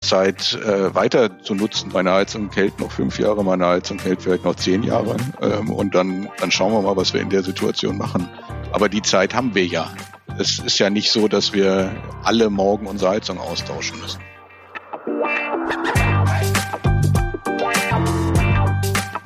Zeit 0.00 0.54
äh, 0.54 0.94
weiter 0.94 1.40
zu 1.42 1.54
nutzen. 1.54 1.90
Meine 1.92 2.12
Heizung 2.12 2.50
hält 2.52 2.80
noch 2.80 2.90
fünf 2.90 3.18
Jahre, 3.18 3.44
meine 3.44 3.66
Heizung 3.66 3.98
hält 3.98 4.22
vielleicht 4.22 4.44
noch 4.44 4.56
zehn 4.56 4.82
Jahre. 4.82 5.16
Ähm, 5.42 5.70
und 5.70 5.94
dann, 5.94 6.28
dann 6.38 6.50
schauen 6.50 6.72
wir 6.72 6.80
mal, 6.80 6.96
was 6.96 7.12
wir 7.12 7.20
in 7.20 7.28
der 7.28 7.42
Situation 7.42 7.98
machen. 7.98 8.28
Aber 8.72 8.88
die 8.88 9.02
Zeit 9.02 9.34
haben 9.34 9.54
wir 9.54 9.66
ja. 9.66 9.90
Es 10.38 10.58
ist 10.58 10.78
ja 10.78 10.88
nicht 10.88 11.10
so, 11.10 11.28
dass 11.28 11.52
wir 11.52 11.94
alle 12.22 12.48
morgen 12.48 12.86
unsere 12.86 13.10
Heizung 13.10 13.38
austauschen 13.38 14.00
müssen. 14.00 14.20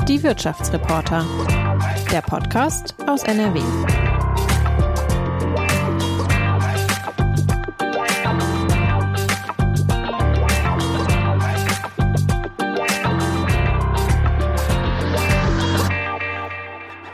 Die 0.09 0.23
Wirtschaftsreporter. 0.23 1.25
Der 2.11 2.21
Podcast 2.21 2.97
aus 3.07 3.23
NRW. 3.23 3.61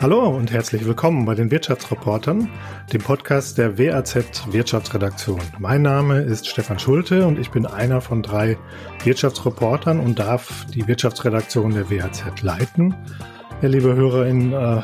Hallo 0.01 0.31
und 0.35 0.51
herzlich 0.51 0.87
willkommen 0.87 1.27
bei 1.27 1.35
den 1.35 1.51
Wirtschaftsreportern, 1.51 2.49
dem 2.91 3.03
Podcast 3.03 3.59
der 3.59 3.77
WAZ 3.77 4.51
Wirtschaftsredaktion. 4.51 5.43
Mein 5.59 5.83
Name 5.83 6.23
ist 6.23 6.49
Stefan 6.49 6.79
Schulte 6.79 7.27
und 7.27 7.39
ich 7.39 7.51
bin 7.51 7.67
einer 7.67 8.01
von 8.01 8.23
drei 8.23 8.57
Wirtschaftsreportern 9.05 10.01
und 10.01 10.19
darf 10.19 10.65
die 10.75 10.89
Wirtschaftsredaktion 10.89 11.75
der 11.75 11.91
WAZ 11.91 12.41
leiten. 12.41 12.95
Ja, 13.61 13.69
liebe 13.69 13.95
HörerInnen, 13.95 14.55
äh, 14.55 14.81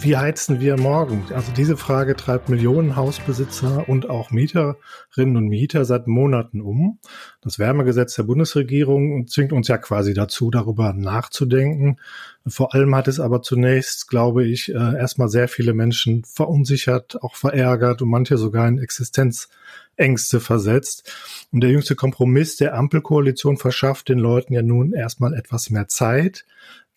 wie 0.00 0.16
heizen 0.16 0.60
wir 0.60 0.76
morgen? 0.76 1.24
Also 1.34 1.50
diese 1.56 1.76
Frage 1.76 2.14
treibt 2.14 2.48
Millionen 2.48 2.94
Hausbesitzer 2.94 3.88
und 3.88 4.08
auch 4.08 4.30
Mieterinnen 4.30 5.36
und 5.36 5.48
Mieter 5.48 5.84
seit 5.84 6.06
Monaten 6.06 6.60
um. 6.60 7.00
Das 7.42 7.58
Wärmegesetz 7.58 8.14
der 8.14 8.22
Bundesregierung 8.22 9.26
zwingt 9.26 9.52
uns 9.52 9.66
ja 9.66 9.76
quasi 9.76 10.14
dazu, 10.14 10.52
darüber 10.52 10.92
nachzudenken. 10.92 11.98
Vor 12.50 12.74
allem 12.74 12.94
hat 12.94 13.08
es 13.08 13.20
aber 13.20 13.42
zunächst, 13.42 14.08
glaube 14.08 14.44
ich, 14.46 14.70
äh, 14.70 14.96
erstmal 14.98 15.28
sehr 15.28 15.48
viele 15.48 15.74
Menschen 15.74 16.24
verunsichert, 16.24 17.22
auch 17.22 17.36
verärgert 17.36 18.02
und 18.02 18.08
manche 18.08 18.38
sogar 18.38 18.66
in 18.68 18.78
Existenzängste 18.78 20.40
versetzt. 20.40 21.12
Und 21.52 21.62
der 21.62 21.70
jüngste 21.70 21.96
Kompromiss 21.96 22.56
der 22.56 22.74
Ampelkoalition 22.74 23.56
verschafft 23.56 24.08
den 24.08 24.18
Leuten 24.18 24.52
ja 24.52 24.62
nun 24.62 24.92
erstmal 24.92 25.34
etwas 25.34 25.70
mehr 25.70 25.88
Zeit 25.88 26.44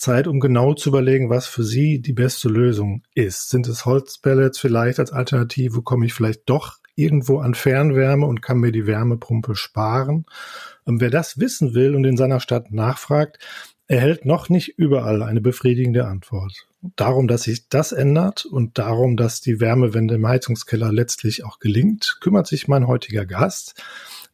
Zeit, 0.02 0.28
um 0.28 0.40
genau 0.40 0.74
zu 0.74 0.90
überlegen, 0.90 1.30
was 1.30 1.46
für 1.46 1.64
sie 1.64 2.02
die 2.02 2.14
beste 2.14 2.50
Lösung 2.50 3.04
ist. 3.14 3.50
Sind 3.50 3.68
es 3.68 3.86
Holzpellets 3.86 4.58
vielleicht 4.58 5.00
als 5.00 5.12
Alternative? 5.12 5.84
Komme 5.84 6.08
ich 6.08 6.14
vielleicht 6.14 6.50
doch 6.50 6.80
irgendwo 6.96 7.40
an 7.40 7.54
Fernwärme 7.54 8.26
und 8.26 8.42
kann 8.42 8.58
mir 8.58 8.72
die 8.72 8.88
Wärmepumpe 8.88 9.56
sparen? 9.56 10.26
Und 10.84 11.00
wer 11.00 11.12
das 11.12 11.40
wissen 11.40 11.76
will 11.76 11.96
und 11.96 12.04
in 12.06 12.18
seiner 12.18 12.40
Stadt 12.40 12.72
nachfragt, 12.72 13.38
erhält 13.92 14.24
noch 14.26 14.48
nicht 14.48 14.80
überall 14.80 15.22
eine 15.22 15.42
befriedigende 15.42 16.06
Antwort. 16.08 16.66
Darum, 16.96 17.28
dass 17.28 17.44
sich 17.44 17.68
das 17.68 17.92
ändert 17.92 18.46
und 18.46 18.78
darum, 18.78 19.18
dass 19.18 19.42
die 19.42 19.60
Wärmewende 19.60 20.16
im 20.16 20.26
Heizungskeller 20.26 20.94
letztlich 20.94 21.44
auch 21.44 21.60
gelingt, 21.60 22.20
kümmert 22.22 22.48
sich 22.48 22.70
mein 22.70 22.88
heutiger 22.88 23.26
Gast. 23.26 23.84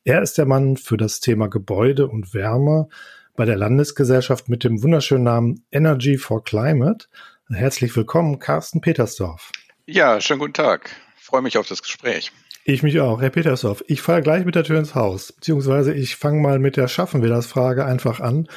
Er 0.04 0.22
ist 0.22 0.38
der 0.38 0.46
Mann 0.46 0.78
für 0.78 0.96
das 0.96 1.22
Thema 1.22 1.48
Gebäude 1.48 2.08
und 2.08 2.36
Wärme 2.36 2.88
bei 3.36 3.46
der 3.46 3.58
Landesgesellschaft 3.58 4.48
mit 4.48 4.64
dem 4.64 4.84
wunderschönen 4.84 5.24
Namen 5.24 5.64
Energy 5.72 6.18
for 6.18 6.44
Climate. 6.44 7.08
Herzlich 7.50 7.96
willkommen, 7.96 8.38
Carsten 8.38 8.80
Petersdorf. 8.80 9.52
Ja, 9.88 10.22
schönen 10.22 10.40
guten 10.40 10.54
Tag. 10.54 10.92
Ich 11.18 11.26
freue 11.26 11.42
mich 11.42 11.58
auf 11.58 11.68
das 11.68 11.82
Gespräch. 11.82 12.32
Ich 12.64 12.84
mich 12.84 13.00
auch, 13.00 13.22
Herr 13.22 13.32
Petersdorf. 13.32 13.84
Ich 13.88 14.04
fahre 14.04 14.22
gleich 14.22 14.46
mit 14.46 14.54
der 14.54 14.66
Tür 14.66 14.78
ins 14.78 14.94
Haus, 14.94 15.32
beziehungsweise 15.32 15.96
ich 15.96 16.16
fange 16.16 16.42
mal 16.42 16.60
mit 16.60 16.78
der 16.78 16.88
Schaffen 16.88 17.24
wir 17.24 17.30
das 17.30 17.48
Frage 17.48 17.86
einfach 17.86 18.20
an. 18.20 18.48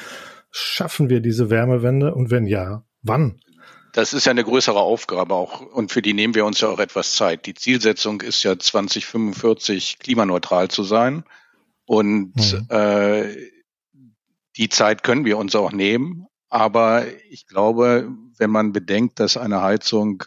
Schaffen 0.51 1.09
wir 1.09 1.21
diese 1.21 1.49
Wärmewende 1.49 2.13
und 2.13 2.29
wenn 2.29 2.45
ja, 2.45 2.83
wann? 3.01 3.39
Das 3.93 4.13
ist 4.13 4.25
ja 4.25 4.31
eine 4.31 4.43
größere 4.43 4.79
Aufgabe 4.79 5.35
auch 5.35 5.61
und 5.61 5.91
für 5.91 6.01
die 6.01 6.13
nehmen 6.13 6.35
wir 6.35 6.45
uns 6.45 6.61
ja 6.61 6.69
auch 6.69 6.79
etwas 6.79 7.15
Zeit. 7.15 7.45
Die 7.45 7.53
Zielsetzung 7.53 8.21
ist 8.21 8.43
ja 8.43 8.57
2045 8.57 9.99
klimaneutral 9.99 10.69
zu 10.69 10.83
sein 10.83 11.23
und 11.85 12.35
mhm. 12.35 12.67
äh, 12.69 13.35
die 14.57 14.69
Zeit 14.69 15.03
können 15.03 15.25
wir 15.25 15.37
uns 15.37 15.55
auch 15.55 15.71
nehmen. 15.71 16.27
Aber 16.49 17.05
ich 17.29 17.47
glaube, 17.47 18.09
wenn 18.37 18.49
man 18.49 18.73
bedenkt, 18.73 19.19
dass 19.19 19.37
eine 19.37 19.61
Heizung 19.61 20.23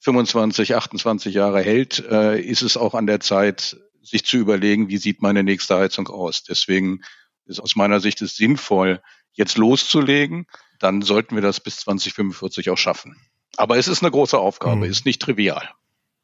25, 0.00 0.74
28 0.74 1.34
Jahre 1.34 1.62
hält, 1.62 2.04
äh, 2.10 2.40
ist 2.40 2.62
es 2.62 2.76
auch 2.76 2.94
an 2.94 3.06
der 3.06 3.20
Zeit, 3.20 3.76
sich 4.02 4.24
zu 4.24 4.36
überlegen, 4.36 4.88
wie 4.88 4.98
sieht 4.98 5.22
meine 5.22 5.42
nächste 5.42 5.76
Heizung 5.76 6.08
aus. 6.08 6.42
Deswegen 6.42 7.00
ist 7.46 7.60
aus 7.60 7.76
meiner 7.76 8.00
Sicht 8.00 8.20
es 8.20 8.36
sinnvoll, 8.36 9.00
jetzt 9.34 9.58
loszulegen. 9.58 10.46
Dann 10.80 11.02
sollten 11.02 11.34
wir 11.34 11.42
das 11.42 11.60
bis 11.60 11.76
2045 11.78 12.70
auch 12.70 12.78
schaffen. 12.78 13.16
Aber 13.56 13.76
es 13.76 13.88
ist 13.88 14.02
eine 14.02 14.10
große 14.10 14.38
Aufgabe, 14.38 14.76
mhm. 14.86 14.90
ist 14.90 15.06
nicht 15.06 15.22
trivial. 15.22 15.68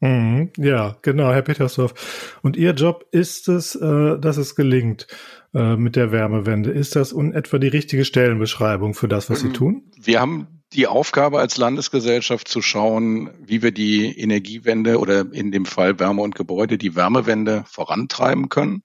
Mhm, 0.01 0.51
ja, 0.57 0.97
genau, 1.03 1.31
Herr 1.31 1.43
Petersdorf. 1.43 2.39
Und 2.43 2.57
Ihr 2.57 2.73
Job 2.73 3.07
ist 3.13 3.49
es, 3.49 3.75
äh, 3.75 4.19
dass 4.19 4.39
es 4.39 4.57
gelingt 4.57 5.07
äh, 5.55 5.77
mit 5.77 5.95
der 5.95 6.11
Wärmewende. 6.11 6.71
Ist 6.71 6.97
das 6.97 7.13
in 7.13 7.33
etwa 7.35 7.59
die 7.59 7.69
richtige 7.69 8.05
Stellenbeschreibung 8.05 8.95
für 8.95 9.09
das, 9.09 9.29
was 9.29 9.41
Sie 9.41 9.49
ähm, 9.49 9.55
tun? 9.55 9.93
Wir 10.01 10.21
haben 10.21 10.63
die 10.73 10.87
Aufgabe 10.87 11.39
als 11.39 11.59
Landesgesellschaft 11.59 12.49
zu 12.49 12.63
schauen, 12.63 13.31
wie 13.41 13.63
wir 13.63 13.73
die 13.73 14.19
Energiewende 14.19 14.99
oder 14.99 15.27
in 15.33 15.53
dem 15.53 15.67
Fall 15.67 15.99
Wärme 15.99 16.23
und 16.23 16.35
Gebäude 16.35 16.79
die 16.79 16.95
Wärmewende 16.95 17.65
vorantreiben 17.67 18.49
können 18.49 18.83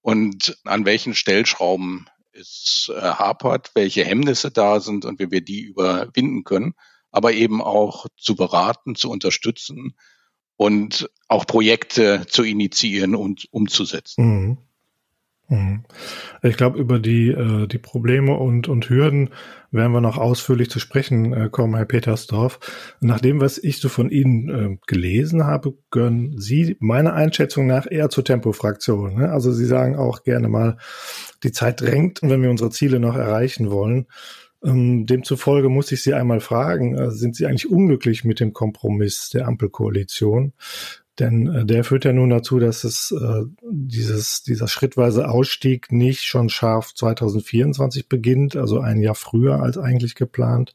und 0.00 0.56
an 0.64 0.84
welchen 0.86 1.14
Stellschrauben 1.14 2.06
es 2.38 2.90
äh, 2.94 3.00
hapert, 3.00 3.72
welche 3.74 4.04
Hemmnisse 4.04 4.50
da 4.50 4.80
sind 4.80 5.04
und 5.04 5.18
wie 5.18 5.30
wir 5.30 5.40
die 5.40 5.62
überwinden 5.62 6.44
können, 6.44 6.74
aber 7.10 7.32
eben 7.32 7.62
auch 7.62 8.06
zu 8.16 8.36
beraten, 8.36 8.94
zu 8.94 9.10
unterstützen, 9.10 9.96
und 10.56 11.10
auch 11.28 11.46
Projekte 11.46 12.26
zu 12.26 12.42
initiieren 12.42 13.14
und 13.14 13.46
umzusetzen. 13.50 14.24
Mhm. 14.24 14.58
Mhm. 15.48 15.84
Ich 16.42 16.56
glaube, 16.56 16.78
über 16.78 16.98
die, 16.98 17.28
äh, 17.28 17.66
die 17.68 17.78
Probleme 17.78 18.36
und, 18.36 18.68
und 18.68 18.88
Hürden 18.90 19.30
werden 19.70 19.92
wir 19.92 20.00
noch 20.00 20.18
ausführlich 20.18 20.70
zu 20.70 20.80
sprechen 20.80 21.32
äh, 21.32 21.48
kommen, 21.50 21.76
Herr 21.76 21.84
Petersdorf. 21.84 22.58
Nach 23.00 23.20
dem, 23.20 23.40
was 23.40 23.58
ich 23.58 23.78
so 23.78 23.88
von 23.88 24.10
Ihnen 24.10 24.48
äh, 24.48 24.78
gelesen 24.86 25.44
habe, 25.44 25.74
gehören 25.90 26.36
Sie 26.38 26.76
meiner 26.80 27.14
Einschätzung 27.14 27.66
nach 27.66 27.86
eher 27.88 28.10
zur 28.10 28.24
Tempofraktion. 28.24 29.14
Ne? 29.14 29.30
Also 29.30 29.52
Sie 29.52 29.66
sagen 29.66 29.96
auch 29.96 30.24
gerne 30.24 30.48
mal, 30.48 30.78
die 31.44 31.52
Zeit 31.52 31.80
drängt, 31.80 32.20
wenn 32.22 32.42
wir 32.42 32.50
unsere 32.50 32.70
Ziele 32.70 32.98
noch 32.98 33.16
erreichen 33.16 33.70
wollen. 33.70 34.06
Ähm, 34.64 35.06
demzufolge 35.06 35.68
muss 35.68 35.92
ich 35.92 36.02
Sie 36.02 36.14
einmal 36.14 36.40
fragen, 36.40 36.96
äh, 36.96 37.10
sind 37.12 37.36
Sie 37.36 37.46
eigentlich 37.46 37.70
unglücklich 37.70 38.24
mit 38.24 38.40
dem 38.40 38.52
Kompromiss 38.52 39.30
der 39.30 39.46
Ampelkoalition? 39.46 40.54
Denn 41.18 41.46
äh, 41.46 41.64
der 41.64 41.84
führt 41.84 42.04
ja 42.04 42.12
nun 42.12 42.30
dazu, 42.30 42.58
dass 42.58 42.84
es 42.84 43.10
äh, 43.12 43.44
dieses, 43.62 44.42
dieser 44.42 44.68
schrittweise 44.68 45.28
Ausstieg 45.28 45.90
nicht 45.90 46.24
schon 46.24 46.48
scharf 46.48 46.94
2024 46.94 48.08
beginnt, 48.08 48.56
also 48.56 48.80
ein 48.80 49.00
Jahr 49.00 49.14
früher 49.14 49.62
als 49.62 49.78
eigentlich 49.78 50.14
geplant, 50.14 50.74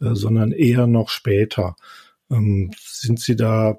äh, 0.00 0.14
sondern 0.14 0.52
eher 0.52 0.86
noch 0.86 1.10
später. 1.10 1.76
Ähm, 2.30 2.70
sind 2.78 3.20
Sie 3.20 3.36
da 3.36 3.78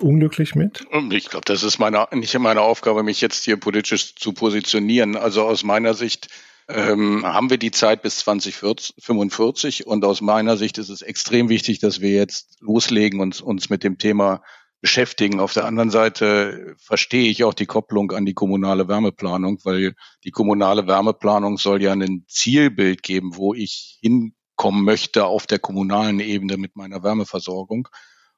unglücklich 0.00 0.54
mit? 0.54 0.86
Ich 1.10 1.30
glaube, 1.30 1.44
das 1.44 1.62
ist 1.62 1.78
meine, 1.78 2.08
nicht 2.12 2.38
meine 2.38 2.60
Aufgabe, 2.60 3.02
mich 3.02 3.20
jetzt 3.20 3.44
hier 3.44 3.56
politisch 3.56 4.16
zu 4.16 4.32
positionieren. 4.32 5.16
Also 5.16 5.42
aus 5.42 5.62
meiner 5.62 5.94
Sicht 5.94 6.28
ähm, 6.68 7.24
haben 7.24 7.50
wir 7.50 7.58
die 7.58 7.70
Zeit 7.70 8.02
bis 8.02 8.18
2045 8.18 9.86
und 9.86 10.04
aus 10.04 10.20
meiner 10.20 10.56
Sicht 10.56 10.78
ist 10.78 10.88
es 10.88 11.02
extrem 11.02 11.48
wichtig, 11.48 11.78
dass 11.78 12.00
wir 12.00 12.10
jetzt 12.10 12.56
loslegen 12.60 13.20
und 13.20 13.40
uns 13.40 13.70
mit 13.70 13.84
dem 13.84 13.98
Thema 13.98 14.42
beschäftigen. 14.84 15.40
Auf 15.40 15.54
der 15.54 15.64
anderen 15.64 15.88
Seite 15.88 16.74
verstehe 16.76 17.30
ich 17.30 17.42
auch 17.42 17.54
die 17.54 17.64
Kopplung 17.64 18.12
an 18.12 18.26
die 18.26 18.34
kommunale 18.34 18.86
Wärmeplanung, 18.86 19.58
weil 19.64 19.94
die 20.24 20.30
kommunale 20.30 20.86
Wärmeplanung 20.86 21.56
soll 21.56 21.80
ja 21.80 21.92
ein 21.92 22.26
Zielbild 22.28 23.02
geben, 23.02 23.34
wo 23.34 23.54
ich 23.54 23.98
hinkommen 24.02 24.84
möchte 24.84 25.24
auf 25.24 25.46
der 25.46 25.58
kommunalen 25.58 26.20
Ebene 26.20 26.58
mit 26.58 26.76
meiner 26.76 27.02
Wärmeversorgung. 27.02 27.88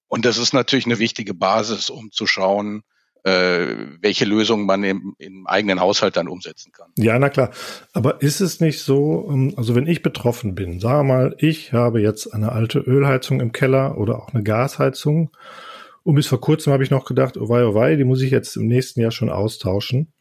Und 0.06 0.24
das 0.24 0.38
ist 0.38 0.52
natürlich 0.52 0.86
eine 0.86 1.00
wichtige 1.00 1.34
Basis, 1.34 1.90
um 1.90 2.12
zu 2.12 2.28
schauen, 2.28 2.84
äh, 3.24 3.66
welche 4.00 4.24
Lösungen 4.24 4.66
man 4.66 4.84
im, 4.84 5.16
im 5.18 5.48
eigenen 5.48 5.80
Haushalt 5.80 6.16
dann 6.16 6.28
umsetzen 6.28 6.70
kann. 6.70 6.92
Ja, 6.96 7.18
na 7.18 7.28
klar. 7.28 7.50
Aber 7.92 8.22
ist 8.22 8.40
es 8.40 8.60
nicht 8.60 8.82
so, 8.82 9.28
ähm, 9.28 9.54
also 9.56 9.74
wenn 9.74 9.88
ich 9.88 10.00
betroffen 10.00 10.54
bin, 10.54 10.78
sage 10.78 11.02
mal, 11.02 11.34
ich 11.38 11.72
habe 11.72 12.00
jetzt 12.00 12.32
eine 12.32 12.52
alte 12.52 12.78
Ölheizung 12.78 13.40
im 13.40 13.50
Keller 13.50 13.98
oder 13.98 14.22
auch 14.22 14.32
eine 14.32 14.44
Gasheizung 14.44 15.32
und 16.06 16.14
bis 16.14 16.28
vor 16.28 16.40
kurzem 16.40 16.72
habe 16.72 16.84
ich 16.84 16.90
noch 16.90 17.04
gedacht, 17.04 17.36
oh 17.36 17.48
wei, 17.48 17.64
oh 17.64 17.74
wei, 17.74 17.96
die 17.96 18.04
muss 18.04 18.22
ich 18.22 18.30
jetzt 18.30 18.54
im 18.54 18.68
nächsten 18.68 19.00
Jahr 19.00 19.10
schon 19.10 19.28
austauschen 19.28 20.12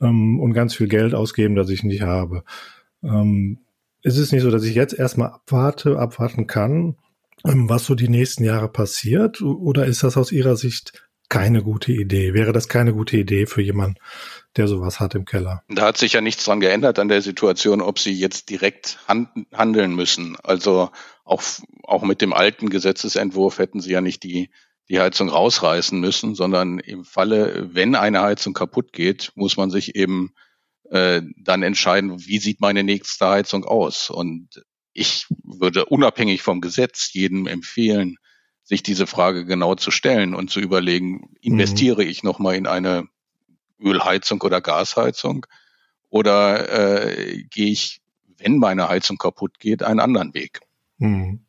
ähm, 0.00 0.38
und 0.38 0.52
ganz 0.52 0.76
viel 0.76 0.86
Geld 0.86 1.16
ausgeben, 1.16 1.56
das 1.56 1.68
ich 1.68 1.82
nicht 1.82 2.02
habe. 2.02 2.44
Ähm, 3.02 3.58
ist 4.02 4.18
es 4.18 4.30
nicht 4.30 4.42
so, 4.42 4.52
dass 4.52 4.62
ich 4.62 4.76
jetzt 4.76 4.94
erstmal 4.96 5.30
abwarte, 5.30 5.98
abwarten 5.98 6.46
kann, 6.46 6.94
ähm, 7.44 7.68
was 7.68 7.86
so 7.86 7.96
die 7.96 8.08
nächsten 8.08 8.44
Jahre 8.44 8.68
passiert? 8.68 9.42
Oder 9.42 9.86
ist 9.86 10.04
das 10.04 10.16
aus 10.16 10.30
Ihrer 10.30 10.54
Sicht 10.54 11.08
keine 11.28 11.64
gute 11.64 11.90
Idee? 11.90 12.32
Wäre 12.32 12.52
das 12.52 12.68
keine 12.68 12.92
gute 12.92 13.16
Idee 13.16 13.46
für 13.46 13.62
jemanden, 13.62 13.96
der 14.56 14.68
sowas 14.68 15.00
hat 15.00 15.16
im 15.16 15.24
Keller? 15.24 15.64
Da 15.68 15.86
hat 15.86 15.96
sich 15.96 16.12
ja 16.12 16.20
nichts 16.20 16.44
dran 16.44 16.60
geändert 16.60 17.00
an 17.00 17.08
der 17.08 17.20
Situation, 17.20 17.80
ob 17.80 17.98
sie 17.98 18.12
jetzt 18.12 18.48
direkt 18.48 19.00
handeln 19.08 19.96
müssen. 19.96 20.36
Also 20.44 20.90
auch, 21.24 21.42
auch 21.82 22.04
mit 22.04 22.22
dem 22.22 22.32
alten 22.32 22.70
Gesetzesentwurf 22.70 23.58
hätten 23.58 23.80
sie 23.80 23.90
ja 23.90 24.00
nicht 24.00 24.22
die, 24.22 24.50
die 24.88 25.00
Heizung 25.00 25.28
rausreißen 25.28 25.98
müssen, 25.98 26.34
sondern 26.34 26.78
im 26.78 27.04
Falle, 27.04 27.74
wenn 27.74 27.94
eine 27.94 28.22
Heizung 28.22 28.54
kaputt 28.54 28.92
geht, 28.92 29.32
muss 29.34 29.56
man 29.56 29.70
sich 29.70 29.96
eben 29.96 30.32
äh, 30.90 31.22
dann 31.36 31.62
entscheiden, 31.62 32.24
wie 32.26 32.38
sieht 32.38 32.60
meine 32.60 32.84
nächste 32.84 33.26
Heizung 33.26 33.64
aus. 33.64 34.10
Und 34.10 34.62
ich 34.92 35.26
würde 35.42 35.86
unabhängig 35.86 36.42
vom 36.42 36.60
Gesetz 36.60 37.12
jedem 37.12 37.46
empfehlen, 37.46 38.16
sich 38.62 38.82
diese 38.82 39.06
Frage 39.06 39.44
genau 39.44 39.74
zu 39.74 39.90
stellen 39.90 40.34
und 40.34 40.50
zu 40.50 40.60
überlegen, 40.60 41.34
investiere 41.40 42.02
mhm. 42.02 42.10
ich 42.10 42.22
nochmal 42.22 42.56
in 42.56 42.66
eine 42.66 43.08
Ölheizung 43.80 44.40
oder 44.42 44.60
Gasheizung 44.60 45.46
oder 46.08 47.06
äh, 47.06 47.44
gehe 47.44 47.70
ich, 47.70 48.00
wenn 48.38 48.58
meine 48.58 48.88
Heizung 48.88 49.18
kaputt 49.18 49.58
geht, 49.58 49.82
einen 49.82 50.00
anderen 50.00 50.34
Weg. 50.34 50.60
Mhm. 50.98 51.40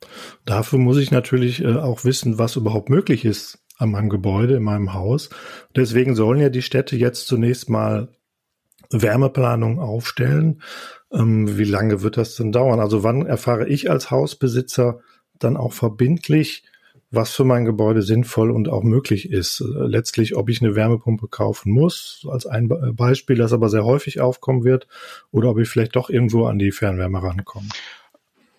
Dafür 0.45 0.79
muss 0.79 0.97
ich 0.97 1.11
natürlich 1.11 1.63
äh, 1.63 1.75
auch 1.75 2.03
wissen, 2.03 2.37
was 2.37 2.55
überhaupt 2.55 2.89
möglich 2.89 3.25
ist 3.25 3.59
an 3.77 3.91
meinem 3.91 4.09
Gebäude, 4.09 4.55
in 4.55 4.63
meinem 4.63 4.93
Haus. 4.93 5.29
Deswegen 5.75 6.15
sollen 6.15 6.39
ja 6.39 6.49
die 6.49 6.61
Städte 6.61 6.95
jetzt 6.95 7.27
zunächst 7.27 7.69
mal 7.69 8.09
Wärmeplanung 8.89 9.79
aufstellen. 9.79 10.61
Ähm, 11.11 11.57
wie 11.57 11.63
lange 11.63 12.01
wird 12.01 12.17
das 12.17 12.35
denn 12.35 12.51
dauern? 12.51 12.79
Also 12.79 13.03
wann 13.03 13.25
erfahre 13.25 13.67
ich 13.67 13.89
als 13.89 14.11
Hausbesitzer 14.11 14.99
dann 15.39 15.57
auch 15.57 15.73
verbindlich, 15.73 16.63
was 17.09 17.31
für 17.31 17.45
mein 17.45 17.65
Gebäude 17.65 18.01
sinnvoll 18.01 18.51
und 18.51 18.67
auch 18.67 18.83
möglich 18.83 19.31
ist. 19.31 19.63
Letztlich, 19.65 20.35
ob 20.35 20.49
ich 20.49 20.61
eine 20.61 20.75
Wärmepumpe 20.75 21.27
kaufen 21.27 21.71
muss, 21.71 22.27
als 22.29 22.45
ein 22.45 22.67
Beispiel, 22.95 23.37
das 23.37 23.53
aber 23.53 23.69
sehr 23.69 23.85
häufig 23.85 24.19
aufkommen 24.19 24.65
wird, 24.65 24.87
oder 25.31 25.49
ob 25.49 25.59
ich 25.59 25.69
vielleicht 25.69 25.95
doch 25.95 26.09
irgendwo 26.09 26.45
an 26.47 26.59
die 26.59 26.71
Fernwärme 26.71 27.23
rankomme. 27.23 27.69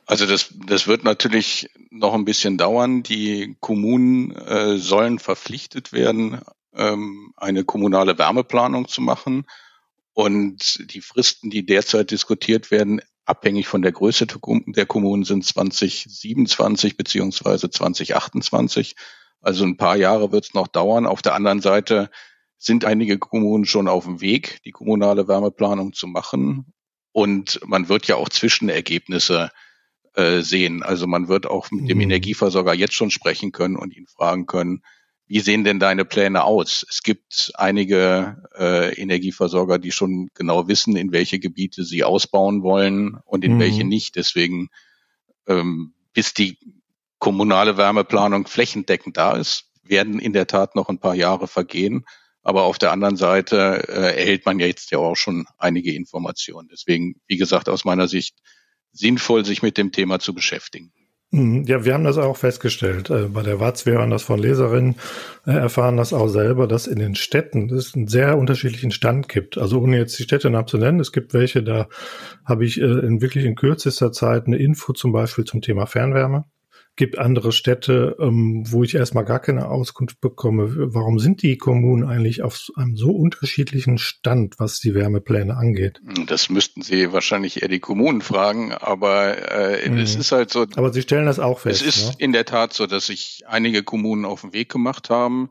Also 0.08 0.24
das, 0.24 0.54
das 0.66 0.86
wird 0.86 1.04
natürlich 1.04 1.68
noch 1.90 2.14
ein 2.14 2.24
bisschen 2.24 2.56
dauern. 2.56 3.02
Die 3.02 3.58
Kommunen 3.60 4.34
äh, 4.34 4.78
sollen 4.78 5.18
verpflichtet 5.18 5.92
werden, 5.92 6.40
ähm, 6.74 7.34
eine 7.36 7.62
kommunale 7.64 8.16
Wärmeplanung 8.16 8.88
zu 8.88 9.02
machen. 9.02 9.44
Und 10.14 10.82
die 10.94 11.02
Fristen, 11.02 11.50
die 11.50 11.66
derzeit 11.66 12.10
diskutiert 12.10 12.70
werden, 12.70 13.02
abhängig 13.26 13.68
von 13.68 13.82
der 13.82 13.92
Größe 13.92 14.26
der 14.68 14.86
Kommunen, 14.86 15.24
sind 15.24 15.44
2027 15.44 16.96
beziehungsweise 16.96 17.68
2028. 17.68 18.96
Also 19.42 19.64
ein 19.64 19.76
paar 19.76 19.96
Jahre 19.96 20.32
wird 20.32 20.46
es 20.46 20.54
noch 20.54 20.68
dauern. 20.68 21.04
Auf 21.06 21.20
der 21.20 21.34
anderen 21.34 21.60
Seite 21.60 22.10
sind 22.56 22.86
einige 22.86 23.18
Kommunen 23.18 23.66
schon 23.66 23.88
auf 23.88 24.04
dem 24.04 24.22
Weg, 24.22 24.62
die 24.64 24.72
kommunale 24.72 25.28
Wärmeplanung 25.28 25.92
zu 25.92 26.06
machen. 26.06 26.72
Und 27.12 27.60
man 27.66 27.90
wird 27.90 28.06
ja 28.06 28.16
auch 28.16 28.30
Zwischenergebnisse 28.30 29.50
äh, 30.14 30.40
sehen. 30.40 30.82
Also 30.82 31.06
man 31.06 31.28
wird 31.28 31.46
auch 31.46 31.70
mit 31.70 31.88
dem 31.88 31.98
mhm. 31.98 32.04
Energieversorger 32.04 32.74
jetzt 32.74 32.94
schon 32.94 33.10
sprechen 33.10 33.52
können 33.52 33.76
und 33.76 33.96
ihn 33.96 34.06
fragen 34.06 34.46
können, 34.46 34.82
wie 35.28 35.40
sehen 35.40 35.62
denn 35.62 35.78
deine 35.78 36.06
Pläne 36.06 36.44
aus? 36.44 36.86
Es 36.88 37.02
gibt 37.02 37.52
einige 37.54 38.42
äh, 38.58 38.94
Energieversorger, 38.98 39.78
die 39.78 39.92
schon 39.92 40.30
genau 40.34 40.68
wissen, 40.68 40.96
in 40.96 41.12
welche 41.12 41.38
Gebiete 41.38 41.84
sie 41.84 42.02
ausbauen 42.02 42.62
wollen 42.62 43.18
und 43.26 43.44
in 43.44 43.56
mhm. 43.56 43.60
welche 43.60 43.84
nicht. 43.84 44.16
Deswegen, 44.16 44.70
ähm, 45.46 45.92
bis 46.14 46.32
die 46.32 46.58
kommunale 47.18 47.76
Wärmeplanung 47.76 48.46
flächendeckend 48.46 49.18
da 49.18 49.36
ist, 49.36 49.64
werden 49.82 50.18
in 50.18 50.32
der 50.32 50.46
Tat 50.46 50.74
noch 50.74 50.88
ein 50.88 50.98
paar 50.98 51.14
Jahre 51.14 51.46
vergehen. 51.46 52.06
Aber 52.42 52.62
auf 52.62 52.78
der 52.78 52.92
anderen 52.92 53.16
Seite 53.16 53.84
äh, 53.88 54.18
erhält 54.18 54.46
man 54.46 54.58
ja 54.58 54.66
jetzt 54.66 54.90
ja 54.90 54.98
auch 54.98 55.16
schon 55.16 55.44
einige 55.58 55.92
Informationen. 55.92 56.68
Deswegen, 56.72 57.20
wie 57.26 57.36
gesagt, 57.36 57.68
aus 57.68 57.84
meiner 57.84 58.08
Sicht 58.08 58.38
sinnvoll, 58.92 59.44
sich 59.44 59.62
mit 59.62 59.78
dem 59.78 59.92
Thema 59.92 60.18
zu 60.18 60.34
beschäftigen. 60.34 60.92
Mhm. 61.30 61.64
Ja, 61.66 61.84
wir 61.84 61.92
haben 61.92 62.04
das 62.04 62.16
auch 62.16 62.36
festgestellt. 62.36 63.10
Äh, 63.10 63.28
bei 63.28 63.42
der 63.42 63.60
Watz, 63.60 63.84
wir 63.84 63.98
haben 63.98 64.10
das 64.10 64.22
von 64.22 64.38
Leserinnen, 64.38 64.94
äh, 65.46 65.52
erfahren 65.52 65.98
das 65.98 66.14
auch 66.14 66.28
selber, 66.28 66.66
dass 66.66 66.86
in 66.86 66.98
den 66.98 67.14
Städten 67.14 67.68
es 67.70 67.94
einen 67.94 68.08
sehr 68.08 68.38
unterschiedlichen 68.38 68.92
Stand 68.92 69.28
gibt. 69.28 69.58
Also 69.58 69.80
ohne 69.80 69.98
jetzt 69.98 70.18
die 70.18 70.22
Städte 70.22 70.48
nennen, 70.50 71.00
es 71.00 71.12
gibt 71.12 71.34
welche, 71.34 71.62
da 71.62 71.88
habe 72.46 72.64
ich 72.64 72.80
äh, 72.80 72.84
in 72.84 73.20
wirklich 73.20 73.44
in 73.44 73.56
kürzester 73.56 74.10
Zeit 74.10 74.46
eine 74.46 74.56
Info 74.56 74.94
zum 74.94 75.12
Beispiel 75.12 75.44
zum 75.44 75.60
Thema 75.60 75.86
Fernwärme 75.86 76.46
gibt 76.98 77.16
andere 77.16 77.52
Städte, 77.52 78.16
ähm, 78.20 78.64
wo 78.66 78.82
ich 78.82 78.94
erstmal 78.94 79.24
gar 79.24 79.38
keine 79.38 79.68
Auskunft 79.68 80.20
bekomme. 80.20 80.92
Warum 80.92 81.20
sind 81.20 81.42
die 81.42 81.56
Kommunen 81.56 82.04
eigentlich 82.06 82.42
auf 82.42 82.66
einem 82.74 82.96
so 82.96 83.12
unterschiedlichen 83.12 83.98
Stand, 83.98 84.58
was 84.58 84.80
die 84.80 84.94
Wärmepläne 84.94 85.56
angeht? 85.56 86.00
Das 86.26 86.50
müssten 86.50 86.82
Sie 86.82 87.12
wahrscheinlich 87.12 87.62
eher 87.62 87.68
die 87.68 87.78
Kommunen 87.78 88.20
fragen, 88.20 88.72
aber 88.72 89.50
äh, 89.50 89.88
mhm. 89.88 89.98
es 89.98 90.16
ist 90.16 90.32
halt 90.32 90.50
so. 90.50 90.66
Aber 90.74 90.92
Sie 90.92 91.02
stellen 91.02 91.26
das 91.26 91.38
auch 91.38 91.60
fest. 91.60 91.82
Es 91.82 91.96
ist 91.96 92.08
ne? 92.08 92.14
in 92.18 92.32
der 92.32 92.44
Tat 92.44 92.74
so, 92.74 92.86
dass 92.86 93.06
sich 93.06 93.44
einige 93.46 93.84
Kommunen 93.84 94.24
auf 94.24 94.40
den 94.40 94.52
Weg 94.52 94.68
gemacht 94.68 95.08
haben 95.08 95.50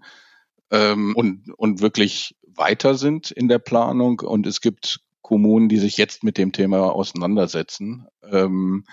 ähm, 0.69 1.15
und, 1.15 1.49
und 1.55 1.81
wirklich 1.81 2.35
weiter 2.45 2.95
sind 2.95 3.31
in 3.31 3.47
der 3.47 3.59
Planung. 3.59 4.19
Und 4.19 4.45
es 4.47 4.59
gibt 4.59 4.99
Kommunen, 5.21 5.69
die 5.69 5.77
sich 5.77 5.95
jetzt 5.95 6.25
mit 6.25 6.37
dem 6.37 6.51
Thema 6.51 6.91
auseinandersetzen. 6.91 8.05
Ähm, 8.29 8.83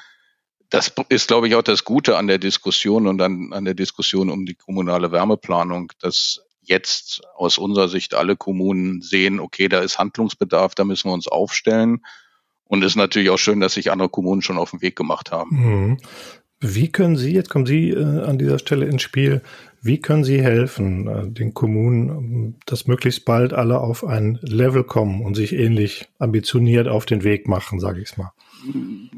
das 0.77 0.93
ist, 1.09 1.29
glaube 1.29 1.49
ich, 1.49 1.55
auch 1.55 1.63
das 1.63 1.85
Gute 1.85 2.17
an 2.17 2.27
der 2.27 2.39
Diskussion 2.39 3.07
und 3.07 3.21
an, 3.21 3.53
an 3.53 3.65
der 3.65 3.75
Diskussion 3.75 4.31
um 4.31 4.47
die 4.47 4.55
kommunale 4.55 5.13
Wärmeplanung, 5.13 5.93
dass 6.01 6.43
jetzt 6.63 7.23
aus 7.37 7.59
unserer 7.59 7.89
Sicht 7.89 8.15
alle 8.15 8.37
Kommunen 8.37 9.03
sehen, 9.03 9.41
okay, 9.41 9.69
da 9.69 9.81
ist 9.81 9.99
Handlungsbedarf, 9.99 10.75
da 10.75 10.85
müssen 10.85 11.09
wir 11.11 11.15
uns 11.15 11.29
aufstellen. 11.29 12.01
Und 12.65 12.83
es 12.83 12.93
ist 12.93 12.97
natürlich 12.97 13.31
auch 13.31 13.39
schön, 13.39 13.61
dass 13.61 13.75
sich 13.75 13.91
andere 13.91 14.09
Kommunen 14.09 14.43
schon 14.43 14.59
auf 14.59 14.71
den 14.71 14.83
Weg 14.83 14.97
gemacht 14.97 15.31
haben. 15.31 15.51
Mhm. 15.51 15.99
Wie 16.61 16.91
können 16.91 17.17
Sie, 17.17 17.35
jetzt 17.35 17.51
kommen 17.51 17.67
Sie 17.67 17.91
äh, 17.91 18.03
an 18.03 18.39
dieser 18.39 18.59
Stelle 18.59 18.87
ins 18.87 19.03
Spiel, 19.03 19.43
wie 19.83 20.01
können 20.01 20.25
Sie 20.25 20.43
helfen, 20.43 21.07
äh, 21.07 21.29
den 21.29 21.53
Kommunen, 21.53 22.57
dass 22.65 22.87
möglichst 22.87 23.27
bald 23.27 23.53
alle 23.53 23.81
auf 23.81 24.03
ein 24.03 24.39
Level 24.41 24.83
kommen 24.83 25.21
und 25.21 25.35
sich 25.35 25.53
ähnlich 25.53 26.09
ambitioniert 26.19 26.89
auf 26.89 27.05
den 27.05 27.23
Weg 27.23 27.49
machen, 27.49 27.81
sage 27.81 28.01
ich 28.01 28.13
es 28.13 28.17
mal? 28.17 28.33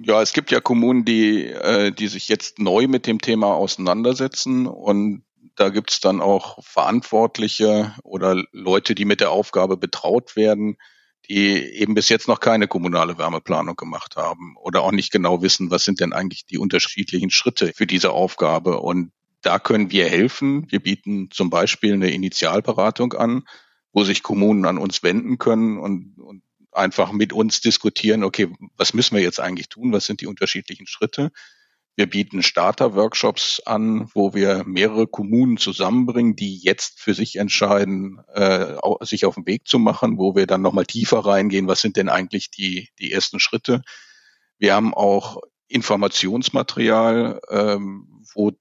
Ja, 0.03 0.23
es 0.23 0.33
gibt 0.33 0.51
ja 0.51 0.61
Kommunen, 0.61 1.05
die, 1.05 1.45
äh, 1.45 1.93
die 1.93 2.09
sich 2.09 2.29
jetzt 2.29 2.59
neu 2.59 2.89
mit 2.89 3.07
dem 3.07 3.21
Thema 3.21 3.55
auseinandersetzen 3.55 4.67
und 4.67 5.25
da 5.57 5.71
gibt's 5.71 6.01
dann 6.01 6.21
auch 6.21 6.63
Verantwortliche 6.63 7.95
oder 8.03 8.45
Leute, 8.53 8.95
die 8.95 9.05
mit 9.07 9.21
der 9.21 9.31
Aufgabe 9.31 9.77
betraut 9.77 10.37
werden, 10.37 10.77
die 11.29 11.57
eben 11.57 11.95
bis 11.95 12.09
jetzt 12.09 12.29
noch 12.29 12.41
keine 12.41 12.69
kommunale 12.69 13.19
Wärmeplanung 13.19 13.75
gemacht 13.75 14.17
haben 14.17 14.57
oder 14.57 14.83
auch 14.83 14.93
nicht 14.93 15.11
genau 15.11 15.43
wissen, 15.43 15.71
was 15.71 15.85
sind 15.85 16.01
denn 16.01 16.13
eigentlich 16.13 16.47
die 16.47 16.59
unterschiedlichen 16.59 17.31
Schritte 17.31 17.73
für 17.75 17.87
diese 17.87 18.13
Aufgabe. 18.13 18.81
Und 18.81 19.13
da 19.43 19.59
können 19.59 19.91
wir 19.91 20.09
helfen. 20.09 20.67
Wir 20.71 20.81
bieten 20.81 21.31
zum 21.31 21.51
Beispiel 21.51 21.95
eine 21.95 22.11
Initialberatung 22.11 23.15
an, 23.15 23.45
wo 23.93 24.05
sich 24.05 24.23
Kommunen 24.23 24.67
an 24.67 24.79
uns 24.79 25.03
wenden 25.03 25.39
können 25.39 25.79
und, 25.79 26.19
und 26.19 26.43
einfach 26.77 27.13
mit 27.13 27.33
uns 27.33 27.61
diskutieren, 27.61 28.25
okay, 28.25 28.53
was 28.77 28.95
müssen 28.95 29.17
wir 29.17 29.23
jetzt 29.23 29.41
eigentlich 29.41 29.69
tun? 29.69 29.93
Was 29.93 30.07
sind 30.07 30.21
die 30.21 30.27
unterschiedlichen 30.27 30.87
Schritte? 30.87 31.31
Wir 31.99 32.11
bieten 32.11 32.43
Starter-Workshops 32.43 33.61
an, 33.65 34.11
wo 34.13 34.35
wir 34.35 34.65
mehrere 34.67 35.07
Kommunen 35.07 35.57
zusammenbringen, 35.57 36.37
die 36.37 36.59
jetzt 36.59 37.01
für 37.01 37.15
sich 37.15 37.37
entscheiden, 37.37 38.21
äh, 38.35 38.75
sich 39.01 39.25
auf 39.25 39.37
den 39.37 39.47
Weg 39.47 39.67
zu 39.67 39.79
machen, 39.79 40.19
wo 40.19 40.35
wir 40.35 40.47
dann 40.47 40.61
nochmal 40.61 40.85
tiefer 40.85 41.21
reingehen, 41.21 41.69
was 41.69 41.81
sind 41.81 41.97
denn 41.97 42.11
eigentlich 42.11 42.51
die, 42.51 42.91
die 42.99 43.13
ersten 43.13 43.41
Schritte. 43.41 43.81
Wir 44.59 44.75
haben 44.75 44.93
auch 44.93 45.39
Informationsmaterial, 45.69 47.41
ähm, 47.49 48.23
wo 48.35 48.53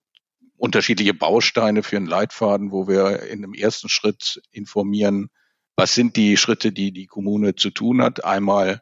unterschiedliche 0.55 1.13
Bausteine 1.13 1.83
für 1.83 1.97
einen 1.97 2.07
Leitfaden, 2.07 2.71
wo 2.71 2.87
wir 2.87 3.23
in 3.23 3.43
einem 3.43 3.53
ersten 3.53 3.89
Schritt 3.89 4.41
informieren, 4.51 5.29
was 5.75 5.93
sind 5.93 6.15
die 6.15 6.37
Schritte, 6.37 6.71
die 6.71 6.91
die 6.91 7.07
Kommune 7.07 7.55
zu 7.55 7.69
tun 7.69 8.01
hat? 8.01 8.23
Einmal 8.23 8.81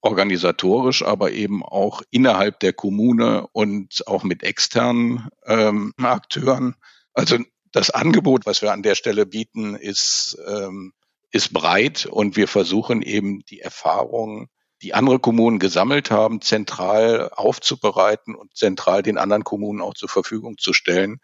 organisatorisch, 0.00 1.04
aber 1.04 1.30
eben 1.30 1.62
auch 1.62 2.02
innerhalb 2.10 2.58
der 2.60 2.72
Kommune 2.72 3.46
und 3.52 4.06
auch 4.06 4.24
mit 4.24 4.42
externen 4.42 5.28
ähm, 5.46 5.94
Akteuren. 5.98 6.74
Also 7.14 7.38
das 7.70 7.90
Angebot, 7.90 8.44
was 8.44 8.62
wir 8.62 8.72
an 8.72 8.82
der 8.82 8.96
Stelle 8.96 9.26
bieten, 9.26 9.76
ist, 9.76 10.36
ähm, 10.46 10.92
ist 11.30 11.52
breit 11.52 12.06
und 12.06 12.36
wir 12.36 12.48
versuchen 12.48 13.00
eben 13.00 13.44
die 13.46 13.60
Erfahrungen, 13.60 14.48
die 14.82 14.92
andere 14.92 15.20
Kommunen 15.20 15.60
gesammelt 15.60 16.10
haben, 16.10 16.40
zentral 16.40 17.30
aufzubereiten 17.30 18.34
und 18.34 18.56
zentral 18.56 19.02
den 19.02 19.18
anderen 19.18 19.44
Kommunen 19.44 19.80
auch 19.80 19.94
zur 19.94 20.08
Verfügung 20.08 20.58
zu 20.58 20.72
stellen, 20.72 21.20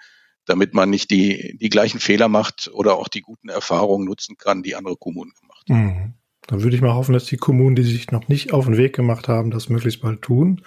damit 0.48 0.74
man 0.74 0.90
nicht 0.90 1.10
die, 1.10 1.56
die 1.60 1.68
gleichen 1.68 2.00
Fehler 2.00 2.28
macht 2.28 2.70
oder 2.72 2.96
auch 2.96 3.08
die 3.08 3.20
guten 3.20 3.48
Erfahrungen 3.48 4.06
nutzen 4.06 4.36
kann, 4.36 4.62
die 4.62 4.74
andere 4.74 4.96
Kommunen 4.96 5.32
gemacht 5.40 5.66
haben. 5.70 5.84
Mhm. 5.84 6.14
Dann 6.46 6.62
würde 6.62 6.76
ich 6.76 6.82
mal 6.82 6.94
hoffen, 6.94 7.12
dass 7.12 7.26
die 7.26 7.36
Kommunen, 7.36 7.76
die 7.76 7.82
sich 7.82 8.10
noch 8.10 8.28
nicht 8.28 8.52
auf 8.52 8.64
den 8.64 8.78
Weg 8.78 8.96
gemacht 8.96 9.28
haben, 9.28 9.50
das 9.50 9.68
möglichst 9.68 10.00
bald 10.00 10.22
tun 10.22 10.62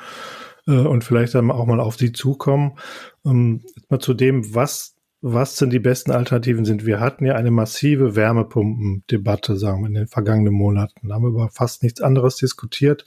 äh, 0.67 0.73
und 0.73 1.03
vielleicht 1.03 1.33
dann 1.33 1.49
auch 1.49 1.65
mal 1.65 1.79
auf 1.79 1.97
sie 1.97 2.11
zukommen. 2.11 2.77
Ähm, 3.25 3.63
mal 3.89 3.99
zu 3.99 4.13
dem, 4.13 4.53
was 4.53 4.95
was 5.21 5.55
denn 5.55 5.69
die 5.69 5.79
besten 5.79 6.11
Alternativen 6.11 6.65
sind. 6.65 6.85
Wir 6.85 6.99
hatten 6.99 7.25
ja 7.25 7.35
eine 7.35 7.51
massive 7.51 8.15
Wärmepumpendebatte, 8.15 9.55
sagen 9.55 9.81
wir, 9.81 9.87
in 9.87 9.93
den 9.93 10.07
vergangenen 10.07 10.53
Monaten. 10.53 11.07
Da 11.07 11.15
haben 11.15 11.23
wir 11.23 11.29
über 11.29 11.49
fast 11.49 11.83
nichts 11.83 12.01
anderes 12.01 12.37
diskutiert 12.37 13.05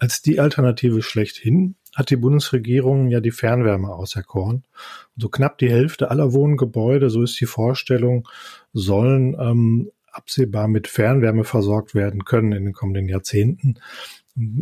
als 0.00 0.20
die 0.20 0.40
Alternative 0.40 1.00
schlechthin 1.00 1.76
hat 1.94 2.10
die 2.10 2.16
Bundesregierung 2.16 3.08
ja 3.08 3.20
die 3.20 3.30
Fernwärme 3.30 3.90
auserkoren. 3.90 4.64
So 5.16 5.28
knapp 5.28 5.58
die 5.58 5.70
Hälfte 5.70 6.10
aller 6.10 6.32
Wohngebäude, 6.32 7.10
so 7.10 7.22
ist 7.22 7.40
die 7.40 7.46
Vorstellung, 7.46 8.28
sollen 8.72 9.36
ähm, 9.38 9.90
absehbar 10.10 10.68
mit 10.68 10.88
Fernwärme 10.88 11.44
versorgt 11.44 11.94
werden 11.94 12.24
können 12.24 12.52
in 12.52 12.64
den 12.64 12.72
kommenden 12.72 13.08
Jahrzehnten. 13.08 13.76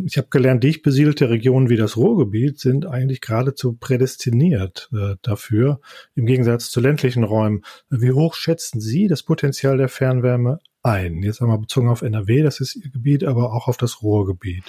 Ich 0.05 0.17
habe 0.17 0.27
gelernt, 0.29 0.63
dicht 0.63 0.83
besiedelte 0.83 1.31
Regionen 1.31 1.67
wie 1.69 1.77
das 1.77 1.97
Ruhrgebiet 1.97 2.59
sind 2.59 2.85
eigentlich 2.85 3.21
geradezu 3.21 3.73
prädestiniert 3.73 4.89
äh, 4.93 5.15
dafür, 5.23 5.79
im 6.13 6.27
Gegensatz 6.27 6.69
zu 6.69 6.79
ländlichen 6.79 7.23
Räumen. 7.23 7.63
Wie 7.89 8.11
hoch 8.11 8.35
schätzen 8.35 8.79
Sie 8.79 9.07
das 9.07 9.23
Potenzial 9.23 9.77
der 9.77 9.89
Fernwärme 9.89 10.59
ein? 10.83 11.23
Jetzt 11.23 11.41
einmal 11.41 11.57
bezogen 11.57 11.89
auf 11.89 12.03
NRW, 12.03 12.43
das 12.43 12.59
ist 12.59 12.75
Ihr 12.75 12.91
Gebiet, 12.91 13.23
aber 13.23 13.53
auch 13.53 13.67
auf 13.67 13.77
das 13.77 14.03
Ruhrgebiet. 14.03 14.65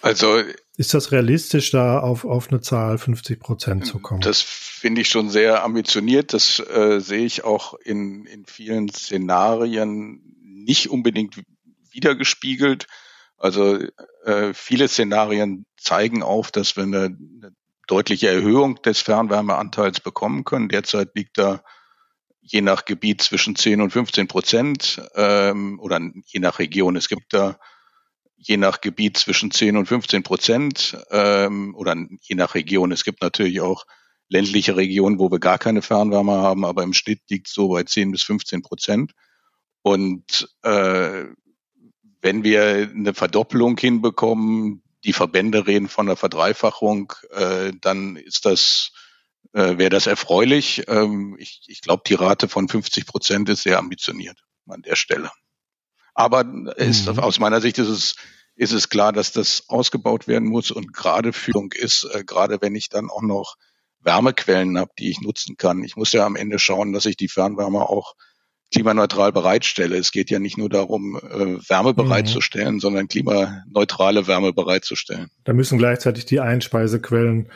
Also 0.00 0.40
ist 0.76 0.92
das 0.92 1.10
realistisch, 1.12 1.70
da 1.70 2.00
auf, 2.00 2.24
auf 2.24 2.50
eine 2.50 2.60
Zahl 2.60 2.98
50 2.98 3.40
Prozent 3.40 3.86
zu 3.86 3.98
kommen? 3.98 4.20
Das 4.20 4.42
finde 4.42 5.00
ich 5.00 5.08
schon 5.08 5.30
sehr 5.30 5.64
ambitioniert. 5.64 6.32
Das 6.32 6.58
äh, 6.58 7.00
sehe 7.00 7.24
ich 7.24 7.44
auch 7.44 7.74
in, 7.74 8.26
in 8.26 8.44
vielen 8.44 8.90
Szenarien 8.90 10.20
nicht 10.42 10.90
unbedingt 10.90 11.40
wiedergespiegelt. 11.90 12.86
Also 13.38 13.78
äh, 14.24 14.52
viele 14.52 14.88
Szenarien 14.88 15.66
zeigen 15.78 16.22
auf, 16.22 16.50
dass 16.50 16.76
wir 16.76 16.84
eine, 16.84 17.04
eine 17.04 17.52
deutliche 17.86 18.28
Erhöhung 18.28 18.80
des 18.82 19.00
Fernwärmeanteils 19.00 20.00
bekommen 20.00 20.44
können. 20.44 20.68
Derzeit 20.68 21.14
liegt 21.14 21.38
da 21.38 21.62
je 22.40 22.60
nach 22.60 22.84
Gebiet 22.84 23.22
zwischen 23.22 23.56
10 23.56 23.80
und 23.80 23.90
15 23.90 24.28
Prozent 24.28 25.02
ähm, 25.14 25.80
oder 25.80 26.00
je 26.24 26.40
nach 26.40 26.58
Region. 26.58 26.96
Es 26.96 27.08
gibt 27.08 27.32
da 27.32 27.58
je 28.36 28.56
nach 28.56 28.80
Gebiet 28.80 29.16
zwischen 29.16 29.50
10 29.50 29.76
und 29.76 29.86
15 29.86 30.22
Prozent 30.22 30.96
ähm, 31.10 31.74
oder 31.74 31.96
je 32.20 32.36
nach 32.36 32.54
Region. 32.54 32.92
Es 32.92 33.04
gibt 33.04 33.22
natürlich 33.22 33.60
auch 33.60 33.86
ländliche 34.28 34.76
Regionen, 34.76 35.18
wo 35.18 35.30
wir 35.30 35.38
gar 35.38 35.58
keine 35.58 35.82
Fernwärme 35.82 36.32
haben, 36.32 36.64
aber 36.64 36.82
im 36.82 36.92
Schnitt 36.92 37.20
liegt 37.28 37.48
so 37.48 37.68
bei 37.68 37.84
10 37.84 38.12
bis 38.12 38.22
15 38.22 38.62
Prozent. 38.62 39.12
Und 39.82 40.48
äh, 40.62 41.24
wenn 42.20 42.44
wir 42.44 42.90
eine 42.92 43.14
Verdoppelung 43.14 43.78
hinbekommen, 43.78 44.82
die 45.04 45.12
Verbände 45.12 45.66
reden 45.66 45.88
von 45.88 46.08
einer 46.08 46.16
Verdreifachung, 46.16 47.12
äh, 47.30 47.72
dann 47.80 48.16
ist 48.16 48.44
das 48.44 48.92
äh, 49.52 49.78
wäre 49.78 49.90
das 49.90 50.06
erfreulich. 50.06 50.82
Ähm, 50.88 51.36
ich 51.38 51.62
ich 51.68 51.80
glaube, 51.82 52.02
die 52.06 52.14
Rate 52.14 52.48
von 52.48 52.68
50 52.68 53.06
Prozent 53.06 53.48
ist 53.48 53.62
sehr 53.62 53.78
ambitioniert 53.78 54.38
an 54.66 54.82
der 54.82 54.96
Stelle. 54.96 55.30
Aber 56.16 56.46
ist, 56.76 57.12
mhm. 57.12 57.18
aus 57.18 57.38
meiner 57.38 57.60
Sicht 57.60 57.76
ist 57.76 57.88
es, 57.88 58.16
ist 58.54 58.72
es 58.72 58.88
klar, 58.88 59.12
dass 59.12 59.32
das 59.32 59.64
ausgebaut 59.68 60.26
werden 60.26 60.48
muss 60.48 60.70
und 60.70 60.94
gerade 60.94 61.34
Führung 61.34 61.72
ist, 61.72 62.08
äh, 62.10 62.24
gerade 62.24 62.62
wenn 62.62 62.74
ich 62.74 62.88
dann 62.88 63.10
auch 63.10 63.20
noch 63.20 63.56
Wärmequellen 64.00 64.78
habe, 64.78 64.90
die 64.98 65.10
ich 65.10 65.20
nutzen 65.20 65.58
kann. 65.58 65.84
Ich 65.84 65.94
muss 65.94 66.12
ja 66.12 66.24
am 66.24 66.36
Ende 66.36 66.58
schauen, 66.58 66.94
dass 66.94 67.04
ich 67.04 67.18
die 67.18 67.28
Fernwärme 67.28 67.80
auch 67.80 68.14
klimaneutral 68.72 69.30
bereitstelle. 69.30 69.96
Es 69.98 70.10
geht 70.10 70.30
ja 70.30 70.38
nicht 70.38 70.56
nur 70.56 70.70
darum, 70.70 71.16
äh, 71.16 71.68
Wärme 71.68 71.90
mhm. 71.90 71.96
bereitzustellen, 71.96 72.80
sondern 72.80 73.08
klimaneutrale 73.08 74.26
Wärme 74.26 74.54
bereitzustellen. 74.54 75.28
Da 75.44 75.52
müssen 75.52 75.76
gleichzeitig 75.76 76.24
die 76.24 76.40
Einspeisequellen 76.40 77.50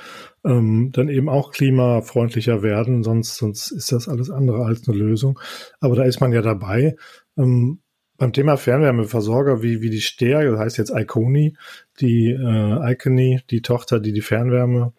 ähm, 0.44 0.92
dann 0.92 1.08
eben 1.08 1.30
auch 1.30 1.50
klimafreundlicher 1.50 2.62
werden, 2.62 3.02
sonst, 3.04 3.36
sonst 3.36 3.70
ist 3.70 3.90
das 3.90 4.06
alles 4.06 4.28
andere 4.28 4.66
als 4.66 4.86
eine 4.86 4.98
Lösung. 4.98 5.40
Aber 5.80 5.96
da 5.96 6.04
ist 6.04 6.20
man 6.20 6.32
ja 6.32 6.42
dabei. 6.42 6.96
Ähm, 7.38 7.80
beim 8.20 8.34
Thema 8.34 8.58
Fernwärmeversorger 8.58 9.62
wie, 9.62 9.80
wie 9.80 9.88
die 9.88 10.02
Steer, 10.02 10.44
das 10.50 10.60
heißt 10.60 10.76
jetzt 10.76 10.92
Iconi, 10.94 11.56
die 12.00 12.28
äh, 12.28 12.92
Iconi, 12.92 13.40
die 13.48 13.62
Tochter, 13.62 13.98
die 13.98 14.12
die 14.12 14.20
Fernwärme 14.20 14.92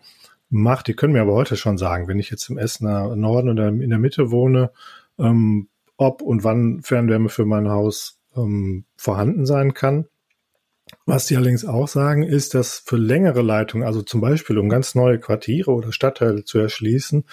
macht, 0.49 0.87
die 0.87 0.95
können 0.95 1.13
mir 1.13 1.21
aber 1.21 1.35
heute 1.35 1.55
schon 1.55 1.77
sagen, 1.77 2.07
wenn 2.07 2.17
ich 2.17 2.31
jetzt 2.31 2.49
im 2.49 2.57
Essener 2.57 3.15
Norden 3.15 3.49
oder 3.49 3.67
in 3.67 3.91
der 3.91 3.99
Mitte 3.99 4.31
wohne, 4.31 4.71
ähm, 5.19 5.67
ob 5.97 6.23
und 6.23 6.43
wann 6.43 6.81
Fernwärme 6.81 7.29
für 7.29 7.45
mein 7.45 7.69
Haus 7.69 8.19
ähm, 8.35 8.85
vorhanden 8.95 9.45
sein 9.45 9.75
kann. 9.75 10.07
Was 11.05 11.27
die 11.27 11.35
allerdings 11.35 11.63
auch 11.63 11.87
sagen, 11.87 12.23
ist, 12.23 12.55
dass 12.55 12.79
für 12.79 12.97
längere 12.97 13.43
Leitungen, 13.43 13.85
also 13.85 14.01
zum 14.01 14.19
Beispiel 14.19 14.57
um 14.57 14.67
ganz 14.67 14.95
neue 14.95 15.19
Quartiere 15.19 15.69
oder 15.71 15.91
Stadtteile 15.91 16.43
zu 16.43 16.57
erschließen, 16.57 17.25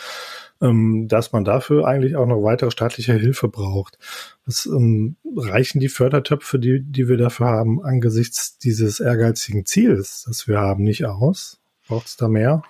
ähm, 0.61 1.07
dass 1.09 1.33
man 1.33 1.45
dafür 1.45 1.87
eigentlich 1.87 2.17
auch 2.17 2.27
noch 2.27 2.43
weitere 2.43 2.71
staatliche 2.71 3.15
Hilfe 3.15 3.49
braucht. 3.49 3.99
Was, 4.45 4.67
ähm, 4.67 5.17
reichen 5.37 5.81
die 5.81 5.89
Fördertöpfe, 5.89 6.59
die, 6.59 6.83
die 6.83 7.09
wir 7.09 7.17
dafür 7.17 7.47
haben, 7.47 7.83
angesichts 7.83 8.59
dieses 8.59 9.01
ehrgeizigen 9.01 9.67
Ziels, 9.67 10.25
das 10.27 10.49
wir 10.49 10.59
haben, 10.59 10.83
nicht 10.83 11.05
aus? 11.05 11.61
Braucht 11.87 12.07
es 12.07 12.17
da 12.17 12.29
mehr? 12.29 12.63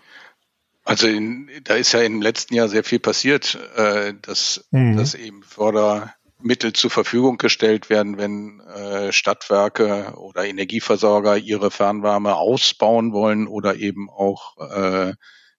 Also 0.85 1.07
in, 1.07 1.50
da 1.64 1.75
ist 1.75 1.92
ja 1.92 2.00
im 2.00 2.23
letzten 2.23 2.54
Jahr 2.54 2.68
sehr 2.68 2.85
viel 2.85 2.99
passiert, 2.99 3.59
äh, 3.76 4.14
dass, 4.23 4.66
mhm. 4.71 4.97
dass 4.97 5.14
eben 5.14 5.42
Fördermittel 5.42 6.73
zur 6.73 6.90
Verfügung 6.90 7.37
gestellt 7.37 7.90
werden, 7.90 8.16
wenn 8.16 8.61
äh, 8.61 9.12
Stadtwerke 9.12 10.14
oder 10.16 10.47
Energieversorger 10.47 11.37
ihre 11.37 11.71
Fernwärme 11.71 12.37
ausbauen 12.37 13.12
wollen 13.12 13.47
oder 13.47 13.76
eben 13.76 14.09
auch 14.09 14.57
äh, 14.59 15.12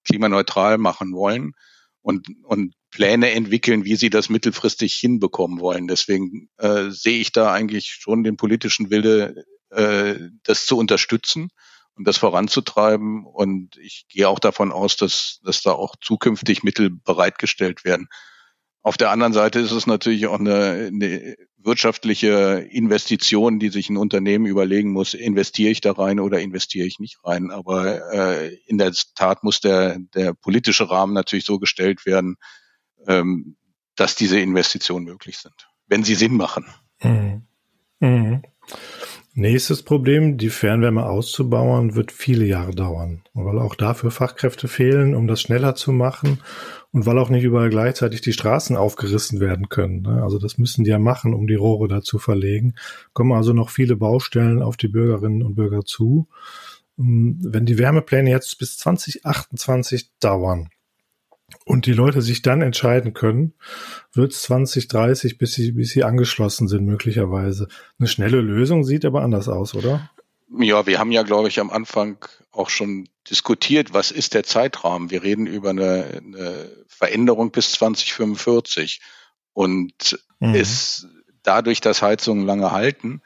klimaneutral 0.03 0.77
machen 0.77 1.13
wollen 1.13 1.53
und, 2.01 2.27
und 2.44 2.74
Pläne 2.91 3.32
entwickeln, 3.32 3.86
wie 3.86 3.96
sie 3.96 4.10
das 4.10 4.29
mittelfristig 4.29 4.96
hinbekommen 4.96 5.60
wollen. 5.60 5.88
Deswegen 5.88 6.50
äh, 6.58 6.89
sehe 6.89 7.20
ich 7.20 7.32
da 7.32 7.51
eigentlich 7.51 7.98
schon 8.00 8.24
den 8.24 8.38
politischen 8.38 8.89
Wille, 8.89 9.46
äh, 9.70 10.15
das 10.44 10.65
zu 10.65 10.77
unterstützen 10.77 11.50
und 11.96 12.08
das 12.08 12.18
voranzutreiben. 12.18 13.25
Und 13.25 13.77
ich 13.77 14.06
gehe 14.10 14.27
auch 14.27 14.39
davon 14.39 14.72
aus, 14.72 14.96
dass, 14.96 15.39
dass 15.44 15.62
da 15.62 15.72
auch 15.72 15.96
zukünftig 16.01 16.63
Mittel 16.63 16.89
bereitgestellt 16.89 17.84
werden. 17.84 18.08
Auf 18.81 18.98
der 18.98 19.12
anderen 19.12 19.33
Seite 19.33 19.59
ist 19.59 19.71
es 19.71 19.88
natürlich 19.88 20.27
auch 20.27 20.39
eine, 20.39 20.89
eine 20.93 21.36
wirtschaftliche 21.57 22.65
Investition, 22.71 23.59
die 23.59 23.69
sich 23.69 23.89
ein 23.89 23.98
Unternehmen 23.98 24.45
überlegen 24.45 24.91
muss, 24.91 25.13
investiere 25.13 25.71
ich 25.71 25.81
da 25.81 25.91
rein 25.91 26.19
oder 26.19 26.39
investiere 26.39 26.88
ich 26.88 27.00
nicht 27.00 27.19
rein. 27.24 27.51
Aber 27.51 28.13
äh, 28.13 28.55
in 28.65 28.77
der 28.77 28.93
Tat 29.15 29.43
muss 29.43 29.59
der, 29.59 30.00
der 30.15 30.33
politische 30.33 30.89
Rahmen 30.89 31.13
natürlich 31.13 31.45
so 31.45 31.59
gestellt 31.59 32.05
werden, 32.05 32.38
ähm, 33.07 33.57
dass 33.95 34.15
diese 34.15 34.39
Investitionen 34.39 35.05
möglich 35.05 35.38
sind, 35.38 35.67
wenn 35.88 36.03
sie 36.03 36.15
Sinn 36.15 36.38
machen. 36.38 36.65
Mhm. 37.01 37.43
Mhm. 38.00 38.41
Nächstes 39.36 39.83
Problem, 39.83 40.38
die 40.38 40.50
Fernwärme 40.50 41.05
auszubauen, 41.05 41.95
wird 41.95 42.12
viele 42.12 42.45
Jahre 42.45 42.74
dauern. 42.74 43.21
Und 43.33 43.45
weil 43.45 43.59
auch 43.59 43.75
dafür 43.75 44.09
Fachkräfte 44.09 44.67
fehlen, 44.67 45.13
um 45.13 45.27
das 45.27 45.41
schneller 45.41 45.75
zu 45.75 45.91
machen 45.91 46.39
und 46.91 47.05
weil 47.05 47.19
auch 47.19 47.29
nicht 47.29 47.43
überall 47.43 47.69
gleichzeitig 47.69 48.21
die 48.21 48.33
Straßen 48.33 48.75
aufgerissen 48.75 49.39
werden 49.39 49.69
können. 49.69 50.01
Ne? 50.01 50.24
Also 50.24 50.39
das 50.39 50.57
müssen 50.57 50.83
die 50.83 50.89
ja 50.89 51.00
machen, 51.00 51.33
um 51.33 51.48
die 51.48 51.55
Rohre 51.55 51.88
da 51.88 52.01
zu 52.01 52.17
verlegen. 52.17 52.74
Kommen 53.13 53.31
also 53.31 53.53
noch 53.53 53.69
viele 53.69 53.95
Baustellen 53.95 54.63
auf 54.63 54.77
die 54.77 54.88
Bürgerinnen 54.88 55.43
und 55.43 55.55
Bürger 55.55 55.86
zu. 55.86 56.27
Ähm, 56.98 57.38
wenn 57.41 57.65
die 57.65 57.77
Wärmepläne 57.77 58.31
jetzt 58.31 58.57
bis 58.57 58.77
2028 58.79 60.09
dauern, 60.19 60.69
und 61.70 61.86
die 61.86 61.94
Leute 61.94 62.24
sich 62.24 62.42
dann 62.42 62.64
entscheiden 62.64 63.14
können, 63.14 63.54
wird 64.12 64.32
es 64.32 64.42
2030, 64.42 65.38
bis 65.38 65.54
sie, 65.54 65.72
bis 65.74 65.92
sie 65.92 66.04
angeschlossen 66.04 66.68
sind, 66.68 66.84
möglicherweise. 66.84 67.68
Eine 68.00 68.08
schnelle 68.08 68.42
Lösung 68.42 68.84
sieht 68.84 69.06
aber 69.06 69.22
anders 69.22 69.48
aus, 69.48 69.76
oder? 69.76 70.10
Ja, 70.58 70.88
wir 70.88 70.98
haben 70.98 71.12
ja, 71.12 71.22
glaube 71.22 71.48
ich, 71.48 71.60
am 71.60 71.70
Anfang 71.70 72.26
auch 72.52 72.72
schon 72.72 73.08
diskutiert, 73.30 73.94
was 73.94 74.10
ist 74.10 74.34
der 74.34 74.44
Zeitrahmen? 74.44 75.12
Wir 75.12 75.22
reden 75.22 75.46
über 75.46 75.70
eine, 75.70 76.24
eine 76.26 76.72
Veränderung 76.88 77.52
bis 77.52 77.74
2045. 77.74 79.00
Und 79.54 80.20
mhm. 80.40 80.56
ist 80.56 81.08
dadurch, 81.44 81.82
dass 81.82 82.02
Heizungen 82.02 82.48
lange 82.48 82.72
halten, 82.72 83.22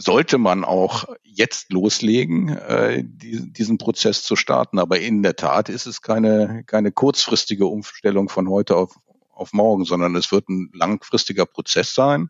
sollte 0.00 0.38
man 0.38 0.64
auch 0.64 1.06
jetzt 1.24 1.72
loslegen, 1.72 2.50
äh, 2.50 3.02
die, 3.04 3.52
diesen 3.52 3.78
Prozess 3.78 4.22
zu 4.22 4.36
starten. 4.36 4.78
Aber 4.78 5.00
in 5.00 5.24
der 5.24 5.34
Tat 5.34 5.68
ist 5.68 5.86
es 5.86 6.02
keine, 6.02 6.62
keine 6.66 6.92
kurzfristige 6.92 7.66
Umstellung 7.66 8.28
von 8.28 8.48
heute 8.48 8.76
auf, 8.76 8.96
auf 9.32 9.52
morgen, 9.52 9.84
sondern 9.84 10.14
es 10.14 10.30
wird 10.30 10.48
ein 10.48 10.70
langfristiger 10.72 11.46
Prozess 11.46 11.94
sein. 11.94 12.28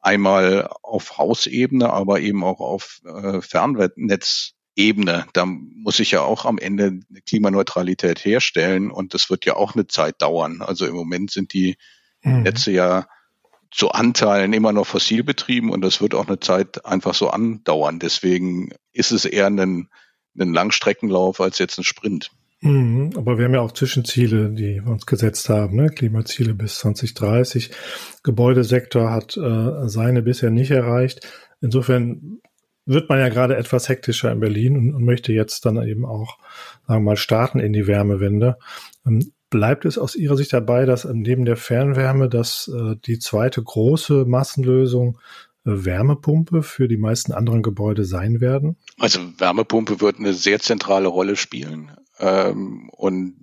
Einmal 0.00 0.68
auf 0.82 1.16
Hausebene, 1.16 1.92
aber 1.92 2.18
eben 2.20 2.42
auch 2.42 2.58
auf 2.58 3.00
äh, 3.04 3.40
Fernnetzebene. 3.40 5.26
Da 5.32 5.46
muss 5.46 6.00
ich 6.00 6.10
ja 6.10 6.22
auch 6.22 6.44
am 6.44 6.58
Ende 6.58 6.98
eine 7.08 7.20
Klimaneutralität 7.24 8.24
herstellen 8.24 8.90
und 8.90 9.14
das 9.14 9.30
wird 9.30 9.46
ja 9.46 9.54
auch 9.54 9.76
eine 9.76 9.86
Zeit 9.86 10.22
dauern. 10.22 10.60
Also 10.60 10.86
im 10.86 10.96
Moment 10.96 11.30
sind 11.30 11.52
die 11.52 11.76
mhm. 12.22 12.42
Netze 12.42 12.72
ja 12.72 13.06
zu 13.70 13.90
Anteilen 13.90 14.52
immer 14.52 14.72
noch 14.72 14.86
fossil 14.86 15.24
betrieben 15.24 15.70
und 15.70 15.80
das 15.82 16.00
wird 16.00 16.14
auch 16.14 16.26
eine 16.26 16.40
Zeit 16.40 16.84
einfach 16.84 17.14
so 17.14 17.30
andauern. 17.30 17.98
Deswegen 17.98 18.70
ist 18.92 19.12
es 19.12 19.24
eher 19.24 19.46
ein, 19.46 19.88
ein 20.38 20.54
Langstreckenlauf 20.54 21.40
als 21.40 21.58
jetzt 21.58 21.78
ein 21.78 21.84
Sprint. 21.84 22.30
Mhm, 22.60 23.12
aber 23.16 23.38
wir 23.38 23.44
haben 23.44 23.54
ja 23.54 23.60
auch 23.60 23.72
Zwischenziele, 23.72 24.50
die 24.50 24.82
wir 24.82 24.86
uns 24.86 25.04
gesetzt 25.04 25.48
haben, 25.48 25.76
ne? 25.76 25.90
Klimaziele 25.90 26.54
bis 26.54 26.78
2030. 26.78 27.70
Gebäudesektor 28.22 29.10
hat 29.10 29.36
äh, 29.36 29.88
seine 29.88 30.22
bisher 30.22 30.50
nicht 30.50 30.70
erreicht. 30.70 31.26
Insofern 31.60 32.40
wird 32.86 33.08
man 33.08 33.18
ja 33.18 33.28
gerade 33.28 33.56
etwas 33.56 33.88
hektischer 33.88 34.32
in 34.32 34.40
Berlin 34.40 34.76
und, 34.76 34.94
und 34.94 35.04
möchte 35.04 35.32
jetzt 35.32 35.66
dann 35.66 35.82
eben 35.86 36.06
auch, 36.06 36.38
sagen 36.86 37.02
wir 37.02 37.10
mal, 37.10 37.16
starten 37.16 37.58
in 37.58 37.72
die 37.72 37.86
Wärmewende. 37.86 38.56
Ähm, 39.06 39.32
bleibt 39.50 39.84
es 39.84 39.98
aus 39.98 40.14
Ihrer 40.14 40.36
Sicht 40.36 40.52
dabei, 40.52 40.86
dass 40.86 41.04
neben 41.04 41.44
der 41.44 41.56
Fernwärme 41.56 42.28
dass 42.28 42.68
äh, 42.68 42.96
die 43.06 43.18
zweite 43.18 43.62
große 43.62 44.24
Massenlösung 44.24 45.18
äh, 45.64 45.84
Wärmepumpe 45.84 46.62
für 46.62 46.88
die 46.88 46.96
meisten 46.96 47.32
anderen 47.32 47.62
Gebäude 47.62 48.04
sein 48.04 48.40
werden? 48.40 48.76
Also 48.98 49.20
Wärmepumpe 49.38 50.00
wird 50.00 50.18
eine 50.18 50.32
sehr 50.32 50.60
zentrale 50.60 51.08
Rolle 51.08 51.36
spielen. 51.36 51.92
Ähm, 52.18 52.88
und 52.90 53.36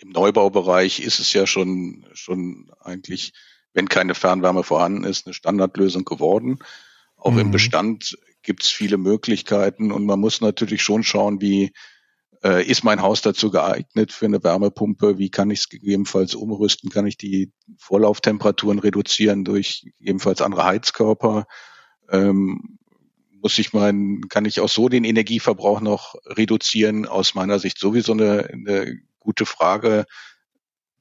im 0.00 0.10
Neubaubereich 0.10 1.00
ist 1.00 1.18
es 1.18 1.32
ja 1.32 1.46
schon, 1.46 2.06
schon 2.12 2.70
eigentlich, 2.80 3.32
wenn 3.72 3.88
keine 3.88 4.14
Fernwärme 4.14 4.62
vorhanden 4.62 5.04
ist, 5.04 5.26
eine 5.26 5.34
Standardlösung 5.34 6.04
geworden. 6.04 6.60
Auch 7.16 7.32
mhm. 7.32 7.38
im 7.40 7.50
Bestand 7.50 8.16
gibt 8.42 8.62
es 8.62 8.70
viele 8.70 8.96
Möglichkeiten 8.96 9.90
und 9.90 10.06
man 10.06 10.20
muss 10.20 10.40
natürlich 10.40 10.82
schon 10.82 11.02
schauen, 11.02 11.40
wie 11.40 11.72
äh, 12.44 12.64
ist 12.64 12.84
mein 12.84 13.02
Haus 13.02 13.22
dazu 13.22 13.50
geeignet 13.50 14.12
für 14.12 14.26
eine 14.26 14.42
Wärmepumpe? 14.42 15.18
Wie 15.18 15.30
kann 15.30 15.50
ich 15.50 15.60
es 15.60 15.68
gegebenenfalls 15.68 16.34
umrüsten? 16.34 16.90
Kann 16.90 17.06
ich 17.06 17.16
die 17.16 17.52
Vorlauftemperaturen 17.78 18.78
reduzieren 18.78 19.44
durch 19.44 19.82
gegebenenfalls 19.98 20.40
andere 20.40 20.64
Heizkörper? 20.64 21.46
Ähm, 22.10 22.78
muss 23.40 23.58
ich 23.58 23.72
meinen, 23.72 24.28
kann 24.28 24.44
ich 24.44 24.60
auch 24.60 24.68
so 24.68 24.88
den 24.88 25.04
Energieverbrauch 25.04 25.80
noch 25.80 26.14
reduzieren? 26.26 27.06
Aus 27.06 27.34
meiner 27.34 27.58
Sicht 27.58 27.78
sowieso 27.78 28.12
eine, 28.12 28.48
eine 28.52 28.98
gute 29.20 29.46
Frage, 29.46 30.04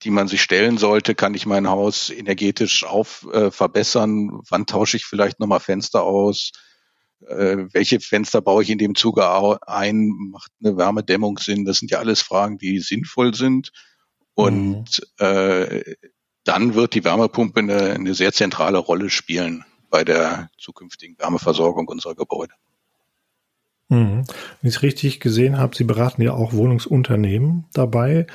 die 0.03 0.11
man 0.11 0.27
sich 0.27 0.41
stellen 0.41 0.77
sollte. 0.77 1.15
Kann 1.15 1.33
ich 1.33 1.45
mein 1.45 1.67
Haus 1.67 2.09
energetisch 2.09 2.83
auf 2.83 3.27
äh, 3.31 3.51
verbessern? 3.51 4.41
Wann 4.49 4.65
tausche 4.65 4.97
ich 4.97 5.05
vielleicht 5.05 5.39
nochmal 5.39 5.59
Fenster 5.59 6.03
aus? 6.03 6.51
Äh, 7.25 7.65
welche 7.73 7.99
Fenster 7.99 8.41
baue 8.41 8.63
ich 8.63 8.69
in 8.69 8.77
dem 8.77 8.95
Zuge 8.95 9.27
ein? 9.67 10.07
Macht 10.31 10.51
eine 10.63 10.77
Wärmedämmung 10.77 11.37
Sinn? 11.39 11.65
Das 11.65 11.77
sind 11.77 11.91
ja 11.91 11.99
alles 11.99 12.21
Fragen, 12.21 12.57
die 12.57 12.79
sinnvoll 12.79 13.33
sind. 13.33 13.71
Und 14.33 15.01
mhm. 15.19 15.25
äh, 15.25 15.95
dann 16.43 16.75
wird 16.75 16.93
die 16.93 17.03
Wärmepumpe 17.03 17.59
eine, 17.59 17.93
eine 17.93 18.13
sehr 18.13 18.33
zentrale 18.33 18.77
Rolle 18.77 19.09
spielen 19.09 19.65
bei 19.89 20.03
der 20.03 20.49
zukünftigen 20.57 21.17
Wärmeversorgung 21.17 21.87
unserer 21.87 22.15
Gebäude. 22.15 22.53
Mhm. 23.89 24.23
Wenn 24.61 24.69
ich 24.69 24.75
es 24.75 24.81
richtig 24.83 25.19
gesehen 25.19 25.57
habe, 25.57 25.75
Sie 25.75 25.85
beraten 25.85 26.21
ja 26.21 26.33
auch 26.33 26.53
Wohnungsunternehmen 26.53 27.65
dabei, 27.73 28.27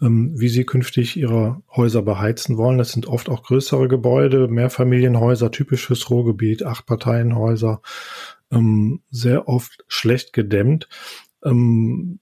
ähm, 0.00 0.32
wie 0.34 0.48
sie 0.48 0.64
künftig 0.64 1.16
ihre 1.16 1.62
Häuser 1.74 2.02
beheizen 2.02 2.56
wollen. 2.56 2.78
Das 2.78 2.92
sind 2.92 3.06
oft 3.06 3.28
auch 3.28 3.42
größere 3.42 3.88
Gebäude, 3.88 4.48
Mehrfamilienhäuser, 4.48 5.50
typisches 5.50 6.08
Ruhrgebiet, 6.10 6.64
Achtparteienhäuser, 6.64 7.82
ähm, 8.50 9.02
sehr 9.10 9.48
oft 9.48 9.84
schlecht 9.88 10.32
gedämmt. 10.32 10.88
Ähm, 11.44 12.20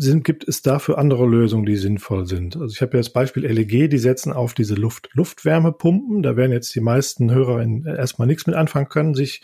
sind, 0.00 0.22
gibt 0.22 0.46
es 0.46 0.62
dafür 0.62 0.96
andere 0.98 1.26
Lösungen, 1.26 1.66
die 1.66 1.76
sinnvoll 1.76 2.24
sind? 2.26 2.56
Also 2.56 2.72
ich 2.72 2.80
habe 2.82 2.96
ja 2.96 3.00
das 3.00 3.10
Beispiel 3.12 3.44
LEG, 3.44 3.90
die 3.90 3.98
setzen 3.98 4.32
auf 4.32 4.54
diese 4.54 4.76
Luft-Luftwärmepumpen. 4.76 6.22
Da 6.22 6.36
werden 6.36 6.52
jetzt 6.52 6.72
die 6.76 6.80
meisten 6.80 7.32
Hörer 7.32 7.66
erstmal 7.84 8.28
nichts 8.28 8.46
mit 8.46 8.54
anfangen 8.54 8.88
können, 8.88 9.14
sich, 9.14 9.42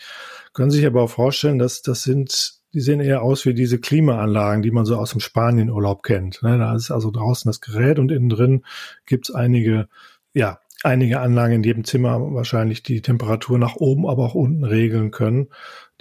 können 0.53 0.71
sich 0.71 0.85
aber 0.85 1.01
auch 1.01 1.09
vorstellen, 1.09 1.59
dass 1.59 1.81
das 1.81 2.03
sind, 2.03 2.53
die 2.75 2.81
sehen 2.81 2.99
eher 2.99 3.21
aus 3.21 3.45
wie 3.45 3.53
diese 3.53 3.79
Klimaanlagen, 3.79 4.61
die 4.61 4.69
man 4.69 4.85
so 4.85 4.97
aus 4.97 5.11
dem 5.11 5.21
Spanienurlaub 5.21 6.03
kennt. 6.03 6.43
Ne? 6.43 6.57
Da 6.57 6.75
ist 6.75 6.91
also 6.91 7.09
draußen 7.09 7.47
das 7.47 7.61
Gerät 7.61 7.99
und 7.99 8.11
innen 8.11 8.27
drin 8.27 8.65
gibt's 9.05 9.31
einige, 9.31 9.87
ja, 10.33 10.59
einige 10.83 11.21
Anlagen 11.21 11.53
in 11.53 11.63
jedem 11.63 11.85
Zimmer 11.85 12.19
wahrscheinlich 12.33 12.83
die 12.83 13.01
Temperatur 13.01 13.57
nach 13.57 13.77
oben, 13.77 14.05
aber 14.05 14.25
auch 14.25 14.35
unten 14.35 14.65
regeln 14.65 15.11
können. 15.11 15.47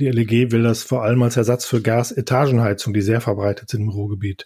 Die 0.01 0.11
LEG 0.11 0.51
will 0.51 0.65
das 0.65 0.83
vor 0.83 1.05
allem 1.05 1.23
als 1.23 1.37
Ersatz 1.37 1.65
für 1.65 1.81
Gas-Etagenheizung, 1.81 2.93
die 2.93 3.03
sehr 3.03 3.21
verbreitet 3.21 3.71
sind 3.71 3.83
im 3.83 3.91
Ruhrgebiet, 3.91 4.45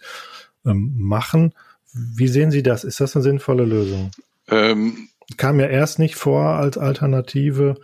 ähm, 0.67 0.93
machen. 0.97 1.55
Wie 1.93 2.27
sehen 2.27 2.51
Sie 2.51 2.61
das? 2.61 2.83
Ist 2.83 2.99
das 2.99 3.15
eine 3.15 3.23
sinnvolle 3.23 3.65
Lösung? 3.65 4.11
Ähm, 4.47 5.09
Kam 5.37 5.59
ja 5.59 5.65
erst 5.65 5.97
nicht 5.97 6.15
vor 6.15 6.43
als 6.43 6.77
Alternative 6.77 7.75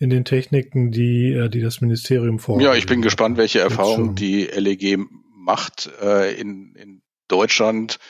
in 0.00 0.10
den 0.10 0.24
Techniken, 0.24 0.90
die, 0.90 1.32
äh, 1.32 1.48
die 1.48 1.60
das 1.60 1.80
Ministerium 1.80 2.40
vor. 2.40 2.60
Ja, 2.60 2.74
ich 2.74 2.86
bin 2.86 3.02
gespannt, 3.02 3.36
welche 3.36 3.60
Erfahrungen 3.60 4.16
die 4.16 4.44
LEG 4.44 4.98
macht 5.36 5.88
äh, 6.02 6.34
in, 6.34 6.74
in 6.74 7.02
Deutschland 7.28 8.00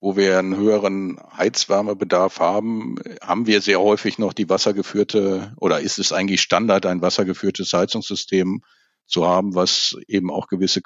wo 0.00 0.16
wir 0.16 0.38
einen 0.38 0.56
höheren 0.56 1.18
Heizwärmebedarf 1.36 2.38
haben, 2.38 2.96
haben 3.20 3.46
wir 3.46 3.60
sehr 3.60 3.80
häufig 3.80 4.18
noch 4.18 4.32
die 4.32 4.48
wassergeführte 4.48 5.54
oder 5.56 5.80
ist 5.80 5.98
es 5.98 6.12
eigentlich 6.12 6.40
Standard, 6.40 6.86
ein 6.86 7.02
wassergeführtes 7.02 7.72
Heizungssystem 7.72 8.62
zu 9.06 9.26
haben, 9.26 9.54
was 9.54 9.96
eben 10.06 10.30
auch 10.30 10.46
gewisse 10.46 10.82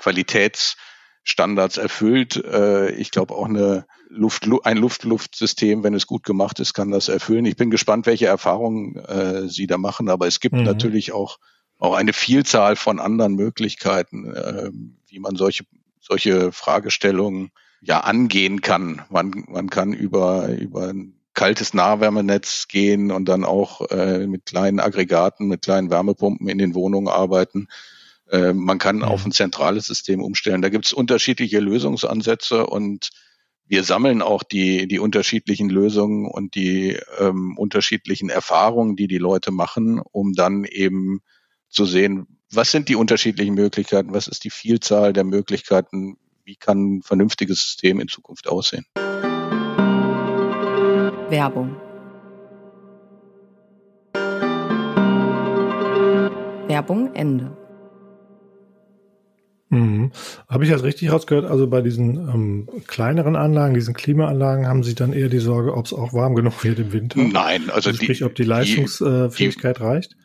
Qualitätsstandards 1.23 1.77
erfüllt. 1.77 2.37
Äh, 2.37 2.91
ich 2.93 3.11
glaube 3.11 3.35
auch 3.35 3.47
eine 3.47 3.87
Luft, 4.09 4.49
ein 4.65 4.77
Luft-Luft-System, 4.77 5.83
wenn 5.83 5.95
es 5.95 6.07
gut 6.07 6.25
gemacht 6.25 6.61
ist, 6.61 6.75
kann 6.75 6.91
das 6.91 7.09
erfüllen. 7.09 7.47
Ich 7.47 7.57
bin 7.57 7.71
gespannt, 7.71 8.07
welche 8.07 8.27
Erfahrungen 8.27 8.97
äh, 8.97 9.49
Sie 9.49 9.67
da 9.67 9.79
machen, 9.79 10.09
aber 10.09 10.27
es 10.27 10.41
gibt 10.41 10.57
mhm. 10.57 10.65
natürlich 10.65 11.13
auch 11.13 11.39
auch 11.79 11.95
eine 11.95 12.13
Vielzahl 12.13 12.77
von 12.77 13.01
anderen 13.01 13.35
Möglichkeiten, 13.35 14.33
äh, 14.33 14.71
wie 15.09 15.19
man 15.19 15.35
solche 15.35 15.65
solche 16.01 16.53
Fragestellungen 16.53 17.51
ja 17.81 18.01
angehen 18.01 18.61
kann. 18.61 19.03
Man, 19.09 19.45
man 19.49 19.71
kann 19.71 19.93
über, 19.93 20.49
über 20.49 20.89
ein 20.89 21.15
kaltes 21.35 21.75
Nahwärmenetz 21.75 22.69
gehen 22.69 23.11
und 23.11 23.29
dann 23.29 23.45
auch 23.45 23.89
äh, 23.91 24.27
mit 24.27 24.47
kleinen 24.47 24.79
Aggregaten, 24.81 25.49
mit 25.49 25.63
kleinen 25.63 25.91
Wärmepumpen 25.91 26.49
in 26.49 26.59
den 26.59 26.75
Wohnungen 26.75 27.09
arbeiten. 27.09 27.69
Äh, 28.33 28.55
man 28.55 28.79
kann 28.79 29.01
ja. 29.01 29.07
auf 29.07 29.25
ein 29.25 29.33
zentrales 29.33 29.87
System 29.87 30.23
umstellen. 30.23 30.63
Da 30.63 30.71
gibt 30.71 30.87
es 30.87 30.93
unterschiedliche 30.93 31.61
Lösungsansätze 31.61 32.67
und 32.67 33.11
wir 33.67 33.85
sammeln 33.85 34.23
auch 34.23 34.43
die, 34.43 34.89
die 34.89 34.99
unterschiedlichen 34.99 35.69
Lösungen 35.71 36.27
und 36.27 36.55
die 36.55 36.99
ähm, 37.19 37.57
unterschiedlichen 37.57 38.31
Erfahrungen, 38.31 38.97
die 38.97 39.07
die 39.07 39.19
Leute 39.19 39.53
machen, 39.53 40.01
um 40.11 40.33
dann 40.33 40.65
eben 40.65 41.21
zu 41.69 41.85
sehen, 41.85 42.39
was 42.51 42.71
sind 42.71 42.89
die 42.89 42.97
unterschiedlichen 42.97 43.55
Möglichkeiten, 43.55 44.13
was 44.13 44.29
ist 44.29 44.45
die 44.45 44.51
Vielzahl 44.51 45.13
der 45.13 45.25
Möglichkeiten, 45.25 46.17
wie 46.45 46.57
kann 46.57 46.97
ein 46.97 47.03
vernünftiges 47.03 47.63
System 47.63 48.01
in 48.01 48.09
Zukunft 48.09 48.49
aussehen. 48.49 48.85
Werbung. 51.31 51.77
Werbung 56.69 57.15
Ende. 57.15 57.62
Mhm. 59.73 60.13
Habe 60.51 60.65
ich 60.65 60.71
das 60.71 60.83
richtig 60.83 61.11
rausgehört? 61.11 61.47
Also 61.47 61.67
bei 61.67 61.81
diesen 61.81 62.29
ähm, 62.29 62.69
kleineren 62.87 63.37
Anlagen, 63.37 63.73
diesen 63.73 63.95
Klimaanlagen, 63.95 64.67
haben 64.67 64.83
Sie 64.83 64.95
dann 64.95 65.15
eher 65.15 65.31
die 65.31 65.39
Sorge, 65.39 65.75
ob 65.75 65.87
es 65.87 65.95
auch 65.95 66.13
warm 66.13 66.35
genug 66.35 66.63
wird 66.63 66.79
im 66.79 66.93
Winter? 66.93 67.19
Nein, 67.19 67.71
also, 67.71 67.89
also 67.89 67.95
sprich, 67.95 68.19
die, 68.19 68.25
ob 68.25 68.35
die 68.35 68.45
Leistungsfähigkeit 68.45 69.79
die, 69.79 69.83
reicht? 69.83 70.17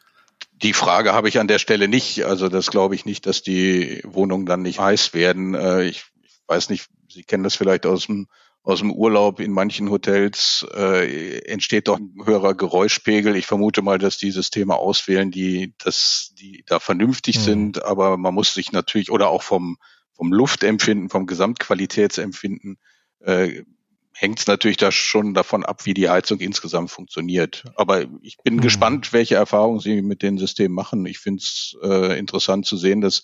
Die 0.62 0.74
Frage 0.74 1.14
habe 1.14 1.30
ich 1.30 1.40
an 1.40 1.48
der 1.48 1.60
Stelle 1.60 1.88
nicht. 1.88 2.26
Also 2.26 2.50
das 2.50 2.70
glaube 2.72 2.96
ich 2.96 3.06
nicht, 3.06 3.26
dass 3.26 3.42
die 3.42 4.02
Wohnungen 4.04 4.46
dann 4.46 4.64
nicht 4.64 4.80
heiß 4.80 5.14
werden. 5.14 5.56
Äh, 5.56 5.86
ich 5.86 6.04
weiß 6.48 6.70
nicht, 6.70 6.90
Sie 7.10 7.24
kennen 7.24 7.44
das 7.44 7.56
vielleicht 7.56 7.86
aus 7.86 8.08
dem 8.08 8.28
aus 8.68 8.80
dem 8.80 8.92
Urlaub 8.92 9.40
in 9.40 9.54
manchen 9.54 9.90
Hotels 9.90 10.66
äh, 10.76 11.40
entsteht 11.46 11.88
doch 11.88 12.00
ein 12.00 12.14
höherer 12.26 12.54
Geräuschpegel. 12.54 13.38
Ich 13.38 13.46
vermute 13.46 13.82
mal, 13.82 13.98
dass 13.98 14.18
die 14.18 14.32
Systeme 14.32 14.76
auswählen, 14.76 15.32
die 15.32 15.74
das, 15.78 16.34
die 16.38 16.66
da 16.68 16.82
vernünftig 16.82 17.38
mhm. 17.38 17.42
sind, 17.42 17.84
aber 17.86 18.18
man 18.18 18.34
muss 18.34 18.54
sich 18.54 18.74
natürlich 18.74 19.10
oder 19.10 19.30
auch 19.30 19.42
vom 19.42 19.78
vom 20.12 20.34
Luftempfinden, 20.34 21.10
vom 21.10 21.28
Gesamtqualitätsempfinden 21.28 22.78
äh, 23.20 23.64
hängt 24.12 24.40
es 24.40 24.48
natürlich 24.48 24.78
da 24.78 24.92
schon 24.92 25.34
davon 25.34 25.64
ab, 25.64 25.86
wie 25.86 25.94
die 25.94 26.10
Heizung 26.10 26.40
insgesamt 26.40 26.92
funktioniert. 26.92 27.64
Aber 27.76 28.06
ich 28.22 28.38
bin 28.44 28.56
mhm. 28.56 28.62
gespannt, 28.62 29.14
welche 29.14 29.36
Erfahrungen 29.36 29.80
Sie 29.80 30.02
mit 30.02 30.24
den 30.24 30.40
Systemen 30.40 30.76
machen. 30.76 31.06
Ich 31.06 31.20
finde 31.20 31.40
es 31.42 31.78
äh, 31.84 32.20
interessant 32.20 32.66
zu 32.66 32.76
sehen, 32.76 33.00
dass, 33.00 33.24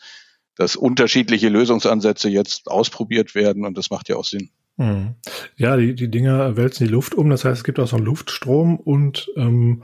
dass 0.56 0.78
unterschiedliche 0.78 1.50
Lösungsansätze 1.50 2.30
jetzt 2.30 2.68
ausprobiert 2.70 3.36
werden 3.36 3.66
und 3.66 3.78
das 3.78 3.90
macht 3.90 4.08
ja 4.08 4.16
auch 4.16 4.26
Sinn. 4.26 4.52
Mhm. 4.78 5.16
Ja, 5.56 5.78
die, 5.78 5.96
die 5.96 6.10
Dinger 6.10 6.58
wälzen 6.58 6.88
die 6.88 6.92
Luft 6.92 7.16
um. 7.16 7.30
Das 7.30 7.46
heißt, 7.46 7.58
es 7.58 7.64
gibt 7.64 7.80
auch 7.80 7.88
so 7.88 7.98
einen 7.98 8.06
Luftstrom 8.06 8.78
und 8.80 9.30
ähm, 9.36 9.84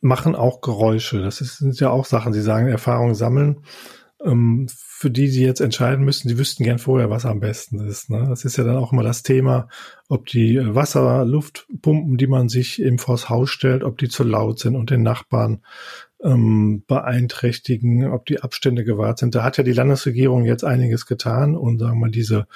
machen 0.00 0.34
auch 0.34 0.60
Geräusche. 0.60 1.22
Das 1.22 1.40
ist, 1.40 1.58
sind 1.58 1.78
ja 1.80 1.90
auch 1.90 2.04
Sachen, 2.04 2.32
Sie 2.32 2.42
sagen, 2.42 2.68
Erfahrungen 2.68 3.14
sammeln 3.14 3.62
ähm, 4.24 4.66
für 4.68 5.10
die, 5.10 5.30
die 5.30 5.40
jetzt 5.42 5.60
entscheiden 5.60 6.04
müssen, 6.04 6.28
die 6.28 6.38
wüssten 6.38 6.64
gern 6.64 6.78
vorher, 6.78 7.10
was 7.10 7.26
am 7.26 7.40
besten 7.40 7.80
ist. 7.80 8.10
Ne? 8.10 8.26
Das 8.28 8.44
ist 8.44 8.56
ja 8.56 8.64
dann 8.64 8.76
auch 8.76 8.92
immer 8.92 9.02
das 9.02 9.22
Thema, 9.22 9.68
ob 10.08 10.26
die 10.26 10.60
Wasser-, 10.62 11.24
Luftpumpen, 11.24 12.16
die 12.16 12.26
man 12.26 12.48
sich 12.48 12.80
eben 12.80 12.98
vors 12.98 13.28
Haus 13.28 13.50
stellt, 13.50 13.82
ob 13.84 13.98
die 13.98 14.08
zu 14.08 14.22
laut 14.22 14.58
sind 14.58 14.76
und 14.76 14.90
den 14.90 15.02
Nachbarn 15.02 15.62
ähm, 16.22 16.84
beeinträchtigen, 16.86 18.10
ob 18.10 18.26
die 18.26 18.40
Abstände 18.42 18.84
gewahrt 18.84 19.18
sind. 19.18 19.34
Da 19.34 19.42
hat 19.42 19.56
ja 19.56 19.64
die 19.64 19.72
Landesregierung 19.72 20.44
jetzt 20.44 20.64
einiges 20.64 21.06
getan 21.06 21.56
und 21.56 21.78
sagen 21.78 21.94
wir 21.94 22.00
mal 22.00 22.10
diese 22.10 22.46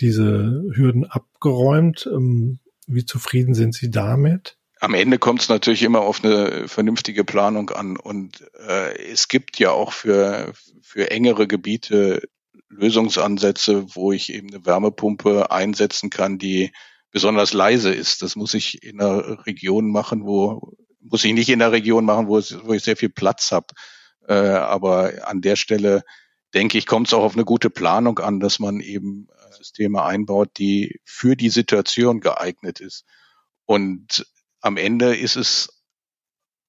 diese 0.00 0.62
Hürden 0.74 1.04
abgeräumt. 1.04 2.08
Ähm, 2.12 2.58
wie 2.86 3.04
zufrieden 3.04 3.54
sind 3.54 3.74
Sie 3.74 3.90
damit? 3.90 4.58
Am 4.80 4.94
Ende 4.94 5.18
kommt 5.18 5.40
es 5.40 5.48
natürlich 5.48 5.82
immer 5.82 6.02
auf 6.02 6.22
eine 6.22 6.68
vernünftige 6.68 7.24
Planung 7.24 7.70
an. 7.70 7.96
Und 7.96 8.44
äh, 8.66 8.96
es 9.10 9.28
gibt 9.28 9.58
ja 9.58 9.70
auch 9.70 9.92
für, 9.92 10.52
für 10.82 11.10
engere 11.10 11.46
Gebiete 11.46 12.22
Lösungsansätze, 12.68 13.94
wo 13.94 14.12
ich 14.12 14.32
eben 14.32 14.52
eine 14.52 14.66
Wärmepumpe 14.66 15.50
einsetzen 15.50 16.10
kann, 16.10 16.38
die 16.38 16.72
besonders 17.10 17.52
leise 17.52 17.92
ist. 17.92 18.22
Das 18.22 18.36
muss 18.36 18.54
ich 18.54 18.82
in 18.82 19.00
einer 19.00 19.46
Region 19.46 19.90
machen, 19.90 20.24
wo 20.24 20.74
muss 21.00 21.24
ich 21.24 21.32
nicht 21.32 21.48
in 21.48 21.60
der 21.60 21.72
Region 21.72 22.04
machen, 22.04 22.26
wo, 22.26 22.36
es, 22.36 22.56
wo 22.64 22.72
ich 22.72 22.82
sehr 22.82 22.96
viel 22.96 23.08
Platz 23.08 23.52
habe. 23.52 23.68
Äh, 24.28 24.34
aber 24.34 25.12
an 25.26 25.40
der 25.40 25.56
Stelle 25.56 26.02
denke 26.52 26.78
ich, 26.78 26.86
kommt 26.86 27.08
es 27.08 27.14
auch 27.14 27.22
auf 27.22 27.34
eine 27.34 27.44
gute 27.44 27.70
Planung 27.70 28.18
an, 28.18 28.40
dass 28.40 28.58
man 28.58 28.80
eben 28.80 29.28
Systeme 29.56 30.02
einbaut, 30.02 30.50
die 30.58 31.00
für 31.04 31.36
die 31.36 31.50
Situation 31.50 32.20
geeignet 32.20 32.80
ist. 32.80 33.04
Und 33.64 34.26
am 34.60 34.76
Ende 34.76 35.16
ist 35.16 35.36
es 35.36 35.76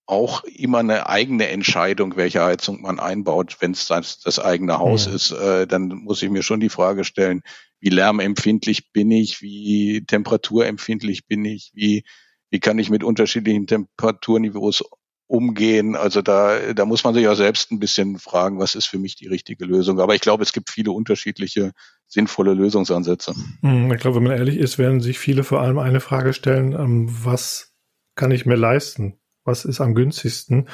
auch 0.07 0.43
immer 0.45 0.79
eine 0.79 1.09
eigene 1.09 1.49
Entscheidung, 1.49 2.15
welche 2.15 2.41
Heizung 2.41 2.81
man 2.81 2.99
einbaut, 2.99 3.57
wenn 3.59 3.71
es 3.71 3.87
das, 3.87 4.19
das, 4.19 4.39
eigene 4.39 4.79
Haus 4.79 5.05
ja. 5.05 5.13
ist. 5.13 5.31
Äh, 5.31 5.67
dann 5.67 5.89
muss 5.89 6.23
ich 6.23 6.29
mir 6.29 6.43
schon 6.43 6.61
die 6.61 6.69
Frage 6.69 7.03
stellen, 7.03 7.41
wie 7.79 7.89
lärmempfindlich 7.89 8.91
bin 8.93 9.11
ich, 9.11 9.41
wie 9.41 10.05
temperaturempfindlich 10.05 11.27
bin 11.27 11.43
ich, 11.43 11.71
wie, 11.73 12.05
wie 12.49 12.59
kann 12.59 12.79
ich 12.79 12.89
mit 12.89 13.03
unterschiedlichen 13.03 13.67
Temperaturniveaus 13.67 14.83
umgehen. 15.27 15.95
Also 15.95 16.21
da, 16.21 16.73
da 16.73 16.85
muss 16.85 17.03
man 17.03 17.13
sich 17.13 17.27
auch 17.27 17.35
selbst 17.35 17.71
ein 17.71 17.79
bisschen 17.79 18.17
fragen, 18.17 18.59
was 18.59 18.75
ist 18.75 18.85
für 18.85 18.97
mich 18.97 19.15
die 19.15 19.27
richtige 19.27 19.65
Lösung. 19.65 19.99
Aber 19.99 20.15
ich 20.15 20.21
glaube, 20.21 20.43
es 20.43 20.53
gibt 20.53 20.69
viele 20.69 20.91
unterschiedliche 20.91 21.71
sinnvolle 22.07 22.53
Lösungsansätze. 22.53 23.33
Hm, 23.61 23.91
ich 23.91 23.99
glaube, 23.99 24.17
wenn 24.17 24.23
man 24.23 24.37
ehrlich 24.37 24.57
ist, 24.57 24.77
werden 24.77 25.01
sich 25.01 25.19
viele 25.19 25.43
vor 25.43 25.61
allem 25.61 25.79
eine 25.79 25.99
Frage 25.99 26.33
stellen, 26.33 26.73
ähm, 26.73 27.07
was 27.09 27.73
kann 28.15 28.31
ich 28.31 28.45
mir 28.45 28.55
leisten? 28.55 29.19
was 29.47 29.65
ist 29.65 29.81
am 29.81 29.95
günstigsten. 29.95 30.67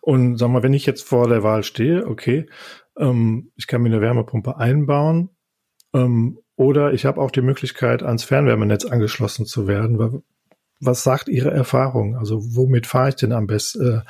Und 0.00 0.36
sag 0.36 0.50
mal, 0.50 0.62
wenn 0.62 0.74
ich 0.74 0.86
jetzt 0.86 1.08
vor 1.08 1.26
der 1.26 1.42
Wahl 1.42 1.64
stehe, 1.64 2.06
okay, 2.06 2.46
ähm, 2.96 3.50
ich 3.56 3.66
kann 3.66 3.82
mir 3.82 3.88
eine 3.88 4.00
Wärmepumpe 4.00 4.58
einbauen 4.58 5.30
ähm, 5.94 6.38
oder 6.54 6.92
ich 6.92 7.06
habe 7.06 7.20
auch 7.20 7.30
die 7.30 7.40
Möglichkeit, 7.40 8.02
ans 8.02 8.22
Fernwärmenetz 8.22 8.84
angeschlossen 8.84 9.46
zu 9.46 9.66
werden. 9.66 10.22
Was 10.80 11.02
sagt 11.02 11.28
Ihre 11.28 11.50
Erfahrung? 11.50 12.16
Also 12.16 12.40
womit 12.56 12.86
fahre 12.86 13.10
ich 13.10 13.16
denn 13.16 13.32
am 13.32 13.46
besten 13.46 13.98
äh, 13.98 14.00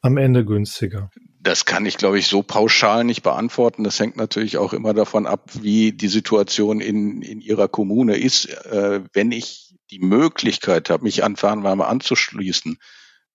am 0.00 0.16
Ende 0.16 0.44
günstiger? 0.44 1.10
Das 1.40 1.64
kann 1.64 1.86
ich, 1.86 1.96
glaube 1.96 2.18
ich, 2.18 2.26
so 2.26 2.42
pauschal 2.42 3.04
nicht 3.04 3.22
beantworten. 3.22 3.84
Das 3.84 4.00
hängt 4.00 4.16
natürlich 4.16 4.58
auch 4.58 4.72
immer 4.72 4.94
davon 4.94 5.26
ab, 5.26 5.50
wie 5.62 5.92
die 5.92 6.08
Situation 6.08 6.80
in, 6.80 7.22
in 7.22 7.40
Ihrer 7.40 7.68
Kommune 7.68 8.16
ist. 8.16 8.46
Äh, 8.66 9.02
wenn 9.12 9.30
ich 9.30 9.74
die 9.92 10.00
Möglichkeit 10.00 10.90
habe, 10.90 11.04
mich 11.04 11.22
an 11.22 11.36
Fernwärme 11.36 11.86
anzuschließen, 11.86 12.78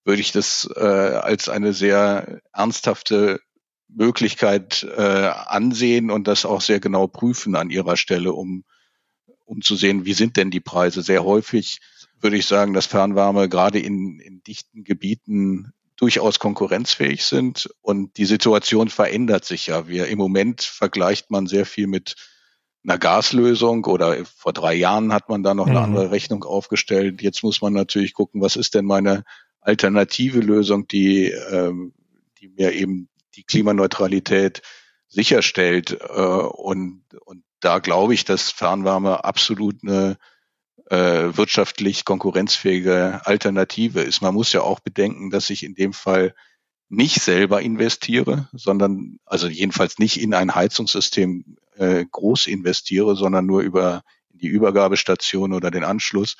würde 0.04 0.20
ich 0.20 0.32
das 0.32 0.68
äh, 0.76 0.80
als 0.80 1.48
eine 1.48 1.72
sehr 1.72 2.40
ernsthafte 2.52 3.40
Möglichkeit 3.88 4.86
äh, 4.96 5.00
ansehen 5.00 6.10
und 6.10 6.26
das 6.26 6.44
auch 6.44 6.60
sehr 6.60 6.80
genau 6.80 7.06
prüfen 7.06 7.56
an 7.56 7.70
ihrer 7.70 7.96
Stelle, 7.96 8.32
um, 8.32 8.64
um 9.44 9.62
zu 9.62 9.76
sehen, 9.76 10.04
wie 10.04 10.14
sind 10.14 10.36
denn 10.36 10.50
die 10.50 10.60
Preise. 10.60 11.02
Sehr 11.02 11.24
häufig 11.24 11.78
würde 12.22 12.36
ich 12.36 12.46
sagen, 12.46 12.72
dass 12.72 12.86
Fernwärme 12.86 13.48
gerade 13.48 13.78
in, 13.78 14.20
in 14.20 14.42
dichten 14.42 14.84
Gebieten 14.84 15.72
durchaus 15.96 16.38
konkurrenzfähig 16.38 17.24
sind 17.24 17.68
und 17.80 18.16
die 18.16 18.24
Situation 18.24 18.88
verändert 18.88 19.44
sich 19.44 19.68
ja. 19.68 19.86
Wir 19.86 20.06
im 20.08 20.18
Moment 20.18 20.62
vergleicht 20.62 21.30
man 21.30 21.46
sehr 21.46 21.66
viel 21.66 21.86
mit 21.86 22.16
einer 22.84 22.98
Gaslösung 22.98 23.84
oder 23.84 24.24
vor 24.24 24.52
drei 24.52 24.74
Jahren 24.74 25.12
hat 25.12 25.28
man 25.28 25.42
da 25.42 25.54
noch 25.54 25.66
eine 25.66 25.78
mhm. 25.78 25.84
andere 25.84 26.10
Rechnung 26.10 26.44
aufgestellt. 26.44 27.22
Jetzt 27.22 27.42
muss 27.42 27.60
man 27.60 27.72
natürlich 27.72 28.14
gucken, 28.14 28.40
was 28.40 28.56
ist 28.56 28.74
denn 28.74 28.84
meine 28.84 29.24
alternative 29.60 30.40
Lösung, 30.40 30.88
die, 30.88 31.26
ähm, 31.26 31.92
die 32.40 32.48
mir 32.48 32.72
eben 32.72 33.08
die 33.36 33.44
Klimaneutralität 33.44 34.62
sicherstellt. 35.08 35.98
Äh, 36.00 36.20
und, 36.20 37.04
und 37.24 37.44
da 37.60 37.78
glaube 37.78 38.14
ich, 38.14 38.24
dass 38.24 38.50
Fernwärme 38.50 39.24
absolut 39.24 39.76
eine 39.82 40.18
äh, 40.92 41.38
wirtschaftlich 41.38 42.04
konkurrenzfähige 42.04 43.22
Alternative 43.24 44.02
ist. 44.02 44.20
Man 44.20 44.34
muss 44.34 44.52
ja 44.52 44.60
auch 44.60 44.80
bedenken, 44.80 45.30
dass 45.30 45.48
ich 45.48 45.62
in 45.62 45.74
dem 45.74 45.94
Fall 45.94 46.34
nicht 46.90 47.22
selber 47.22 47.62
investiere, 47.62 48.50
sondern 48.52 49.16
also 49.24 49.48
jedenfalls 49.48 49.98
nicht 49.98 50.20
in 50.20 50.34
ein 50.34 50.54
Heizungssystem 50.54 51.56
äh, 51.76 52.04
groß 52.04 52.46
investiere, 52.46 53.16
sondern 53.16 53.46
nur 53.46 53.62
über 53.62 54.02
die 54.34 54.48
Übergabestation 54.48 55.54
oder 55.54 55.70
den 55.70 55.84
Anschluss. 55.84 56.36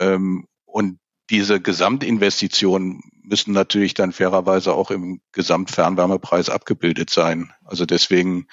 Ähm, 0.00 0.48
und 0.64 0.98
diese 1.30 1.60
Gesamtinvestitionen 1.60 3.02
müssen 3.22 3.52
natürlich 3.52 3.94
dann 3.94 4.10
fairerweise 4.10 4.74
auch 4.74 4.90
im 4.90 5.20
Gesamtfernwärmepreis 5.30 6.50
abgebildet 6.50 7.10
sein. 7.10 7.52
Also 7.64 7.86
deswegen 7.86 8.48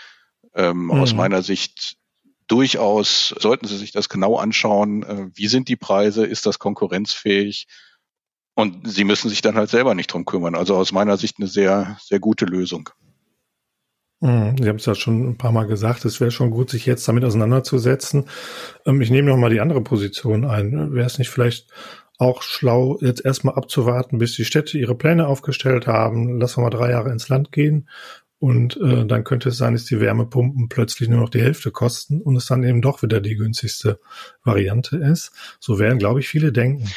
ähm, 0.54 0.86
mhm. 0.86 0.92
aus 0.92 1.16
meiner 1.16 1.42
Sicht 1.42 1.98
durchaus 2.48 3.34
sollten 3.40 3.68
Sie 3.68 3.78
sich 3.78 3.92
das 3.92 4.10
genau 4.10 4.38
anschauen. 4.38 5.04
Äh, 5.04 5.30
wie 5.34 5.48
sind 5.48 5.68
die 5.68 5.76
Preise? 5.76 6.26
Ist 6.26 6.46
das 6.46 6.60
konkurrenzfähig? 6.60 7.68
Und 8.56 8.88
Sie 8.88 9.04
müssen 9.04 9.30
sich 9.30 9.42
dann 9.42 9.56
halt 9.56 9.70
selber 9.70 9.96
nicht 9.96 10.14
drum 10.14 10.26
kümmern. 10.26 10.56
Also 10.56 10.76
aus 10.76 10.92
meiner 10.92 11.18
Sicht 11.18 11.38
eine 11.40 11.48
sehr, 11.48 11.98
sehr 12.02 12.20
gute 12.20 12.46
Lösung. 12.46 12.90
Mhm. 14.24 14.56
Sie 14.58 14.70
haben 14.70 14.78
es 14.78 14.86
ja 14.86 14.96
schon 14.96 15.30
ein 15.30 15.38
paar 15.38 15.52
Mal 15.52 15.68
gesagt, 15.68 16.06
es 16.06 16.22
wäre 16.22 16.32
schon 16.32 16.50
gut, 16.50 16.70
sich 16.70 16.86
jetzt 16.86 17.06
damit 17.08 17.26
auseinanderzusetzen. 17.26 18.26
Ähm, 18.86 19.02
ich 19.02 19.12
nehme 19.12 19.30
noch 19.30 19.38
mal 19.38 19.50
die 19.50 19.60
andere 19.60 19.82
Position 19.82 20.46
ein. 20.46 20.94
Wäre 20.94 21.06
es 21.06 21.20
nicht 21.20 21.30
vielleicht 21.30 21.68
auch 22.18 22.42
schlau, 22.42 23.00
jetzt 23.02 23.26
erstmal 23.26 23.56
abzuwarten, 23.56 24.20
bis 24.20 24.36
die 24.36 24.46
Städte 24.46 24.78
ihre 24.78 24.96
Pläne 24.96 25.28
aufgestellt 25.28 25.88
haben. 25.88 26.40
Lassen 26.40 26.58
wir 26.58 26.64
mal 26.64 26.70
drei 26.70 26.92
Jahre 26.92 27.12
ins 27.12 27.28
Land 27.28 27.52
gehen. 27.52 27.90
Und 28.44 28.76
äh, 28.76 29.06
dann 29.06 29.24
könnte 29.24 29.48
es 29.48 29.58
sein, 29.58 29.72
dass 29.72 29.86
die 29.86 30.02
Wärmepumpen 30.02 30.68
plötzlich 30.68 31.08
nur 31.08 31.22
noch 31.22 31.30
die 31.30 31.42
Hälfte 31.42 31.72
kosten 31.72 32.22
und 32.22 32.36
es 32.36 32.48
dann 32.48 32.66
eben 32.66 32.82
doch 32.82 33.02
wieder 33.02 33.22
die 33.22 33.38
günstigste 33.38 34.02
Variante 34.44 34.98
ist. 34.98 35.32
So 35.62 35.80
werden, 35.80 35.98
glaube 35.98 36.20
ich, 36.20 36.28
viele 36.28 36.52
denken. 36.52 36.92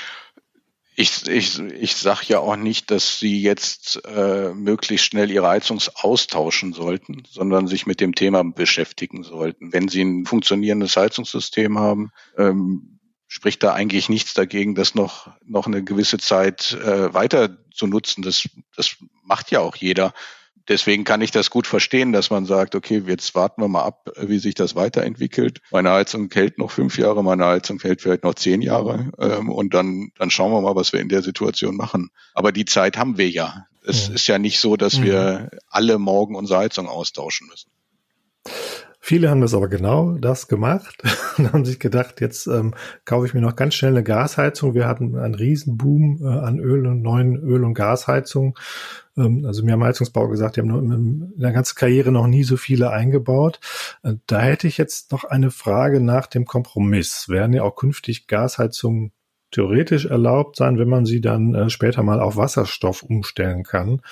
Ich, 0.97 1.29
ich, 1.29 1.61
ich 1.61 1.95
sage 1.95 2.25
ja 2.27 2.41
auch 2.41 2.57
nicht, 2.57 2.91
dass 2.91 3.21
Sie 3.21 3.41
jetzt 3.41 4.03
äh, 4.07 4.55
möglichst 4.55 5.07
schnell 5.07 5.31
Ihre 5.31 5.47
Heizung 5.47 5.81
austauschen 5.95 6.73
sollten, 6.73 7.23
sondern 7.31 7.69
sich 7.69 7.87
mit 7.87 8.01
dem 8.01 8.17
Thema 8.17 8.43
beschäftigen 8.43 9.23
sollten. 9.23 9.73
Wenn 9.73 9.87
Sie 9.87 10.03
ein 10.03 10.27
funktionierendes 10.27 10.97
Heizungssystem 10.97 11.79
haben, 11.79 12.11
ähm, 12.37 12.99
spricht 13.29 13.63
da 13.63 13.73
eigentlich 13.73 14.09
nichts 14.09 14.35
dagegen, 14.35 14.75
das 14.75 14.97
noch, 14.97 15.31
noch 15.45 15.69
eine 15.69 15.85
gewisse 15.85 16.19
Zeit 16.19 16.73
äh, 16.73 17.15
weiter 17.15 17.57
zu 17.73 17.87
nutzen. 17.87 18.23
Das, 18.23 18.49
das 18.75 18.97
macht 19.23 19.53
ja 19.53 19.61
auch 19.61 19.77
jeder. 19.77 20.13
Deswegen 20.69 21.05
kann 21.05 21.21
ich 21.21 21.31
das 21.31 21.51
gut 21.51 21.67
verstehen, 21.67 22.13
dass 22.13 22.31
man 22.31 22.45
sagt, 22.45 22.75
okay, 22.75 23.03
jetzt 23.07 23.35
warten 23.35 23.63
wir 23.63 23.69
mal 23.69 23.85
ab, 23.85 24.11
wie 24.21 24.39
sich 24.39 24.55
das 24.55 24.75
weiterentwickelt. 24.75 25.61
Meine 25.71 25.93
Heizung 25.93 26.29
hält 26.33 26.59
noch 26.59 26.71
fünf 26.71 26.99
Jahre, 26.99 27.23
meine 27.23 27.45
Heizung 27.47 27.81
hält 27.81 28.03
vielleicht 28.03 28.25
noch 28.25 28.35
zehn 28.35 28.63
Jahre 28.63 29.11
ähm, 29.19 29.51
und 29.51 29.75
dann, 29.75 30.11
dann 30.19 30.31
schauen 30.31 30.53
wir 30.53 30.61
mal, 30.61 30.75
was 30.75 30.93
wir 30.93 31.01
in 31.01 31.09
der 31.09 31.23
Situation 31.23 31.77
machen. 31.77 32.11
Aber 32.35 32.53
die 32.53 32.65
Zeit 32.65 32.97
haben 32.97 33.17
wir 33.19 33.29
ja. 33.29 33.67
Es 33.87 34.09
ja. 34.09 34.15
ist 34.15 34.27
ja 34.27 34.39
nicht 34.39 34.59
so, 34.59 34.77
dass 34.77 34.99
mhm. 34.99 35.05
wir 35.05 35.51
alle 35.69 35.99
morgen 35.99 36.35
unsere 36.35 36.61
Heizung 36.61 36.89
austauschen 36.89 37.47
müssen. 37.47 37.71
Viele 39.09 39.31
haben 39.31 39.41
das 39.41 39.55
aber 39.55 39.69
genau 39.69 40.19
das 40.19 40.49
gemacht 40.49 41.01
und 41.39 41.53
haben 41.53 41.65
sich 41.65 41.79
gedacht, 41.79 42.21
jetzt 42.21 42.49
ähm, 42.49 42.75
kaufe 43.05 43.25
ich 43.25 43.35
mir 43.35 43.41
noch 43.41 43.55
ganz 43.55 43.77
schnell 43.77 43.93
eine 43.93 44.03
Gasheizung. 44.03 44.75
Wir 44.75 44.89
hatten 44.89 45.17
einen 45.17 45.37
Riesenboom 45.37 46.19
äh, 46.23 46.27
an 46.27 46.59
Öl 46.59 46.89
und 46.89 47.03
neuen 47.03 47.37
Öl- 47.37 47.63
und 47.63 47.75
Gasheizungen. 47.75 48.55
Ähm, 49.17 49.45
also 49.45 49.65
mir 49.65 49.73
haben 49.73 49.85
Heizungsbau 49.85 50.29
gesagt, 50.29 50.57
die 50.57 50.61
haben 50.61 50.93
in 50.93 51.33
der 51.37 51.53
ganzen 51.53 51.77
Karriere 51.77 52.13
noch 52.13 52.27
nie 52.27 52.45
so 52.45 52.57
viele 52.57 52.91
eingebaut. 52.91 53.61
Äh, 54.03 54.15
da 54.27 54.41
hätte 54.41 54.67
ich 54.67 54.79
jetzt 54.79 55.13
noch 55.13 55.25
eine 55.25 55.51
Frage 55.51 56.01
nach 56.01 56.27
dem 56.27 56.45
Kompromiss. 56.45 57.29
Werden 57.29 57.53
ja 57.53 57.63
auch 57.63 57.77
künftig 57.77 58.27
Gasheizungen 58.27 59.13
theoretisch 59.53 60.07
erlaubt 60.07 60.57
sein, 60.57 60.79
wenn 60.79 60.89
man 60.89 61.07
sie 61.07 61.21
dann 61.21 61.55
äh, 61.55 61.71
später 61.71 62.03
mal 62.03 62.21
auf 62.21 62.37
Wasserstoff 62.37 63.03
umstellen 63.03 63.63
kann. 63.63 64.03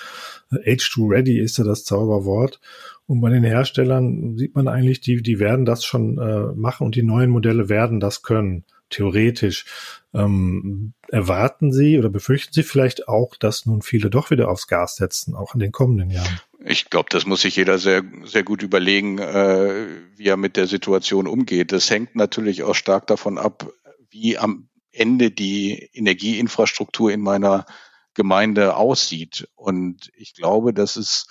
H2-Ready 0.53 1.39
ist 1.39 1.59
ja 1.59 1.65
das 1.65 1.85
Zauberwort. 1.85 2.61
Und 3.07 3.21
bei 3.21 3.29
den 3.29 3.45
Herstellern 3.45 4.39
sieht 4.39 4.55
man 4.55 4.69
eigentlich, 4.69 5.01
die, 5.01 5.21
die 5.23 5.39
werden 5.39 5.67
das 5.67 5.85
schon 5.85 6.19
äh, 6.19 6.55
machen 6.55 6.87
und 6.87 6.95
die 6.95 7.03
neuen 7.03 7.31
Modelle 7.31 7.69
werden 7.69 8.01
das 8.01 8.23
können, 8.23 8.65
theoretisch. 8.91 9.65
Ähm, 10.13 10.95
erwarten 11.09 11.73
Sie 11.73 11.99
oder 11.99 12.09
befürchten 12.09 12.53
Sie 12.53 12.63
vielleicht 12.63 13.09
auch, 13.09 13.37
dass 13.37 13.67
nun 13.67 13.83
viele 13.83 14.11
doch 14.11 14.31
wieder 14.31 14.49
aufs 14.49 14.67
Gas 14.67 14.97
setzen, 14.97 15.35
auch 15.35 15.55
in 15.55 15.61
den 15.61 15.73
kommenden 15.73 16.11
Jahren? 16.11 16.41
Ich 16.65 16.89
glaube, 16.89 17.09
das 17.11 17.27
muss 17.27 17.43
sich 17.43 17.57
jeder 17.57 17.79
sehr, 17.79 18.03
sehr 18.25 18.43
gut 18.43 18.63
überlegen, 18.63 19.19
äh, 19.19 19.87
wie 20.17 20.29
er 20.29 20.37
mit 20.37 20.57
der 20.57 20.67
Situation 20.67 21.27
umgeht. 21.27 21.73
Das 21.73 21.91
hängt 21.91 22.17
natürlich 22.17 22.63
auch 22.63 22.75
stark 22.75 23.07
davon 23.07 23.39
ab, 23.39 23.71
wie 24.11 24.39
am 24.39 24.69
Ende 24.93 25.31
die 25.31 25.91
Energieinfrastruktur 25.93 27.11
in 27.13 27.21
meiner 27.21 27.67
Gemeinde 28.15 28.77
aussieht. 28.77 29.49
Und 29.57 30.11
ich 30.17 30.35
glaube, 30.35 30.73
dass 30.73 30.97
es 30.97 31.27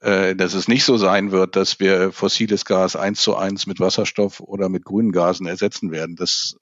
äh, 0.00 0.36
dass 0.36 0.54
es 0.54 0.68
nicht 0.68 0.84
so 0.84 0.96
sein 0.96 1.32
wird, 1.32 1.56
dass 1.56 1.80
wir 1.80 2.12
fossiles 2.12 2.64
Gas 2.64 2.96
eins 2.96 3.20
zu 3.20 3.34
eins 3.34 3.66
mit 3.66 3.80
Wasserstoff 3.80 4.40
oder 4.40 4.68
mit 4.68 4.84
grünen 4.84 5.10
Gasen 5.10 5.46
ersetzen 5.46 5.90
werden. 5.90 6.16
Das 6.16 6.56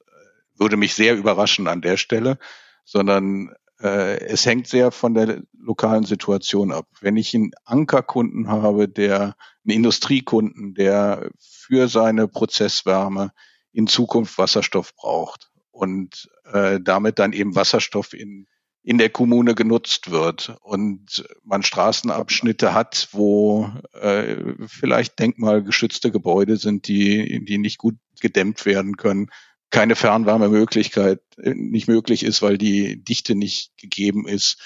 würde 0.57 0.77
mich 0.77 0.95
sehr 0.95 1.17
überraschen 1.17 1.69
an 1.69 1.81
der 1.81 1.97
Stelle, 1.97 2.39
sondern 2.85 3.55
äh, 3.81 4.19
es 4.21 4.47
hängt 4.47 4.67
sehr 4.67 4.91
von 4.91 5.15
der 5.15 5.43
lokalen 5.59 6.05
Situation 6.05 6.73
ab. 6.73 6.87
Wenn 7.01 7.17
ich 7.17 7.35
einen 7.35 7.53
Ankerkunden 7.65 8.49
habe, 8.49 8.89
der 8.89 9.37
einen 9.65 9.77
Industriekunden, 9.77 10.75
der 10.75 11.31
für 11.39 11.89
seine 11.89 12.29
Prozesswärme 12.29 13.33
in 13.73 13.87
Zukunft 13.87 14.39
Wasserstoff 14.39 14.95
braucht 14.95 15.51
und 15.71 16.31
äh, 16.53 16.81
damit 16.81 17.19
dann 17.19 17.33
eben 17.33 17.57
Wasserstoff 17.57 18.13
in 18.13 18.47
in 18.85 18.99
der 18.99 19.09
Kommune 19.09 19.55
genutzt 19.55 20.11
wird 20.11 20.59
und 20.61 21.25
man 21.43 21.63
Straßenabschnitte 21.63 22.75
hat, 22.75 23.09
wo 23.13 23.73
äh, 23.95 24.37
vielleicht 24.67 25.19
denkmalgeschützte 25.19 26.13
Gebäude 26.13 26.59
sind, 26.59 26.87
die, 26.87 27.43
die 27.47 27.57
nicht 27.57 27.79
gut 27.79 27.97
gedämmt 28.21 28.67
werden 28.67 28.99
können, 28.99 29.31
keine 29.75 29.97
Fernwärmemöglichkeit 29.97 31.21
äh, 31.37 31.53
nicht 31.53 31.89
möglich 31.89 32.23
ist, 32.23 32.43
weil 32.43 32.59
die 32.59 33.03
Dichte 33.03 33.35
nicht 33.35 33.77
gegeben 33.77 34.25
ist, 34.29 34.59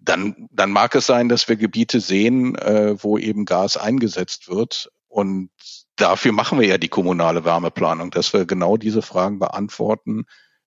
dann, 0.00 0.48
dann 0.50 0.72
mag 0.72 0.96
es 0.96 1.06
sein, 1.06 1.28
dass 1.28 1.48
wir 1.48 1.54
Gebiete 1.54 2.00
sehen, 2.00 2.56
äh, 2.56 2.96
wo 3.00 3.18
eben 3.18 3.44
Gas 3.44 3.76
eingesetzt 3.76 4.48
wird. 4.48 4.90
Und 5.06 5.50
dafür 5.94 6.32
machen 6.32 6.58
wir 6.58 6.66
ja 6.66 6.76
die 6.76 6.88
kommunale 6.88 7.44
Wärmeplanung, 7.44 8.10
dass 8.10 8.32
wir 8.32 8.46
genau 8.46 8.76
diese 8.76 9.00
Fragen 9.00 9.38
beantworten. 9.38 10.24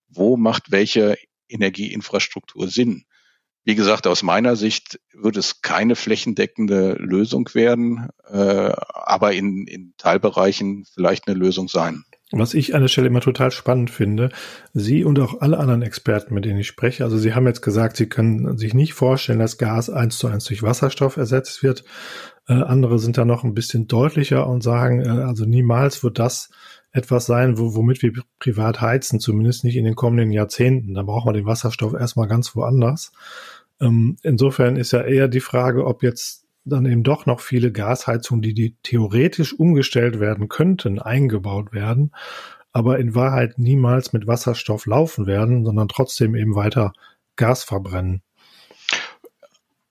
Wo 0.07 0.37
macht 0.37 0.71
welche 0.71 1.17
Energieinfrastruktur 1.49 2.69
Sinn. 2.69 3.03
Wie 3.65 3.75
gesagt, 3.75 4.07
aus 4.07 4.23
meiner 4.23 4.55
Sicht 4.55 5.01
wird 5.13 5.35
es 5.35 5.61
keine 5.61 5.97
flächendeckende 5.97 6.93
Lösung 6.93 7.49
werden, 7.53 8.07
äh, 8.25 8.71
aber 8.87 9.33
in, 9.33 9.67
in 9.67 9.93
Teilbereichen 9.97 10.85
vielleicht 10.93 11.27
eine 11.27 11.37
Lösung 11.37 11.67
sein. 11.67 12.05
Was 12.33 12.53
ich 12.53 12.73
an 12.73 12.81
der 12.81 12.87
Stelle 12.87 13.07
immer 13.07 13.19
total 13.19 13.51
spannend 13.51 13.89
finde, 13.89 14.29
Sie 14.73 15.03
und 15.03 15.19
auch 15.19 15.41
alle 15.41 15.57
anderen 15.57 15.81
Experten, 15.81 16.33
mit 16.33 16.45
denen 16.45 16.59
ich 16.59 16.67
spreche, 16.67 17.03
also 17.03 17.17
Sie 17.17 17.33
haben 17.33 17.45
jetzt 17.45 17.61
gesagt, 17.61 17.97
Sie 17.97 18.07
können 18.07 18.57
sich 18.57 18.73
nicht 18.73 18.93
vorstellen, 18.93 19.39
dass 19.39 19.57
Gas 19.57 19.89
eins 19.89 20.17
zu 20.17 20.27
eins 20.27 20.45
durch 20.45 20.63
Wasserstoff 20.63 21.17
ersetzt 21.17 21.61
wird. 21.61 21.83
Äh, 22.47 22.53
andere 22.53 22.99
sind 22.99 23.17
da 23.17 23.25
noch 23.25 23.43
ein 23.43 23.53
bisschen 23.53 23.87
deutlicher 23.87 24.47
und 24.47 24.63
sagen, 24.63 25.01
äh, 25.01 25.09
also 25.09 25.45
niemals 25.45 26.03
wird 26.03 26.19
das 26.19 26.49
etwas 26.93 27.25
sein, 27.25 27.57
wo, 27.57 27.75
womit 27.75 28.01
wir 28.01 28.13
privat 28.39 28.79
heizen, 28.79 29.19
zumindest 29.19 29.63
nicht 29.63 29.75
in 29.75 29.85
den 29.85 29.95
kommenden 29.95 30.31
Jahrzehnten. 30.31 30.93
Da 30.93 31.03
brauchen 31.03 31.29
wir 31.29 31.33
den 31.33 31.45
Wasserstoff 31.45 31.93
erstmal 31.93 32.27
ganz 32.27 32.55
woanders. 32.55 33.11
Ähm, 33.81 34.17
insofern 34.23 34.77
ist 34.77 34.91
ja 34.91 35.01
eher 35.01 35.27
die 35.27 35.39
Frage, 35.41 35.85
ob 35.85 36.03
jetzt 36.03 36.40
dann 36.63 36.85
eben 36.85 37.03
doch 37.03 37.25
noch 37.25 37.39
viele 37.39 37.71
Gasheizungen, 37.71 38.41
die, 38.41 38.53
die 38.53 38.75
theoretisch 38.83 39.53
umgestellt 39.53 40.19
werden 40.19 40.47
könnten, 40.47 40.99
eingebaut 40.99 41.73
werden, 41.73 42.11
aber 42.71 42.99
in 42.99 43.15
Wahrheit 43.15 43.57
niemals 43.57 44.13
mit 44.13 44.27
Wasserstoff 44.27 44.85
laufen 44.85 45.25
werden, 45.25 45.65
sondern 45.65 45.87
trotzdem 45.87 46.35
eben 46.35 46.55
weiter 46.55 46.93
Gas 47.35 47.63
verbrennen. 47.63 48.21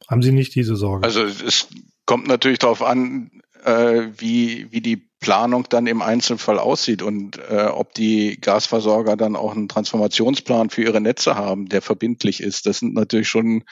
Haben 0.08 0.22
Sie 0.22 0.32
nicht 0.32 0.54
diese 0.54 0.76
Sorge? 0.76 1.04
Also 1.04 1.22
es 1.24 1.68
kommt 2.04 2.26
natürlich 2.26 2.58
darauf 2.58 2.82
an, 2.82 3.30
äh, 3.64 4.08
wie, 4.16 4.72
wie 4.72 4.80
die 4.80 5.08
Planung 5.20 5.66
dann 5.68 5.86
im 5.86 6.02
Einzelfall 6.02 6.58
aussieht 6.58 7.02
und 7.02 7.38
äh, 7.38 7.66
ob 7.66 7.94
die 7.94 8.40
Gasversorger 8.40 9.16
dann 9.16 9.36
auch 9.36 9.54
einen 9.54 9.68
Transformationsplan 9.68 10.70
für 10.70 10.82
ihre 10.82 11.00
Netze 11.00 11.34
haben, 11.34 11.68
der 11.68 11.82
verbindlich 11.82 12.42
ist. 12.42 12.66
Das 12.66 12.78
sind 12.78 12.94
natürlich 12.94 13.28
schon 13.28 13.64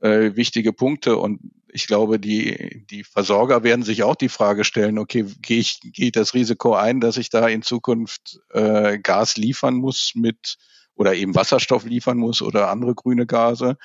äh, 0.00 0.34
wichtige 0.34 0.72
Punkte 0.72 1.16
und 1.16 1.40
ich 1.72 1.86
glaube, 1.86 2.18
die, 2.18 2.84
die 2.90 3.04
Versorger 3.04 3.62
werden 3.62 3.82
sich 3.82 4.02
auch 4.02 4.16
die 4.16 4.28
Frage 4.28 4.64
stellen, 4.64 4.98
okay, 4.98 5.24
gehe 5.40 5.58
ich, 5.58 5.80
gehe 5.82 6.06
ich 6.06 6.12
das 6.12 6.34
Risiko 6.34 6.74
ein, 6.74 7.00
dass 7.00 7.16
ich 7.16 7.30
da 7.30 7.48
in 7.48 7.62
Zukunft 7.62 8.40
äh, 8.50 8.98
Gas 8.98 9.36
liefern 9.36 9.74
muss 9.74 10.12
mit 10.14 10.56
oder 10.94 11.14
eben 11.14 11.34
Wasserstoff 11.34 11.84
liefern 11.84 12.18
muss 12.18 12.42
oder 12.42 12.70
andere 12.70 12.94
grüne 12.94 13.26
Gase. 13.26 13.78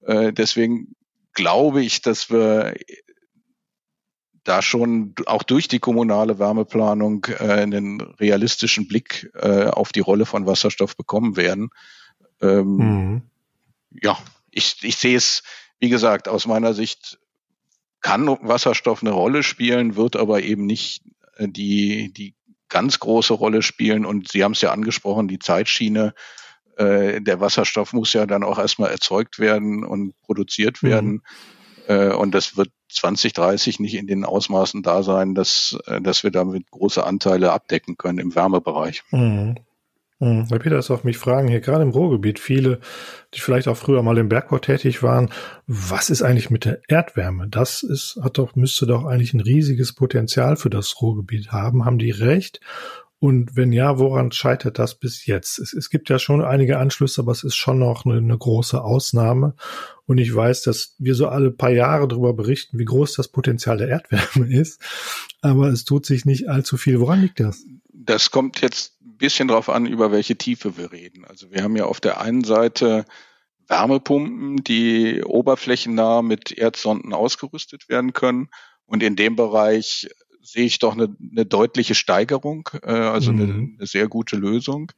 Äh, 0.00 0.32
deswegen 0.32 0.94
glaube 1.32 1.82
ich, 1.82 2.02
dass 2.02 2.30
wir 2.30 2.74
da 4.44 4.62
schon 4.62 5.14
auch 5.26 5.42
durch 5.42 5.68
die 5.68 5.78
kommunale 5.78 6.38
Wärmeplanung 6.38 7.26
äh, 7.26 7.44
einen 7.44 8.00
realistischen 8.00 8.86
Blick 8.86 9.30
äh, 9.34 9.66
auf 9.66 9.92
die 9.92 10.00
Rolle 10.00 10.26
von 10.26 10.46
Wasserstoff 10.46 10.96
bekommen 10.96 11.36
werden. 11.36 11.70
Ähm, 12.40 12.76
mhm. 12.76 13.22
Ja, 14.02 14.18
ich, 14.50 14.76
ich 14.82 14.96
sehe 14.96 15.16
es, 15.16 15.42
wie 15.80 15.88
gesagt, 15.88 16.28
aus 16.28 16.46
meiner 16.46 16.74
Sicht 16.74 17.18
kann 18.04 18.26
Wasserstoff 18.28 19.02
eine 19.02 19.12
Rolle 19.12 19.42
spielen, 19.42 19.96
wird 19.96 20.14
aber 20.14 20.42
eben 20.42 20.66
nicht 20.66 21.02
äh, 21.38 21.48
die, 21.48 22.12
die 22.12 22.34
ganz 22.68 23.00
große 23.00 23.32
Rolle 23.32 23.62
spielen. 23.62 24.04
Und 24.04 24.30
Sie 24.30 24.44
haben 24.44 24.52
es 24.52 24.60
ja 24.60 24.72
angesprochen, 24.72 25.26
die 25.26 25.38
Zeitschiene, 25.38 26.14
äh, 26.76 27.22
der 27.22 27.40
Wasserstoff 27.40 27.94
muss 27.94 28.12
ja 28.12 28.26
dann 28.26 28.44
auch 28.44 28.58
erstmal 28.58 28.90
erzeugt 28.90 29.38
werden 29.38 29.84
und 29.84 30.12
produziert 30.20 30.82
mhm. 30.82 30.88
werden. 30.88 31.22
Äh, 31.88 32.10
und 32.10 32.34
das 32.34 32.58
wird 32.58 32.68
2030 32.90 33.80
nicht 33.80 33.94
in 33.94 34.06
den 34.06 34.26
Ausmaßen 34.26 34.82
da 34.82 35.02
sein, 35.02 35.34
dass, 35.34 35.78
äh, 35.86 36.02
dass 36.02 36.24
wir 36.24 36.30
damit 36.30 36.70
große 36.70 37.02
Anteile 37.02 37.52
abdecken 37.52 37.96
können 37.96 38.18
im 38.18 38.34
Wärmebereich. 38.34 39.02
Mhm. 39.12 39.56
Mhm. 40.20 40.46
Herr 40.48 40.58
Peter, 40.58 40.78
ist 40.78 40.90
auf 40.90 41.04
mich 41.04 41.18
fragen, 41.18 41.48
hier 41.48 41.60
gerade 41.60 41.82
im 41.82 41.90
Ruhrgebiet, 41.90 42.38
viele, 42.38 42.80
die 43.34 43.40
vielleicht 43.40 43.68
auch 43.68 43.76
früher 43.76 44.02
mal 44.02 44.18
im 44.18 44.28
Bergbau 44.28 44.58
tätig 44.58 45.02
waren, 45.02 45.30
was 45.66 46.10
ist 46.10 46.22
eigentlich 46.22 46.50
mit 46.50 46.64
der 46.64 46.80
Erdwärme? 46.88 47.48
Das 47.48 47.82
ist, 47.82 48.18
hat 48.22 48.38
doch, 48.38 48.54
müsste 48.54 48.86
doch 48.86 49.04
eigentlich 49.04 49.34
ein 49.34 49.40
riesiges 49.40 49.92
Potenzial 49.92 50.56
für 50.56 50.70
das 50.70 51.00
Ruhrgebiet 51.00 51.52
haben. 51.52 51.84
Haben 51.84 51.98
die 51.98 52.12
recht? 52.12 52.60
Und 53.24 53.56
wenn 53.56 53.72
ja, 53.72 53.98
woran 53.98 54.32
scheitert 54.32 54.78
das 54.78 54.96
bis 54.96 55.24
jetzt? 55.24 55.58
Es, 55.58 55.72
es, 55.72 55.88
gibt 55.88 56.10
ja 56.10 56.18
schon 56.18 56.44
einige 56.44 56.78
Anschlüsse, 56.78 57.22
aber 57.22 57.32
es 57.32 57.42
ist 57.42 57.54
schon 57.54 57.78
noch 57.78 58.04
eine, 58.04 58.18
eine, 58.18 58.36
große 58.36 58.82
Ausnahme. 58.84 59.54
Und 60.04 60.18
ich 60.18 60.34
weiß, 60.34 60.60
dass 60.60 60.94
wir 60.98 61.14
so 61.14 61.28
alle 61.28 61.50
paar 61.50 61.70
Jahre 61.70 62.06
darüber 62.06 62.34
berichten, 62.34 62.78
wie 62.78 62.84
groß 62.84 63.14
das 63.14 63.28
Potenzial 63.28 63.78
der 63.78 63.88
Erdwärme 63.88 64.52
ist. 64.60 64.78
Aber 65.40 65.68
es 65.68 65.86
tut 65.86 66.04
sich 66.04 66.26
nicht 66.26 66.50
allzu 66.50 66.76
viel. 66.76 67.00
Woran 67.00 67.22
liegt 67.22 67.40
das? 67.40 67.64
Das 67.94 68.30
kommt 68.30 68.60
jetzt 68.60 68.93
bisschen 69.16 69.48
darauf 69.48 69.68
an, 69.68 69.86
über 69.86 70.12
welche 70.12 70.36
Tiefe 70.36 70.76
wir 70.76 70.92
reden. 70.92 71.24
Also 71.24 71.50
wir 71.50 71.62
haben 71.62 71.76
ja 71.76 71.86
auf 71.86 72.00
der 72.00 72.20
einen 72.20 72.44
Seite 72.44 73.04
Wärmepumpen, 73.68 74.62
die 74.64 75.22
oberflächennah 75.24 76.22
mit 76.22 76.52
Erdsonden 76.52 77.12
ausgerüstet 77.12 77.88
werden 77.88 78.12
können. 78.12 78.48
Und 78.86 79.02
in 79.02 79.16
dem 79.16 79.36
Bereich 79.36 80.08
sehe 80.42 80.66
ich 80.66 80.78
doch 80.78 80.92
eine, 80.92 81.16
eine 81.32 81.46
deutliche 81.46 81.94
Steigerung, 81.94 82.68
äh, 82.82 82.92
also 82.92 83.32
mhm. 83.32 83.40
eine, 83.40 83.52
eine 83.78 83.86
sehr 83.86 84.08
gute 84.08 84.36
Lösung. 84.36 84.92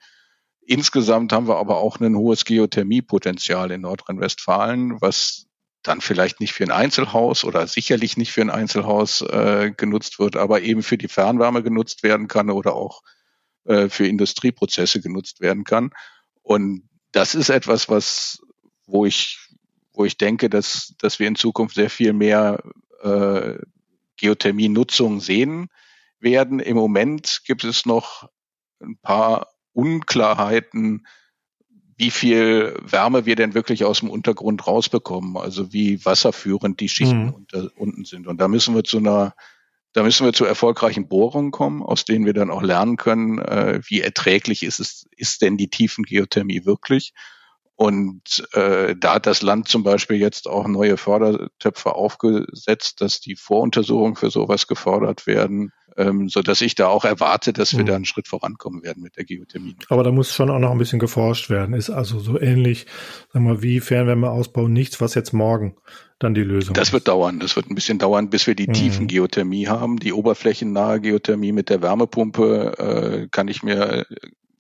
Insgesamt 0.67 1.33
haben 1.33 1.47
wir 1.47 1.57
aber 1.57 1.79
auch 1.79 2.01
ein 2.01 2.17
hohes 2.17 2.45
Geothermiepotenzial 2.45 3.71
in 3.71 3.83
Nordrhein-Westfalen, 3.83 5.01
was 5.01 5.47
dann 5.85 6.01
vielleicht 6.01 6.41
nicht 6.41 6.53
für 6.53 6.65
ein 6.65 6.73
Einzelhaus 6.73 7.45
oder 7.45 7.69
sicherlich 7.69 8.17
nicht 8.17 8.33
für 8.33 8.41
ein 8.41 8.51
Einzelhaus 8.51 9.21
äh, 9.21 9.73
genutzt 9.77 10.19
wird, 10.19 10.37
aber 10.37 10.63
eben 10.63 10.83
für 10.83 10.99
die 10.99 11.07
Fernwärme 11.07 11.63
genutzt 11.63 12.03
werden 12.03 12.27
kann 12.27 12.51
oder 12.51 12.75
auch 12.75 13.03
äh, 13.67 13.89
für 13.89 14.07
Industrieprozesse 14.07 15.01
genutzt 15.01 15.41
werden 15.41 15.65
kann. 15.65 15.91
Und 16.43 16.89
das 17.13 17.35
ist 17.35 17.49
etwas, 17.49 17.89
was, 17.89 18.41
wo 18.87 19.07
ich, 19.07 19.39
wo 19.93 20.05
ich 20.05 20.17
denke, 20.19 20.51
dass, 20.51 20.95
dass 20.99 21.19
wir 21.19 21.29
in 21.29 21.37
Zukunft 21.37 21.75
sehr 21.75 21.91
viel 21.91 22.13
mehr 22.13 22.63
äh, 23.03 23.55
Geothermie-Nutzung 24.17 25.21
sehen 25.21 25.69
werden. 26.21 26.61
Im 26.61 26.77
Moment 26.77 27.43
gibt 27.45 27.65
es 27.65 27.87
noch 27.87 28.29
ein 28.81 28.99
paar 28.99 29.49
Unklarheiten, 29.73 31.07
wie 31.97 32.11
viel 32.11 32.77
Wärme 32.83 33.25
wir 33.25 33.37
denn 33.37 33.55
wirklich 33.55 33.85
aus 33.85 34.01
dem 34.01 34.11
Untergrund 34.11 34.67
rausbekommen, 34.67 35.37
also 35.37 35.73
wie 35.73 36.05
wasserführend 36.05 36.81
die 36.81 36.89
Schichten 36.89 37.27
mhm. 37.27 37.35
unter, 37.35 37.71
unten 37.77 38.05
sind. 38.05 38.27
Und 38.27 38.41
da 38.41 38.49
müssen 38.49 38.75
wir 38.75 38.85
zu 38.85 38.99
einer, 38.99 39.35
da 39.97 40.03
müssen 40.03 40.27
wir 40.27 40.35
zu 40.35 40.45
erfolgreichen 40.45 41.09
Bohrungen 41.09 41.53
kommen, 41.53 41.83
aus 41.83 42.05
denen 42.05 42.27
wir 42.27 42.35
dann 42.35 42.51
auch 42.51 42.63
lernen 42.63 42.99
können, 42.99 43.39
äh, 43.39 43.81
wie 43.83 44.03
erträglich 44.03 44.63
ist 44.63 44.79
es, 44.79 45.07
ist 45.17 45.41
denn 45.41 45.57
die 45.57 45.71
Tiefengeothermie 45.71 46.67
wirklich? 46.67 47.15
Und 47.77 48.47
äh, 48.53 48.95
da 48.95 49.15
hat 49.15 49.25
das 49.25 49.41
Land 49.41 49.69
zum 49.69 49.85
Beispiel 49.85 50.19
jetzt 50.19 50.49
auch 50.49 50.69
neue 50.69 50.99
Fördertöpfe 50.99 51.95
aufgesetzt, 51.95 53.01
dass 53.01 53.21
die 53.21 53.37
Voruntersuchungen 53.37 54.17
für 54.17 54.31
sowas 54.31 54.67
gefordert 54.67 55.27
werden, 55.27 55.73
ähm, 55.97 56.29
so 56.29 56.43
dass 56.43 56.61
ich 56.61 56.75
da 56.75 56.89
auch 56.89 57.05
erwarte, 57.05 57.53
dass 57.53 57.73
wir 57.73 57.83
mhm. 57.83 57.87
da 57.87 57.97
einen 57.97 58.05
Schritt 58.05 58.29
vorankommen 58.29 58.83
werden 58.83 59.03
mit 59.03 59.17
der 59.17 59.25
Geothermie. 59.25 59.77
Aber 59.89 60.05
da 60.05 60.13
muss 60.13 60.35
schon 60.35 60.51
auch 60.51 60.59
noch 60.59 60.71
ein 60.71 60.79
bisschen 60.79 60.99
geforscht 60.99 61.51
werden. 61.51 61.75
Ist 61.75 61.91
also 61.91 62.19
so 62.19 62.39
ähnlich, 62.41 62.87
sagen 63.33 63.47
wir, 63.47 63.63
wie 63.63 63.81
Fernwärmeausbau 63.81 64.69
nichts, 64.69 65.01
was 65.01 65.15
jetzt 65.15 65.33
morgen 65.33 65.77
dann 66.19 66.35
die 66.35 66.43
Lösung 66.43 66.75
Das 66.75 66.89
ist. 66.89 66.93
wird 66.93 67.09
dauern. 67.09 67.41
Das 67.41 67.57
wird 67.57 67.71
ein 67.71 67.75
bisschen 67.75 67.99
dauern, 67.99 68.31
bis 68.31 68.47
wir 68.47 68.55
die 68.55 68.69
mhm. 68.69 68.73
tiefen 68.73 69.07
Geothermie 69.07 69.69
haben. 69.69 69.99
Die 69.99 70.13
oberflächennahe 70.13 71.01
Geothermie 71.01 71.53
mit 71.53 71.71
der 71.71 71.83
Wärmepumpe 71.83 73.25
äh, 73.25 73.29
kann 73.31 73.49
ich 73.49 73.63
mir, 73.63 74.07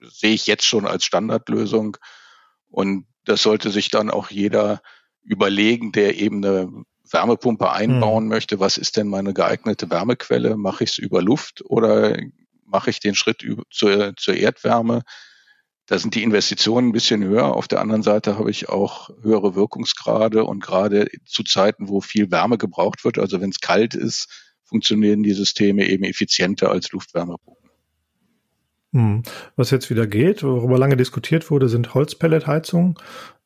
sehe 0.00 0.34
ich 0.34 0.46
jetzt 0.46 0.66
schon 0.66 0.86
als 0.86 1.04
Standardlösung. 1.04 1.96
Und 2.68 3.06
das 3.24 3.42
sollte 3.42 3.70
sich 3.70 3.90
dann 3.90 4.10
auch 4.10 4.30
jeder 4.30 4.80
überlegen, 5.22 5.92
der 5.92 6.18
eben 6.18 6.44
eine 6.44 6.70
Wärmepumpe 7.10 7.70
einbauen 7.70 8.24
hm. 8.24 8.28
möchte, 8.28 8.60
was 8.60 8.78
ist 8.78 8.96
denn 8.96 9.08
meine 9.08 9.34
geeignete 9.34 9.90
Wärmequelle? 9.90 10.56
Mache 10.56 10.84
ich 10.84 10.90
es 10.90 10.98
über 10.98 11.22
Luft 11.22 11.62
oder 11.64 12.16
mache 12.64 12.90
ich 12.90 13.00
den 13.00 13.14
Schritt 13.14 13.46
zur, 13.70 14.14
zur 14.16 14.34
Erdwärme? 14.34 15.02
Da 15.86 15.98
sind 15.98 16.16
die 16.16 16.24
Investitionen 16.24 16.88
ein 16.88 16.92
bisschen 16.92 17.22
höher. 17.22 17.54
Auf 17.54 17.68
der 17.68 17.80
anderen 17.80 18.02
Seite 18.02 18.38
habe 18.38 18.50
ich 18.50 18.68
auch 18.68 19.10
höhere 19.22 19.54
Wirkungsgrade 19.54 20.44
und 20.44 20.60
gerade 20.60 21.08
zu 21.24 21.44
Zeiten, 21.44 21.88
wo 21.88 22.00
viel 22.00 22.32
Wärme 22.32 22.58
gebraucht 22.58 23.04
wird, 23.04 23.18
also 23.18 23.40
wenn 23.40 23.50
es 23.50 23.60
kalt 23.60 23.94
ist, 23.94 24.26
funktionieren 24.64 25.22
die 25.22 25.32
Systeme 25.32 25.88
eben 25.88 26.02
effizienter 26.02 26.70
als 26.70 26.90
Luftwärmepumpen. 26.90 27.65
Hm. 28.96 29.24
Was 29.56 29.70
jetzt 29.72 29.90
wieder 29.90 30.06
geht, 30.06 30.42
worüber 30.42 30.78
lange 30.78 30.96
diskutiert 30.96 31.50
wurde, 31.50 31.68
sind 31.68 31.92
Holzpelletheizungen. 31.92 32.94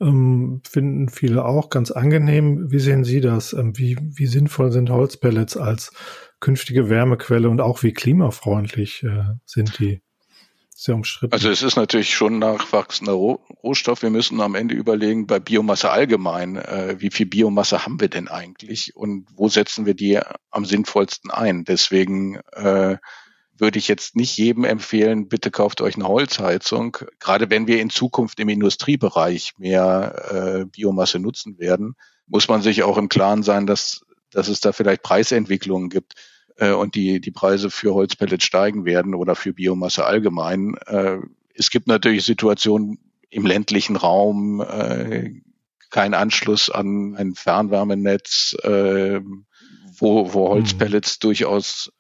Ähm, 0.01 0.63
finden 0.65 1.09
viele 1.09 1.45
auch 1.45 1.71
ganz 1.71 1.91
angenehm. 1.91 2.71
Wie 2.71 2.79
sehen 2.79 3.03
Sie 3.03 3.21
das? 3.21 3.53
Ähm, 3.53 3.77
wie, 3.77 3.99
wie 4.01 4.27
sinnvoll 4.27 4.71
sind 4.71 4.91
Holzpellets 4.91 5.57
als 5.57 5.93
künftige 6.39 6.89
Wärmequelle 6.89 7.51
und 7.51 7.61
auch 7.61 7.83
wie 7.83 7.93
klimafreundlich 7.93 9.03
äh, 9.03 9.25
sind 9.45 9.81
die? 9.81 10.03
Sehr 10.69 10.95
umstritten. 10.95 11.33
Also 11.33 11.51
es 11.51 11.63
ist 11.63 11.75
natürlich 11.75 12.15
schon 12.15 12.39
nachwachsender 12.39 13.15
Rohstoff. 13.15 14.03
Wir 14.03 14.11
müssen 14.11 14.41
am 14.41 14.55
Ende 14.55 14.77
überlegen, 14.77 15.27
bei 15.27 15.41
Biomasse 15.41 15.91
allgemein, 15.91 16.59
äh, 16.59 16.95
wie 17.01 17.11
viel 17.11 17.27
Biomasse 17.27 17.85
haben 17.85 18.01
wir 18.01 18.09
denn 18.09 18.29
eigentlich 18.29 18.95
und 18.95 19.27
wo 19.35 19.49
setzen 19.49 19.85
wir 19.85 19.95
die 19.95 20.21
am 20.53 20.65
sinnvollsten 20.65 21.33
ein? 21.33 21.65
Deswegen 21.65 22.37
äh, 22.53 22.99
würde 23.61 23.79
ich 23.79 23.89
jetzt 23.89 24.17
nicht 24.17 24.37
jedem 24.37 24.65
empfehlen, 24.65 25.29
bitte 25.29 25.51
kauft 25.51 25.81
euch 25.81 25.97
eine 25.97 26.09
Holzheizung. 26.09 26.97
Gerade 27.19 27.51
wenn 27.51 27.67
wir 27.67 27.81
in 27.81 27.91
Zukunft 27.91 28.41
im 28.41 28.49
Industriebereich 28.49 29.53
mehr 29.59 30.63
äh, 30.63 30.65
Biomasse 30.65 31.19
nutzen 31.19 31.59
werden, 31.59 31.95
muss 32.27 32.49
man 32.49 32.63
sich 32.63 32.83
auch 32.83 32.97
im 32.97 33.09
Klaren 33.09 33.43
sein, 33.43 33.67
dass, 33.67 34.07
dass 34.31 34.49
es 34.49 34.61
da 34.61 34.73
vielleicht 34.73 35.03
Preisentwicklungen 35.03 35.91
gibt 35.91 36.15
äh, 36.57 36.73
und 36.73 36.95
die, 36.95 37.21
die 37.21 37.31
Preise 37.31 37.71
für 37.71 37.95
Holzpellets 37.95 38.45
steigen 38.45 38.85
werden 38.85 39.15
oder 39.15 39.35
für 39.35 39.53
Biomasse 39.53 40.05
allgemein. 40.05 40.77
Äh, 40.87 41.19
es 41.55 41.71
gibt 41.71 41.87
natürlich 41.87 42.25
Situationen 42.25 42.99
im 43.31 43.47
ländlichen 43.47 43.97
Raum, 43.97 44.61
äh, 44.61 45.31
kein 45.91 46.15
Anschluss 46.15 46.71
an 46.71 47.17
ein 47.17 47.35
Fernwärmenetz, 47.35 48.57
äh, 48.63 49.21
wo, 49.99 50.33
wo 50.33 50.49
Holzpellets 50.49 51.17
mhm. 51.17 51.21
durchaus 51.21 51.93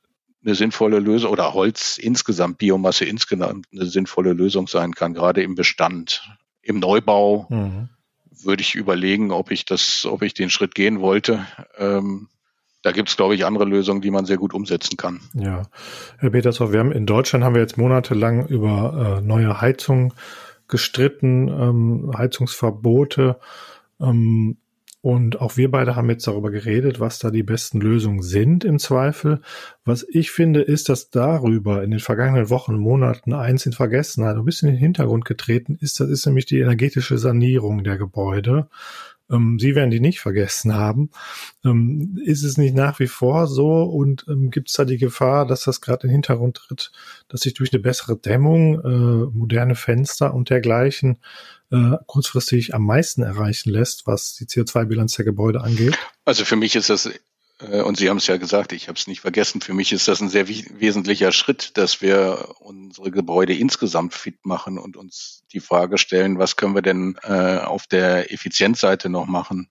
eine 0.44 0.54
sinnvolle 0.54 0.98
Lösung 0.98 1.30
oder 1.30 1.54
Holz 1.54 1.98
insgesamt, 1.98 2.58
Biomasse 2.58 3.04
insgesamt 3.04 3.66
eine 3.72 3.86
sinnvolle 3.86 4.32
Lösung 4.32 4.66
sein 4.68 4.94
kann, 4.94 5.14
gerade 5.14 5.42
im 5.42 5.54
Bestand. 5.54 6.28
Im 6.62 6.78
Neubau 6.78 7.46
mhm. 7.50 7.88
würde 8.30 8.62
ich 8.62 8.74
überlegen, 8.74 9.30
ob 9.32 9.50
ich 9.50 9.64
das, 9.64 10.06
ob 10.06 10.22
ich 10.22 10.34
den 10.34 10.50
Schritt 10.50 10.74
gehen 10.74 11.00
wollte. 11.00 11.46
Ähm, 11.76 12.28
da 12.82 12.92
gibt 12.92 13.10
es, 13.10 13.16
glaube 13.16 13.34
ich, 13.34 13.44
andere 13.44 13.66
Lösungen, 13.66 14.00
die 14.00 14.10
man 14.10 14.24
sehr 14.24 14.38
gut 14.38 14.54
umsetzen 14.54 14.96
kann. 14.96 15.20
Ja, 15.34 15.62
Herr 16.18 16.30
Petershoff, 16.30 16.72
wir 16.72 16.80
haben 16.80 16.92
in 16.92 17.04
Deutschland 17.04 17.44
haben 17.44 17.54
wir 17.54 17.60
jetzt 17.60 17.76
monatelang 17.76 18.46
über 18.46 19.18
äh, 19.18 19.26
neue 19.26 19.60
Heizungen 19.60 20.14
gestritten, 20.68 21.48
ähm, 21.48 22.12
Heizungsverbote. 22.16 23.38
Ähm, 24.00 24.56
und 25.02 25.40
auch 25.40 25.56
wir 25.56 25.70
beide 25.70 25.96
haben 25.96 26.10
jetzt 26.10 26.26
darüber 26.26 26.50
geredet, 26.50 27.00
was 27.00 27.18
da 27.18 27.30
die 27.30 27.42
besten 27.42 27.80
Lösungen 27.80 28.22
sind 28.22 28.64
im 28.64 28.78
Zweifel. 28.78 29.40
Was 29.84 30.06
ich 30.08 30.30
finde, 30.30 30.60
ist, 30.60 30.90
dass 30.90 31.10
darüber 31.10 31.82
in 31.82 31.90
den 31.90 32.00
vergangenen 32.00 32.50
Wochen, 32.50 32.76
Monaten 32.76 33.32
eins 33.32 33.64
in 33.64 33.72
Vergessenheit, 33.72 34.36
ein 34.36 34.44
bisschen 34.44 34.68
in 34.68 34.74
den 34.74 34.80
Hintergrund 34.80 35.24
getreten 35.24 35.78
ist. 35.80 36.00
Das 36.00 36.10
ist 36.10 36.26
nämlich 36.26 36.44
die 36.44 36.60
energetische 36.60 37.16
Sanierung 37.16 37.82
der 37.82 37.96
Gebäude 37.96 38.68
ähm, 39.30 39.58
Sie 39.58 39.74
werden 39.74 39.90
die 39.90 40.00
nicht 40.00 40.20
vergessen 40.20 40.74
haben. 40.74 41.10
Ähm, 41.64 42.18
ist 42.24 42.42
es 42.42 42.58
nicht 42.58 42.74
nach 42.74 42.98
wie 42.98 43.06
vor 43.06 43.46
so 43.46 43.82
und 43.84 44.26
ähm, 44.28 44.50
gibt 44.50 44.68
es 44.68 44.74
da 44.74 44.84
die 44.84 44.98
Gefahr, 44.98 45.46
dass 45.46 45.64
das 45.64 45.80
gerade 45.80 46.02
in 46.04 46.08
den 46.08 46.14
Hintergrund 46.16 46.56
tritt, 46.56 46.90
dass 47.28 47.42
sich 47.42 47.54
durch 47.54 47.72
eine 47.72 47.80
bessere 47.80 48.16
Dämmung, 48.16 48.80
äh, 48.80 49.36
moderne 49.36 49.76
Fenster 49.76 50.34
und 50.34 50.50
dergleichen 50.50 51.18
äh, 51.70 51.96
kurzfristig 52.06 52.74
am 52.74 52.84
meisten 52.84 53.22
erreichen 53.22 53.70
lässt, 53.70 54.06
was 54.06 54.34
die 54.34 54.46
CO2-Bilanz 54.46 55.14
der 55.16 55.24
Gebäude 55.24 55.60
angeht? 55.62 55.98
Also 56.24 56.44
für 56.44 56.56
mich 56.56 56.76
ist 56.76 56.90
das 56.90 57.10
äh, 57.60 57.82
und 57.82 57.96
Sie 57.96 58.08
haben 58.08 58.16
es 58.16 58.26
ja 58.26 58.36
gesagt, 58.36 58.72
ich 58.72 58.88
habe 58.88 58.98
es 58.98 59.06
nicht 59.06 59.20
vergessen. 59.20 59.60
Für 59.60 59.74
mich 59.74 59.92
ist 59.92 60.08
das 60.08 60.20
ein 60.20 60.28
sehr 60.28 60.48
wesentlicher 60.48 61.32
Schritt, 61.32 61.76
dass 61.76 62.00
wir 62.02 62.54
unsere 62.60 63.10
Gebäude 63.10 63.54
insgesamt 63.54 64.14
fit 64.14 64.44
machen 64.44 64.78
und 64.78 64.96
uns 64.96 65.44
die 65.52 65.60
Frage 65.60 65.98
stellen, 65.98 66.38
was 66.38 66.56
können 66.56 66.74
wir 66.74 66.82
denn 66.82 67.16
äh, 67.22 67.58
auf 67.58 67.86
der 67.86 68.32
Effizienzseite 68.32 69.08
noch 69.08 69.26
machen. 69.26 69.70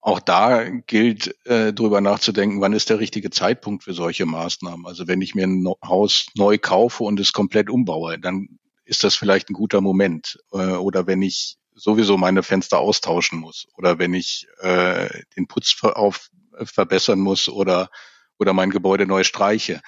Auch 0.00 0.20
da 0.20 0.68
gilt, 0.68 1.34
äh, 1.46 1.72
darüber 1.72 2.02
nachzudenken, 2.02 2.60
wann 2.60 2.74
ist 2.74 2.90
der 2.90 2.98
richtige 2.98 3.30
Zeitpunkt 3.30 3.84
für 3.84 3.94
solche 3.94 4.26
Maßnahmen. 4.26 4.84
Also 4.86 5.08
wenn 5.08 5.22
ich 5.22 5.34
mir 5.34 5.46
ein 5.46 5.66
Haus 5.82 6.26
neu 6.36 6.58
kaufe 6.58 7.04
und 7.04 7.18
es 7.20 7.32
komplett 7.32 7.70
umbaue, 7.70 8.18
dann 8.18 8.58
ist 8.84 9.04
das 9.04 9.14
vielleicht 9.14 9.50
ein 9.50 9.54
guter 9.54 9.80
Moment. 9.80 10.38
Äh, 10.52 10.74
oder 10.76 11.06
wenn 11.06 11.22
ich 11.22 11.58
sowieso 11.74 12.16
meine 12.16 12.42
Fenster 12.42 12.78
austauschen 12.78 13.38
muss 13.38 13.66
oder 13.76 13.98
wenn 13.98 14.14
ich 14.14 14.46
äh, 14.60 15.08
den 15.36 15.46
Putz 15.46 15.76
auf 15.82 16.30
verbessern 16.62 17.18
muss 17.18 17.48
oder, 17.48 17.90
oder 18.38 18.52
mein 18.52 18.70
Gebäude 18.70 19.06
neu 19.06 19.24
streiche. 19.24 19.80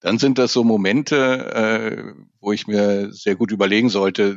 Dann 0.00 0.18
sind 0.18 0.38
das 0.38 0.52
so 0.52 0.64
Momente, 0.64 1.54
äh, 1.54 2.22
wo 2.40 2.52
ich 2.52 2.66
mir 2.66 3.12
sehr 3.12 3.36
gut 3.36 3.52
überlegen 3.52 3.88
sollte, 3.88 4.36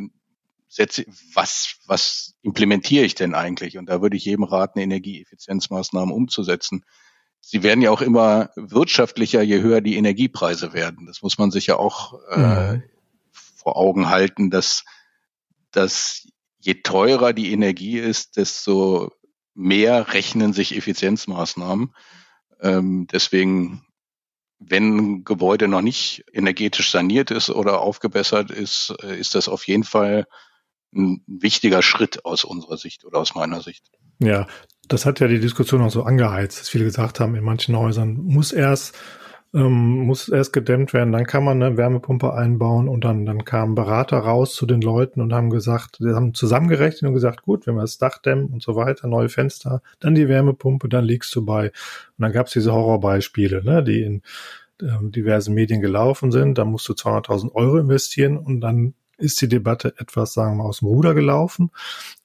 setze, 0.67 1.05
was, 1.33 1.77
was 1.85 2.35
implementiere 2.41 3.05
ich 3.05 3.15
denn 3.15 3.33
eigentlich? 3.33 3.77
Und 3.77 3.87
da 3.87 4.01
würde 4.01 4.17
ich 4.17 4.25
jedem 4.25 4.43
raten, 4.43 4.79
Energieeffizienzmaßnahmen 4.79 6.13
umzusetzen. 6.13 6.83
Sie 7.39 7.63
werden 7.63 7.81
ja 7.81 7.91
auch 7.91 8.01
immer 8.01 8.49
wirtschaftlicher, 8.55 9.41
je 9.41 9.61
höher 9.61 9.81
die 9.81 9.97
Energiepreise 9.97 10.73
werden. 10.73 11.05
Das 11.05 11.21
muss 11.21 11.37
man 11.37 11.51
sich 11.51 11.67
ja 11.67 11.77
auch 11.77 12.19
äh, 12.31 12.73
mhm. 12.73 12.83
Vor 13.65 13.77
Augen 13.77 14.09
halten, 14.09 14.51
dass, 14.51 14.85
dass 15.71 16.27
je 16.59 16.75
teurer 16.83 17.33
die 17.33 17.51
Energie 17.51 17.97
ist, 17.97 18.37
desto 18.37 19.11
mehr 19.55 20.13
rechnen 20.13 20.53
sich 20.53 20.77
Effizienzmaßnahmen. 20.77 21.95
Ähm, 22.61 23.07
deswegen, 23.11 23.83
wenn 24.59 24.97
ein 24.97 25.23
Gebäude 25.23 25.67
noch 25.67 25.81
nicht 25.81 26.25
energetisch 26.31 26.91
saniert 26.91 27.31
ist 27.31 27.49
oder 27.49 27.81
aufgebessert 27.81 28.51
ist, 28.51 28.93
äh, 29.01 29.19
ist 29.19 29.33
das 29.33 29.49
auf 29.49 29.65
jeden 29.65 29.83
Fall 29.83 30.27
ein 30.93 31.23
wichtiger 31.25 31.81
Schritt 31.81 32.23
aus 32.23 32.43
unserer 32.43 32.77
Sicht 32.77 33.03
oder 33.03 33.17
aus 33.17 33.33
meiner 33.33 33.61
Sicht. 33.61 33.89
Ja, 34.19 34.45
das 34.87 35.07
hat 35.07 35.19
ja 35.19 35.27
die 35.27 35.39
Diskussion 35.39 35.81
auch 35.81 35.91
so 35.91 36.03
angeheizt, 36.03 36.59
dass 36.59 36.69
viele 36.69 36.85
gesagt 36.85 37.19
haben, 37.19 37.33
in 37.33 37.43
manchen 37.43 37.75
Häusern 37.75 38.13
muss 38.13 38.51
erst 38.51 38.95
ähm, 39.55 40.05
muss 40.05 40.27
erst 40.27 40.51
gedämmt 40.51 40.93
werden, 40.93 41.13
dann 41.13 41.25
kann 41.25 41.43
man 41.43 41.63
eine 41.63 41.77
Wärmepumpe 41.77 42.33
einbauen 42.33 42.89
und 42.89 43.05
dann, 43.05 43.25
dann 43.25 43.45
kamen 43.45 43.73
Berater 43.73 44.17
raus 44.17 44.53
zu 44.53 44.65
den 44.65 44.81
Leuten 44.81 45.21
und 45.21 45.33
haben 45.33 45.49
gesagt, 45.49 45.99
die 45.99 46.13
haben 46.13 46.33
zusammengerechnet 46.33 47.07
und 47.07 47.13
gesagt, 47.13 47.43
gut, 47.43 47.65
wenn 47.65 47.75
wir 47.75 47.81
das 47.81 47.97
Dach 47.97 48.17
dämmen 48.17 48.47
und 48.47 48.61
so 48.61 48.75
weiter, 48.75 49.07
neue 49.07 49.29
Fenster, 49.29 49.81
dann 50.01 50.13
die 50.13 50.27
Wärmepumpe, 50.27 50.89
dann 50.89 51.05
liegst 51.05 51.33
du 51.35 51.45
bei. 51.45 51.67
Und 51.67 51.73
dann 52.19 52.33
gab 52.33 52.47
es 52.47 52.53
diese 52.53 52.73
Horrorbeispiele, 52.73 53.63
ne, 53.63 53.81
die 53.81 54.03
in 54.03 54.21
ähm, 54.81 55.11
diversen 55.11 55.53
Medien 55.53 55.79
gelaufen 55.79 56.31
sind. 56.31 56.57
Da 56.57 56.65
musst 56.65 56.89
du 56.89 56.93
200.000 56.93 57.53
Euro 57.55 57.77
investieren 57.77 58.37
und 58.37 58.59
dann 58.59 58.93
ist 59.17 59.41
die 59.41 59.47
Debatte 59.47 59.93
etwas, 59.97 60.33
sagen 60.33 60.53
wir 60.53 60.63
mal, 60.63 60.69
aus 60.69 60.79
dem 60.79 60.87
Ruder 60.87 61.13
gelaufen. 61.13 61.71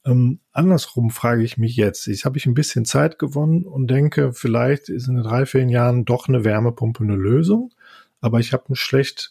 Ähm, 0.04 0.40
andersrum 0.52 1.10
frage 1.10 1.42
ich 1.42 1.58
mich 1.58 1.76
jetzt, 1.76 2.06
ich 2.08 2.24
habe 2.24 2.38
ich 2.38 2.46
ein 2.46 2.54
bisschen 2.54 2.84
Zeit 2.84 3.18
gewonnen 3.18 3.64
und 3.64 3.88
denke, 3.88 4.32
vielleicht 4.32 4.88
ist 4.88 5.08
in 5.08 5.22
drei, 5.22 5.46
vier 5.46 5.64
Jahren 5.68 6.04
doch 6.04 6.28
eine 6.28 6.44
Wärmepumpe 6.44 7.02
eine 7.04 7.16
Lösung, 7.16 7.72
aber 8.20 8.40
ich 8.40 8.52
habe 8.52 8.64
ein 8.70 8.76
schlecht 8.76 9.30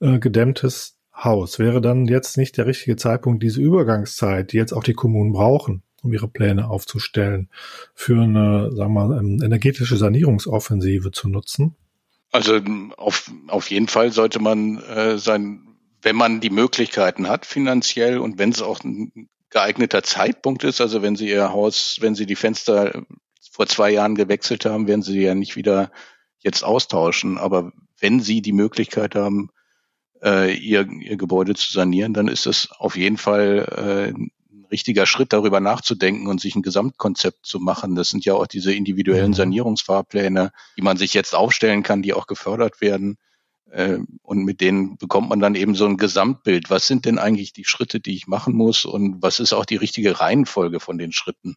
äh, 0.00 0.18
gedämmtes 0.18 0.96
Haus. 1.14 1.58
Wäre 1.58 1.80
dann 1.80 2.06
jetzt 2.06 2.36
nicht 2.36 2.56
der 2.56 2.66
richtige 2.66 2.96
Zeitpunkt, 2.96 3.42
diese 3.42 3.60
Übergangszeit, 3.60 4.52
die 4.52 4.56
jetzt 4.56 4.72
auch 4.72 4.84
die 4.84 4.94
Kommunen 4.94 5.32
brauchen, 5.32 5.82
um 6.02 6.12
ihre 6.12 6.28
Pläne 6.28 6.68
aufzustellen, 6.68 7.48
für 7.94 8.22
eine, 8.22 8.70
sagen 8.74 8.92
wir 8.92 9.08
mal, 9.08 9.18
ähm, 9.18 9.40
energetische 9.42 9.96
Sanierungsoffensive 9.96 11.10
zu 11.10 11.28
nutzen? 11.28 11.74
Also 12.30 12.60
auf, 12.96 13.30
auf 13.48 13.70
jeden 13.70 13.88
Fall 13.88 14.12
sollte 14.12 14.38
man 14.38 14.78
äh, 14.78 15.18
sein 15.18 15.67
wenn 16.02 16.16
man 16.16 16.40
die 16.40 16.50
Möglichkeiten 16.50 17.28
hat 17.28 17.46
finanziell 17.46 18.18
und 18.18 18.38
wenn 18.38 18.50
es 18.50 18.62
auch 18.62 18.82
ein 18.84 19.28
geeigneter 19.50 20.02
Zeitpunkt 20.02 20.64
ist, 20.64 20.80
also 20.80 21.02
wenn 21.02 21.16
Sie 21.16 21.28
Ihr 21.28 21.50
Haus, 21.50 21.98
wenn 22.00 22.14
Sie 22.14 22.26
die 22.26 22.36
Fenster 22.36 23.02
vor 23.50 23.66
zwei 23.66 23.90
Jahren 23.90 24.14
gewechselt 24.14 24.64
haben, 24.64 24.86
werden 24.86 25.02
Sie 25.02 25.20
ja 25.20 25.34
nicht 25.34 25.56
wieder 25.56 25.90
jetzt 26.38 26.62
austauschen. 26.62 27.38
Aber 27.38 27.72
wenn 27.98 28.20
Sie 28.20 28.42
die 28.42 28.52
Möglichkeit 28.52 29.14
haben, 29.14 29.50
äh, 30.22 30.54
Ihr, 30.54 30.86
Ihr 30.88 31.16
Gebäude 31.16 31.54
zu 31.54 31.72
sanieren, 31.72 32.14
dann 32.14 32.28
ist 32.28 32.46
es 32.46 32.70
auf 32.70 32.96
jeden 32.96 33.18
Fall 33.18 33.66
äh, 33.76 34.12
ein 34.12 34.30
richtiger 34.70 35.06
Schritt, 35.06 35.32
darüber 35.32 35.60
nachzudenken 35.60 36.26
und 36.26 36.40
sich 36.40 36.54
ein 36.54 36.62
Gesamtkonzept 36.62 37.46
zu 37.46 37.58
machen. 37.58 37.94
Das 37.94 38.10
sind 38.10 38.24
ja 38.24 38.34
auch 38.34 38.46
diese 38.46 38.72
individuellen 38.72 39.30
mhm. 39.30 39.34
Sanierungsfahrpläne, 39.34 40.52
die 40.76 40.82
man 40.82 40.96
sich 40.96 41.14
jetzt 41.14 41.34
aufstellen 41.34 41.82
kann, 41.82 42.02
die 42.02 42.12
auch 42.12 42.26
gefördert 42.26 42.80
werden. 42.80 43.16
Äh, 43.70 43.98
und 44.22 44.44
mit 44.44 44.60
denen 44.60 44.96
bekommt 44.96 45.28
man 45.28 45.40
dann 45.40 45.54
eben 45.54 45.74
so 45.74 45.86
ein 45.86 45.96
Gesamtbild. 45.96 46.70
Was 46.70 46.86
sind 46.86 47.04
denn 47.04 47.18
eigentlich 47.18 47.52
die 47.52 47.64
Schritte, 47.64 48.00
die 48.00 48.14
ich 48.14 48.26
machen 48.26 48.54
muss 48.54 48.84
und 48.84 49.22
was 49.22 49.40
ist 49.40 49.52
auch 49.52 49.64
die 49.64 49.76
richtige 49.76 50.20
Reihenfolge 50.20 50.80
von 50.80 50.98
den 50.98 51.12
Schritten? 51.12 51.56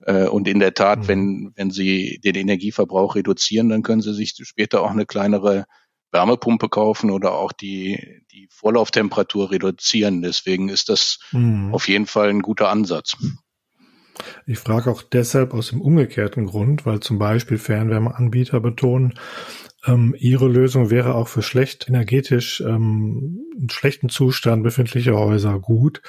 Äh, 0.00 0.26
und 0.26 0.46
in 0.48 0.58
der 0.58 0.74
Tat, 0.74 1.00
mhm. 1.00 1.08
wenn, 1.08 1.52
wenn 1.56 1.70
Sie 1.70 2.20
den 2.22 2.34
Energieverbrauch 2.34 3.14
reduzieren, 3.14 3.68
dann 3.68 3.82
können 3.82 4.02
Sie 4.02 4.14
sich 4.14 4.34
später 4.42 4.82
auch 4.82 4.90
eine 4.90 5.06
kleinere 5.06 5.66
Wärmepumpe 6.12 6.68
kaufen 6.68 7.10
oder 7.10 7.32
auch 7.32 7.52
die, 7.52 8.22
die 8.32 8.48
Vorlauftemperatur 8.50 9.50
reduzieren. 9.50 10.22
Deswegen 10.22 10.68
ist 10.68 10.88
das 10.88 11.18
mhm. 11.32 11.74
auf 11.74 11.88
jeden 11.88 12.06
Fall 12.06 12.30
ein 12.30 12.42
guter 12.42 12.68
Ansatz. 12.68 13.16
Ich 14.46 14.58
frage 14.58 14.90
auch 14.90 15.02
deshalb 15.02 15.52
aus 15.52 15.68
dem 15.70 15.82
umgekehrten 15.82 16.46
Grund, 16.46 16.86
weil 16.86 17.00
zum 17.00 17.18
Beispiel 17.18 17.58
Fernwärmeanbieter 17.58 18.60
betonen, 18.60 19.14
ähm, 19.86 20.14
ihre 20.18 20.48
Lösung 20.48 20.90
wäre 20.90 21.14
auch 21.14 21.28
für 21.28 21.42
schlecht 21.42 21.88
energetisch 21.88 22.60
ähm, 22.60 23.40
in 23.58 23.70
schlechten 23.70 24.08
Zustand 24.08 24.62
befindliche 24.62 25.16
Häuser 25.16 25.58
gut. 25.60 26.02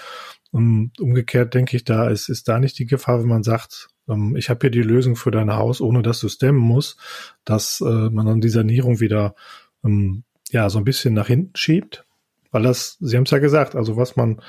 Um, 0.51 0.91
umgekehrt 0.99 1.53
denke 1.53 1.75
ich, 1.75 1.83
da 1.83 2.07
ist, 2.07 2.29
ist 2.29 2.47
da 2.47 2.59
nicht 2.59 2.79
die 2.79 2.85
Gefahr, 2.85 3.19
wenn 3.19 3.27
man 3.27 3.43
sagt, 3.43 3.89
ähm, 4.07 4.35
ich 4.35 4.49
habe 4.49 4.59
hier 4.61 4.71
die 4.71 4.81
Lösung 4.81 5.15
für 5.15 5.31
dein 5.31 5.53
Haus, 5.53 5.81
ohne 5.81 6.01
dass 6.01 6.19
du 6.21 6.29
stemmen 6.29 6.59
musst, 6.59 6.97
dass 7.45 7.81
äh, 7.81 8.09
man 8.09 8.25
dann 8.25 8.41
die 8.41 8.49
Sanierung 8.49 8.99
wieder 8.99 9.35
ähm, 9.83 10.23
ja 10.49 10.69
so 10.69 10.77
ein 10.79 10.85
bisschen 10.85 11.13
nach 11.13 11.27
hinten 11.27 11.55
schiebt. 11.55 12.05
Weil 12.51 12.63
das, 12.63 12.97
Sie 13.01 13.17
haben 13.17 13.23
es 13.23 13.31
ja 13.31 13.39
gesagt, 13.39 13.75
also 13.75 13.97
was 13.97 14.15
man 14.15 14.41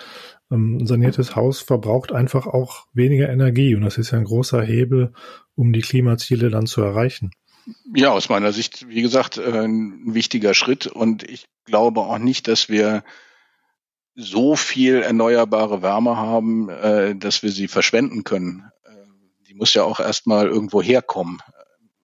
ähm, 0.50 0.78
ein 0.78 0.86
saniertes 0.86 1.34
Haus 1.34 1.60
verbraucht 1.60 2.12
einfach 2.12 2.46
auch 2.46 2.86
weniger 2.92 3.28
Energie 3.28 3.74
und 3.74 3.82
das 3.82 3.98
ist 3.98 4.12
ja 4.12 4.18
ein 4.18 4.24
großer 4.24 4.62
Hebel, 4.62 5.12
um 5.56 5.72
die 5.72 5.80
Klimaziele 5.80 6.48
dann 6.48 6.66
zu 6.66 6.80
erreichen. 6.80 7.32
Ja, 7.94 8.10
aus 8.10 8.28
meiner 8.28 8.52
Sicht, 8.52 8.88
wie 8.88 9.02
gesagt, 9.02 9.38
äh, 9.38 9.64
ein 9.64 10.14
wichtiger 10.14 10.54
Schritt 10.54 10.86
und 10.86 11.22
ich 11.22 11.46
glaube 11.64 12.00
auch 12.00 12.18
nicht, 12.18 12.48
dass 12.48 12.68
wir 12.68 13.04
so 14.14 14.56
viel 14.56 15.02
erneuerbare 15.02 15.82
Wärme 15.82 16.16
haben, 16.16 16.68
äh, 16.68 17.14
dass 17.14 17.42
wir 17.42 17.50
sie 17.50 17.68
verschwenden 17.68 18.24
können. 18.24 18.70
Äh, 18.84 18.90
die 19.46 19.54
muss 19.54 19.74
ja 19.74 19.84
auch 19.84 20.00
erstmal 20.00 20.46
irgendwo 20.48 20.82
herkommen. 20.82 21.38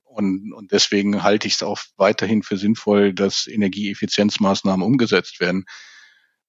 Und, 0.05 0.53
und 0.53 0.71
deswegen 0.71 1.23
halte 1.23 1.49
ich 1.49 1.55
es 1.55 1.63
auch 1.63 1.81
weiterhin 1.97 2.43
für 2.43 2.57
sinnvoll, 2.57 3.13
dass 3.13 3.49
Energieeffizienzmaßnahmen 3.49 4.87
umgesetzt 4.87 5.41
werden. 5.41 5.65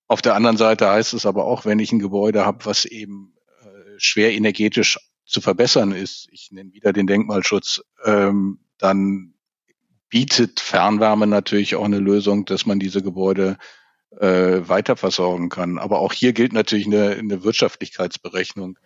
Auf 0.07 0.21
der 0.21 0.35
anderen 0.35 0.57
Seite 0.57 0.87
heißt 0.87 1.13
es 1.15 1.25
aber 1.25 1.45
auch, 1.45 1.65
wenn 1.65 1.79
ich 1.79 1.91
ein 1.91 1.99
Gebäude 1.99 2.45
habe, 2.45 2.65
was 2.65 2.85
eben 2.85 3.33
schwer 3.97 4.33
energetisch 4.33 4.99
zu 5.25 5.41
verbessern 5.41 5.91
ist, 5.91 6.27
ich 6.31 6.51
nenne 6.51 6.73
wieder 6.73 6.93
den 6.93 7.07
Denkmalschutz, 7.07 7.81
ähm, 8.03 8.59
dann 8.77 9.33
bietet 10.09 10.59
Fernwärme 10.59 11.27
natürlich 11.27 11.75
auch 11.75 11.85
eine 11.85 11.99
Lösung, 11.99 12.45
dass 12.45 12.65
man 12.65 12.79
diese 12.79 13.01
Gebäude 13.01 13.57
äh, 14.19 14.67
weiter 14.67 14.95
versorgen 14.95 15.49
kann. 15.49 15.77
Aber 15.77 15.99
auch 15.99 16.13
hier 16.13 16.33
gilt 16.33 16.53
natürlich 16.53 16.85
eine, 16.85 17.11
eine 17.11 17.43
Wirtschaftlichkeitsberechnung. 17.43 18.79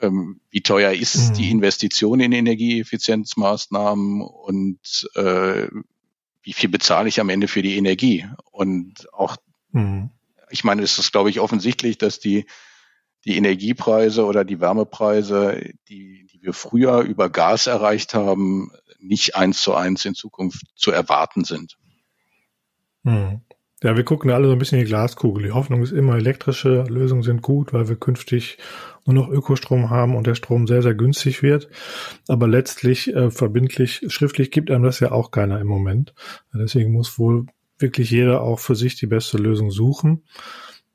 Ähm, 0.00 0.40
wie 0.50 0.62
teuer 0.62 0.92
ist 0.92 1.30
mhm. 1.30 1.34
die 1.34 1.50
Investition 1.50 2.20
in 2.20 2.32
Energieeffizienzmaßnahmen 2.32 4.22
und 4.22 5.08
äh, 5.14 5.68
wie 6.42 6.52
viel 6.52 6.70
bezahle 6.70 7.08
ich 7.08 7.20
am 7.20 7.28
Ende 7.28 7.48
für 7.48 7.62
die 7.62 7.76
Energie? 7.76 8.26
Und 8.50 9.12
auch, 9.12 9.36
mhm. 9.72 10.10
ich 10.50 10.64
meine, 10.64 10.82
es 10.82 10.98
ist, 10.98 11.12
glaube 11.12 11.30
ich, 11.30 11.40
offensichtlich, 11.40 11.98
dass 11.98 12.18
die, 12.18 12.46
die 13.24 13.36
Energiepreise 13.36 14.24
oder 14.24 14.44
die 14.44 14.60
Wärmepreise, 14.60 15.72
die, 15.88 16.26
die 16.26 16.42
wir 16.42 16.54
früher 16.54 17.00
über 17.00 17.28
Gas 17.28 17.66
erreicht 17.66 18.14
haben, 18.14 18.72
nicht 19.00 19.36
eins 19.36 19.62
zu 19.62 19.74
eins 19.74 20.04
in 20.04 20.14
Zukunft 20.14 20.66
zu 20.74 20.90
erwarten 20.90 21.44
sind. 21.44 21.76
Mhm. 23.02 23.40
Ja, 23.82 23.96
wir 23.96 24.04
gucken 24.04 24.30
alle 24.30 24.46
so 24.46 24.52
ein 24.52 24.58
bisschen 24.58 24.78
in 24.78 24.84
die 24.84 24.90
Glaskugel. 24.90 25.44
Die 25.44 25.52
Hoffnung 25.52 25.82
ist 25.82 25.92
immer, 25.92 26.16
elektrische 26.16 26.84
Lösungen 26.88 27.22
sind 27.22 27.40
gut, 27.40 27.72
weil 27.72 27.88
wir 27.88 27.96
künftig 27.96 28.58
nur 29.06 29.14
noch 29.14 29.30
Ökostrom 29.30 29.88
haben 29.88 30.16
und 30.16 30.26
der 30.26 30.34
Strom 30.34 30.66
sehr, 30.66 30.82
sehr 30.82 30.94
günstig 30.94 31.42
wird. 31.42 31.70
Aber 32.28 32.46
letztlich 32.46 33.14
äh, 33.14 33.30
verbindlich, 33.30 34.04
schriftlich 34.08 34.50
gibt 34.50 34.70
einem 34.70 34.84
das 34.84 35.00
ja 35.00 35.12
auch 35.12 35.30
keiner 35.30 35.60
im 35.60 35.66
Moment. 35.66 36.12
Deswegen 36.52 36.92
muss 36.92 37.18
wohl 37.18 37.46
wirklich 37.78 38.10
jeder 38.10 38.42
auch 38.42 38.58
für 38.58 38.76
sich 38.76 38.96
die 38.96 39.06
beste 39.06 39.38
Lösung 39.38 39.70
suchen. 39.70 40.24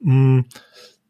Hm. 0.04 0.46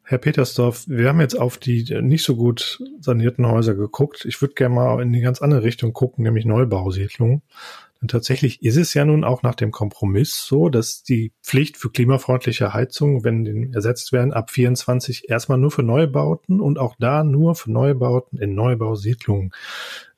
Herr 0.08 0.20
Petersdorf, 0.20 0.84
wir 0.88 1.10
haben 1.10 1.20
jetzt 1.20 1.34
auf 1.34 1.58
die 1.58 1.84
nicht 2.02 2.24
so 2.24 2.36
gut 2.36 2.80
sanierten 3.02 3.48
Häuser 3.48 3.74
geguckt. 3.74 4.24
Ich 4.26 4.40
würde 4.40 4.54
gerne 4.54 4.76
mal 4.76 5.02
in 5.02 5.12
die 5.12 5.20
ganz 5.20 5.42
andere 5.42 5.64
Richtung 5.64 5.94
gucken, 5.94 6.24
nämlich 6.24 6.46
Neubausiedlungen. 6.46 7.42
Und 8.02 8.12
tatsächlich 8.12 8.62
ist 8.62 8.78
es 8.78 8.94
ja 8.94 9.04
nun 9.04 9.24
auch 9.24 9.42
nach 9.42 9.56
dem 9.56 9.72
Kompromiss 9.72 10.46
so, 10.46 10.70
dass 10.70 11.02
die 11.02 11.34
Pflicht 11.42 11.78
für 11.78 11.90
klimafreundliche 11.90 12.72
Heizung, 12.72 13.24
wenn 13.24 13.46
die 13.46 13.72
ersetzt 13.74 14.12
werden, 14.12 14.32
ab 14.32 14.52
24 14.52 15.28
erstmal 15.28 15.58
nur 15.58 15.72
für 15.72 15.82
Neubauten 15.82 16.62
und 16.62 16.78
auch 16.78 16.96
da 17.00 17.24
nur 17.24 17.56
für 17.56 17.72
Neubauten 17.72 18.38
in 18.38 18.54
Neubausiedlungen 18.54 19.54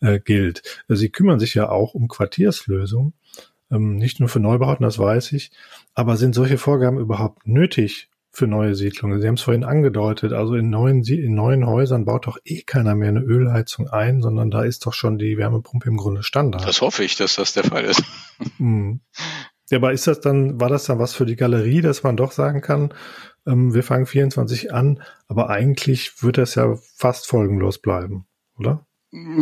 äh, 0.01 0.19
gilt. 0.19 0.83
Also 0.89 0.99
sie 0.99 1.11
kümmern 1.11 1.39
sich 1.39 1.53
ja 1.53 1.69
auch 1.69 1.93
um 1.93 2.09
Quartierslösungen, 2.09 3.13
ähm, 3.71 3.95
nicht 3.95 4.19
nur 4.19 4.27
für 4.27 4.41
Neubauten, 4.41 4.83
das 4.83 4.99
weiß 4.99 5.31
ich. 5.31 5.51
Aber 5.93 6.17
sind 6.17 6.35
solche 6.35 6.57
Vorgaben 6.57 6.99
überhaupt 6.99 7.47
nötig, 7.47 8.09
für 8.37 8.45
neue 8.45 8.75
Siedlungen. 8.75 9.19
Sie 9.19 9.27
haben 9.27 9.33
es 9.33 9.41
vorhin 9.41 9.63
angedeutet, 9.63 10.31
also 10.31 10.53
in 10.53 10.69
neuen, 10.69 11.03
in 11.03 11.33
neuen 11.33 11.65
Häusern 11.65 12.05
baut 12.05 12.27
doch 12.27 12.37
eh 12.45 12.61
keiner 12.61 12.93
mehr 12.93 13.09
eine 13.09 13.21
Ölheizung 13.21 13.89
ein, 13.89 14.21
sondern 14.21 14.51
da 14.51 14.61
ist 14.61 14.85
doch 14.85 14.93
schon 14.93 15.17
die 15.17 15.37
Wärmepumpe 15.37 15.89
im 15.89 15.97
Grunde 15.97 16.21
Standard. 16.21 16.63
Das 16.67 16.81
hoffe 16.81 17.03
ich, 17.03 17.15
dass 17.15 17.35
das 17.35 17.53
der 17.53 17.63
Fall 17.63 17.83
ist. 17.85 18.03
Hm. 18.57 19.01
Ja, 19.71 19.79
aber 19.79 19.91
ist 19.91 20.05
das 20.05 20.21
dann, 20.21 20.61
war 20.61 20.69
das 20.69 20.85
dann 20.85 20.99
was 20.99 21.13
für 21.13 21.25
die 21.25 21.35
Galerie, 21.35 21.81
dass 21.81 22.03
man 22.03 22.15
doch 22.15 22.31
sagen 22.31 22.61
kann, 22.61 22.93
ähm, 23.47 23.73
wir 23.73 23.81
fangen 23.81 24.05
24 24.05 24.71
an, 24.73 25.01
aber 25.27 25.49
eigentlich 25.49 26.21
wird 26.21 26.37
das 26.37 26.53
ja 26.53 26.75
fast 26.95 27.27
folgenlos 27.27 27.79
bleiben, 27.79 28.27
oder? 28.59 28.86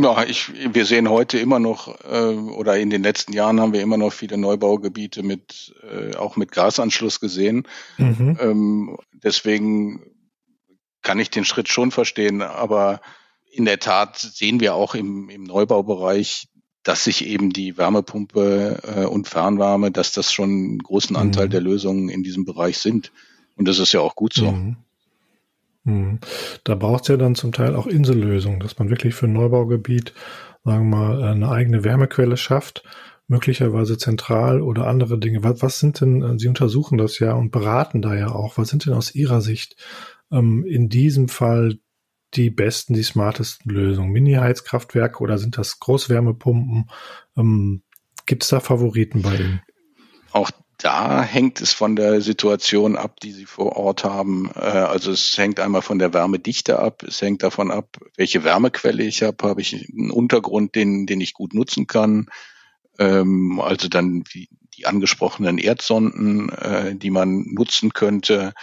Ja, 0.02 0.24
ich, 0.24 0.52
wir 0.74 0.86
sehen 0.86 1.10
heute 1.10 1.38
immer 1.40 1.60
noch, 1.60 2.00
äh, 2.04 2.34
oder 2.34 2.78
in 2.78 2.90
den 2.90 3.04
letzten 3.04 3.34
Jahren 3.34 3.60
haben 3.60 3.74
wir 3.74 3.82
immer 3.82 3.98
noch 3.98 4.14
viele 4.14 4.38
Neubaugebiete 4.38 5.24
mit, 5.24 5.76
äh, 5.84 6.16
auch 6.16 6.36
mit 6.38 6.52
Gasanschluss 6.52 7.20
gesehen. 7.20 7.68
Mhm. 7.98 8.38
Ähm, 8.40 8.98
deswegen 9.12 10.02
kann 11.02 11.20
ich 11.20 11.30
den 11.30 11.46
Schritt 11.46 11.70
schon 11.70 11.92
verstehen, 11.92 12.42
aber 12.42 13.02
in 13.52 13.66
der 13.66 13.80
Tat 13.80 14.18
sehen 14.18 14.60
wir 14.60 14.76
auch 14.76 14.96
im, 14.96 15.30
im 15.30 15.44
Neubaubereich, 15.44 16.48
dass 16.84 17.04
sich 17.04 17.26
eben 17.26 17.52
die 17.52 17.78
Wärmepumpe 17.78 18.82
äh, 18.84 19.06
und 19.06 19.28
Fernwärme, 19.28 19.92
dass 19.92 20.12
das 20.12 20.32
schon 20.32 20.50
einen 20.50 20.80
großen 20.80 21.16
Anteil 21.16 21.48
mhm. 21.48 21.52
der 21.52 21.62
Lösungen 21.62 22.10
in 22.10 22.24
diesem 22.24 22.46
Bereich 22.46 22.78
sind. 22.78 23.12
Und 23.56 23.68
das 23.68 23.80
ist 23.80 23.94
ja 23.94 24.02
auch 24.02 24.16
gut 24.16 24.34
so. 24.34 24.52
Mhm. 24.52 24.78
Hm. 25.86 26.20
Da 26.64 26.76
braucht 26.76 27.04
es 27.04 27.08
ja 27.10 27.18
dann 27.18 27.36
zum 27.36 27.52
Teil 27.52 27.76
auch 27.76 27.88
Insellösungen, 27.88 28.60
dass 28.60 28.78
man 28.78 28.90
wirklich 28.90 29.14
für 29.16 29.28
ein 29.28 29.34
Neubaugebiet, 29.34 30.14
sagen 30.64 30.90
wir 30.90 30.98
mal, 30.98 31.24
eine 31.24 31.50
eigene 31.50 31.84
Wärmequelle 31.84 32.38
schafft, 32.38 32.84
möglicherweise 33.28 33.98
zentral 33.98 34.62
oder 34.62 34.88
andere 34.88 35.20
Dinge. 35.20 35.44
Was, 35.44 35.62
was 35.62 35.80
sind 35.80 36.02
denn, 36.02 36.22
äh, 36.22 36.40
Sie 36.40 36.48
untersuchen 36.48 36.98
das 36.98 37.20
ja 37.20 37.34
und 37.34 37.52
beraten 37.52 38.02
da 38.02 38.16
ja 38.16 38.30
auch, 38.30 38.58
was 38.58 38.70
sind 38.70 38.86
denn 38.86 38.94
aus 38.94 39.14
Ihrer 39.16 39.42
Sicht 39.42 39.76
ähm, 40.32 40.66
in 40.66 40.90
diesem 40.90 41.28
Fall 41.28 41.80
die 42.34 42.50
besten, 42.50 42.94
die 42.94 43.04
smartesten 43.04 43.72
Lösungen? 43.72 44.12
Mini-Heizkraftwerke 44.12 45.24
oder 45.24 45.38
sind 45.38 45.58
das 45.58 45.80
Großwärmepumpen? 45.80 46.90
Ähm, 47.38 47.84
Gibt 48.26 48.44
es 48.44 48.50
da 48.50 48.60
Favoriten 48.60 49.22
bei 49.22 49.36
Ihnen? 49.36 49.62
Auch 50.32 50.50
da 50.78 51.24
hängt 51.24 51.62
es 51.62 51.74
von 51.74 51.96
der 51.96 52.22
Situation 52.22 52.98
ab, 52.98 53.20
die 53.20 53.32
Sie 53.32 53.46
vor 53.46 53.76
Ort 53.78 54.04
haben. 54.04 54.52
Äh, 54.56 54.60
also 54.60 55.12
es 55.12 55.38
hängt 55.38 55.60
einmal 55.60 55.82
von 55.82 56.00
der 56.00 56.14
Wärmedichte 56.14 56.80
ab, 56.80 57.04
es 57.04 57.22
hängt 57.22 57.44
davon 57.44 57.72
ab, 57.72 57.98
welche 58.18 58.44
Wärmequelle 58.44 59.04
ich 59.04 59.24
habe. 59.24 59.48
Habe 59.48 59.62
ich 59.62 59.74
einen 59.74 60.12
Untergrund, 60.12 60.76
den, 60.76 61.06
den 61.06 61.22
ich 61.22 61.34
gut 61.34 61.54
nutzen 61.54 61.88
kann? 61.88 62.28
Ähm, 63.00 63.60
also 63.62 63.88
dann 63.88 64.24
die, 64.34 64.50
angesprochenen 64.84 65.58
Erdsonden, 65.58 66.50
äh, 66.50 66.96
die 66.96 67.10
man 67.10 67.46
nutzen 67.54 67.94
könnte. 67.94 68.54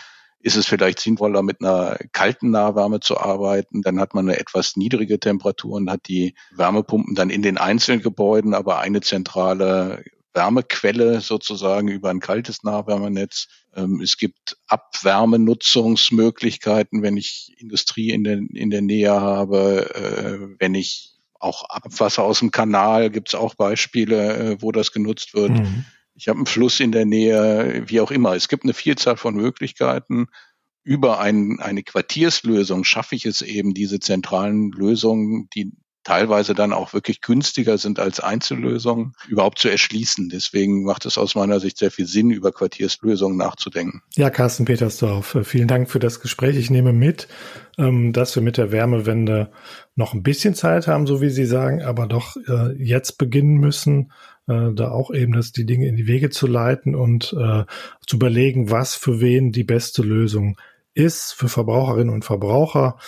Ist 0.41 0.57
es 0.57 0.67
vielleicht 0.67 1.01
sinnvoller, 1.01 1.43
mit 1.43 1.63
einer 1.63 1.97
kalten 2.13 2.51
Nahwärme 2.51 3.01
zu 3.01 3.17
arbeiten? 3.17 3.81
Dann 3.81 3.99
hat 3.99 4.13
man 4.13 4.29
eine 4.29 4.39
etwas 4.39 4.77
niedrige 4.77 5.19
Temperatur 5.19 5.77
und 5.77 5.91
hat 5.91 6.09
die 6.09 6.35
Wärmepumpen 6.55 7.15
dann 7.15 7.31
in 7.31 7.41
den 7.41 7.57
einzelnen 7.57 8.03
Gebäuden, 8.03 8.53
aber 8.53 8.81
eine 8.81 9.01
zentrale 9.01 10.05
Wärmequelle 10.35 11.21
sozusagen 11.21 11.89
über 11.89 12.11
ein 12.11 12.21
kaltes 12.21 12.63
Nahwärmenetz. 12.63 13.49
Ähm, 13.75 14.01
es 14.01 14.17
gibt 14.17 14.57
Abwärmenutzungsmöglichkeiten, 14.67 17.03
wenn 17.03 17.17
ich 17.17 17.55
Industrie 17.59 18.11
in 18.11 18.23
der, 18.25 18.39
in 18.39 18.71
der 18.71 18.83
Nähe 18.83 19.13
habe, 19.13 19.95
äh, 19.95 20.57
wenn 20.59 20.75
ich 20.75 21.11
auch 21.39 21.65
Abwasser 21.69 22.23
aus 22.23 22.39
dem 22.39 22.51
Kanal, 22.51 23.11
gibt 23.11 23.29
es 23.29 23.35
auch 23.35 23.55
Beispiele, 23.55 24.37
äh, 24.37 24.63
wo 24.63 24.73
das 24.73 24.93
genutzt 24.93 25.35
wird. 25.35 25.51
Mhm. 25.51 25.85
Ich 26.15 26.29
habe 26.29 26.39
einen 26.39 26.47
Fluss 26.47 26.81
in 26.81 26.93
der 26.93 27.05
Nähe, 27.05 27.85
wie 27.87 28.01
auch 28.01 28.11
immer. 28.11 28.35
Es 28.35 28.49
gibt 28.49 28.65
eine 28.65 28.75
Vielzahl 28.75 29.17
von 29.17 29.35
Möglichkeiten. 29.35 30.27
Über 30.85 31.21
ein, 31.21 31.59
eine 31.61 31.83
Quartierslösung 31.83 32.85
schaffe 32.85 33.15
ich 33.15 33.25
es 33.25 33.43
eben, 33.43 33.75
diese 33.75 34.01
zentralen 34.01 34.73
Lösungen, 34.73 35.49
die 35.55 35.73
teilweise 36.05 36.55
dann 36.55 36.73
auch 36.73 36.93
wirklich 36.93 37.21
günstiger 37.21 37.79
sind 37.79 37.99
als 37.99 38.21
Einzellösungen, 38.21 39.15
überhaupt 39.29 39.59
zu 39.59 39.69
erschließen. 39.69 40.29
Deswegen 40.29 40.85
macht 40.85 41.07
es 41.07 41.19
aus 41.19 41.35
meiner 41.35 41.61
Sicht 41.61 41.79
sehr 41.79 41.91
viel 41.91 42.07
Sinn, 42.07 42.31
über 42.31 42.53
Quartierslösungen 42.53 43.37
nachzudenken. 43.37 44.03
Ja, 44.17 44.31
Carsten 44.31 44.65
Petersdorf, 44.65 45.35
äh, 45.35 45.45
vielen 45.45 45.69
Dank 45.69 45.91
für 45.91 45.99
das 45.99 46.21
Gespräch. 46.21 46.57
Ich 46.57 46.71
nehme 46.71 46.93
mit, 46.93 47.29
ähm, 47.79 48.13
dass 48.13 48.35
wir 48.35 48.43
mit 48.43 48.57
der 48.57 48.73
Wärmewende 48.73 49.51
noch 49.95 50.15
ein 50.15 50.23
bisschen 50.23 50.55
Zeit 50.55 50.87
haben, 50.87 51.07
so 51.07 51.21
wie 51.21 51.31
Sie 51.31 51.47
sagen, 51.47 51.83
aber 51.83 52.07
doch 52.07 52.37
äh, 52.49 52.73
jetzt 52.83 53.19
beginnen 53.19 53.59
müssen, 53.59 54.13
äh, 54.49 54.73
da 54.75 54.91
auch 54.91 55.13
eben 55.13 55.33
das, 55.33 55.53
die 55.53 55.67
Dinge 55.67 55.87
in 55.87 55.97
die 55.97 56.07
Wege 56.07 56.31
zu 56.31 56.47
leiten 56.47 56.95
und 56.95 57.23
zu 57.25 58.17
überlegen, 58.17 58.71
was 58.71 58.95
für 58.95 59.21
wen 59.21 59.53
die 59.53 59.65
beste 59.65 60.03
Lösung 60.03 60.57
ist 60.95 61.33
für 61.33 61.49
Verbraucherinnen 61.49 62.13
und 62.13 62.25
Verbraucher 62.25 62.99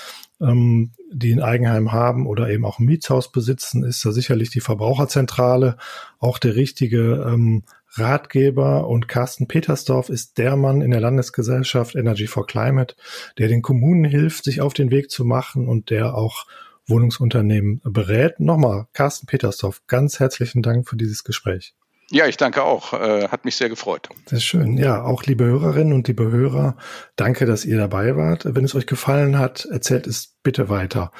ähm, 0.40 0.92
die 1.12 1.32
ein 1.32 1.42
Eigenheim 1.42 1.92
haben 1.92 2.26
oder 2.26 2.48
eben 2.50 2.64
auch 2.64 2.78
ein 2.78 2.86
Mietshaus 2.86 3.30
besitzen, 3.30 3.84
ist 3.84 4.04
da 4.04 4.12
sicherlich 4.12 4.50
die 4.50 4.60
Verbraucherzentrale 4.60 5.76
auch 6.18 6.38
der 6.38 6.56
richtige 6.56 7.24
ähm, 7.26 7.62
Ratgeber 7.96 8.88
und 8.88 9.06
Carsten 9.06 9.46
Petersdorf 9.46 10.08
ist 10.08 10.38
der 10.38 10.56
Mann 10.56 10.80
in 10.80 10.90
der 10.90 11.00
Landesgesellschaft 11.00 11.94
Energy 11.94 12.26
for 12.26 12.46
Climate, 12.46 12.96
der 13.38 13.48
den 13.48 13.62
Kommunen 13.62 14.04
hilft, 14.04 14.44
sich 14.44 14.60
auf 14.60 14.74
den 14.74 14.90
Weg 14.90 15.10
zu 15.10 15.24
machen 15.24 15.68
und 15.68 15.90
der 15.90 16.16
auch 16.16 16.46
Wohnungsunternehmen 16.86 17.80
berät. 17.84 18.40
Nochmal, 18.40 18.86
Carsten 18.92 19.26
Petersdorf, 19.26 19.82
ganz 19.86 20.18
herzlichen 20.18 20.62
Dank 20.62 20.88
für 20.88 20.96
dieses 20.96 21.24
Gespräch. 21.24 21.74
Ja, 22.10 22.26
ich 22.26 22.36
danke 22.36 22.62
auch. 22.62 22.92
Äh, 22.92 23.28
hat 23.28 23.44
mich 23.44 23.56
sehr 23.56 23.68
gefreut. 23.68 24.08
Sehr 24.26 24.40
schön. 24.40 24.76
Ja, 24.76 25.02
auch 25.02 25.24
liebe 25.24 25.44
Hörerinnen 25.44 25.92
und 25.92 26.06
liebe 26.06 26.30
Hörer, 26.30 26.76
danke, 27.16 27.46
dass 27.46 27.64
ihr 27.64 27.78
dabei 27.78 28.16
wart. 28.16 28.44
Wenn 28.44 28.64
es 28.64 28.74
euch 28.74 28.86
gefallen 28.86 29.38
hat, 29.38 29.66
erzählt 29.70 30.06
es 30.06 30.34
bitte 30.42 30.68
weiter. 30.68 31.10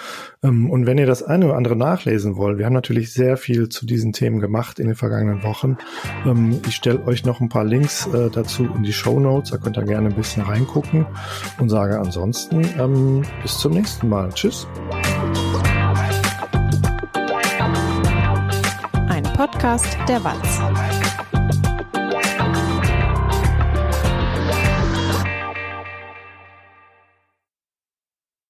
Ähm, 0.43 0.71
und 0.71 0.87
wenn 0.87 0.99
ihr 0.99 1.07
das 1.07 1.23
eine 1.23 1.47
oder 1.47 1.57
andere 1.57 1.75
nachlesen 1.77 2.37
wollt, 2.37 2.59
wir 2.59 2.67
haben 2.67 2.75
natürlich 2.75 3.13
sehr 3.13 3.37
viel 3.37 3.69
zu 3.71 3.87
diesen 3.87 4.13
Themen 4.13 4.41
gemacht 4.41 4.79
in 4.79 4.87
den 4.87 4.97
vergangenen 4.97 5.43
Wochen. 5.43 5.79
Ähm, 6.27 6.61
ich 6.69 6.77
stelle 6.77 7.05
euch 7.07 7.25
noch 7.25 7.41
ein 7.41 7.49
paar 7.49 7.65
Links 7.65 8.07
äh, 8.07 8.31
dazu 8.31 8.65
in 8.65 8.83
die 8.83 8.93
Show 8.93 9.19
Notes. 9.19 9.51
Da 9.51 9.57
könnt 9.57 9.79
ihr 9.79 9.85
gerne 9.85 10.11
ein 10.11 10.15
bisschen 10.15 10.43
reingucken 10.43 11.07
und 11.59 11.71
sage 11.71 11.99
ansonsten 11.99 12.63
ähm, 12.79 13.23
bis 13.43 13.59
zum 13.59 13.73
nächsten 13.73 14.09
Mal. 14.09 14.31
Tschüss. 14.35 14.67
Podcast 19.47 19.99
der 20.09 20.25
Walz. 20.25 21.24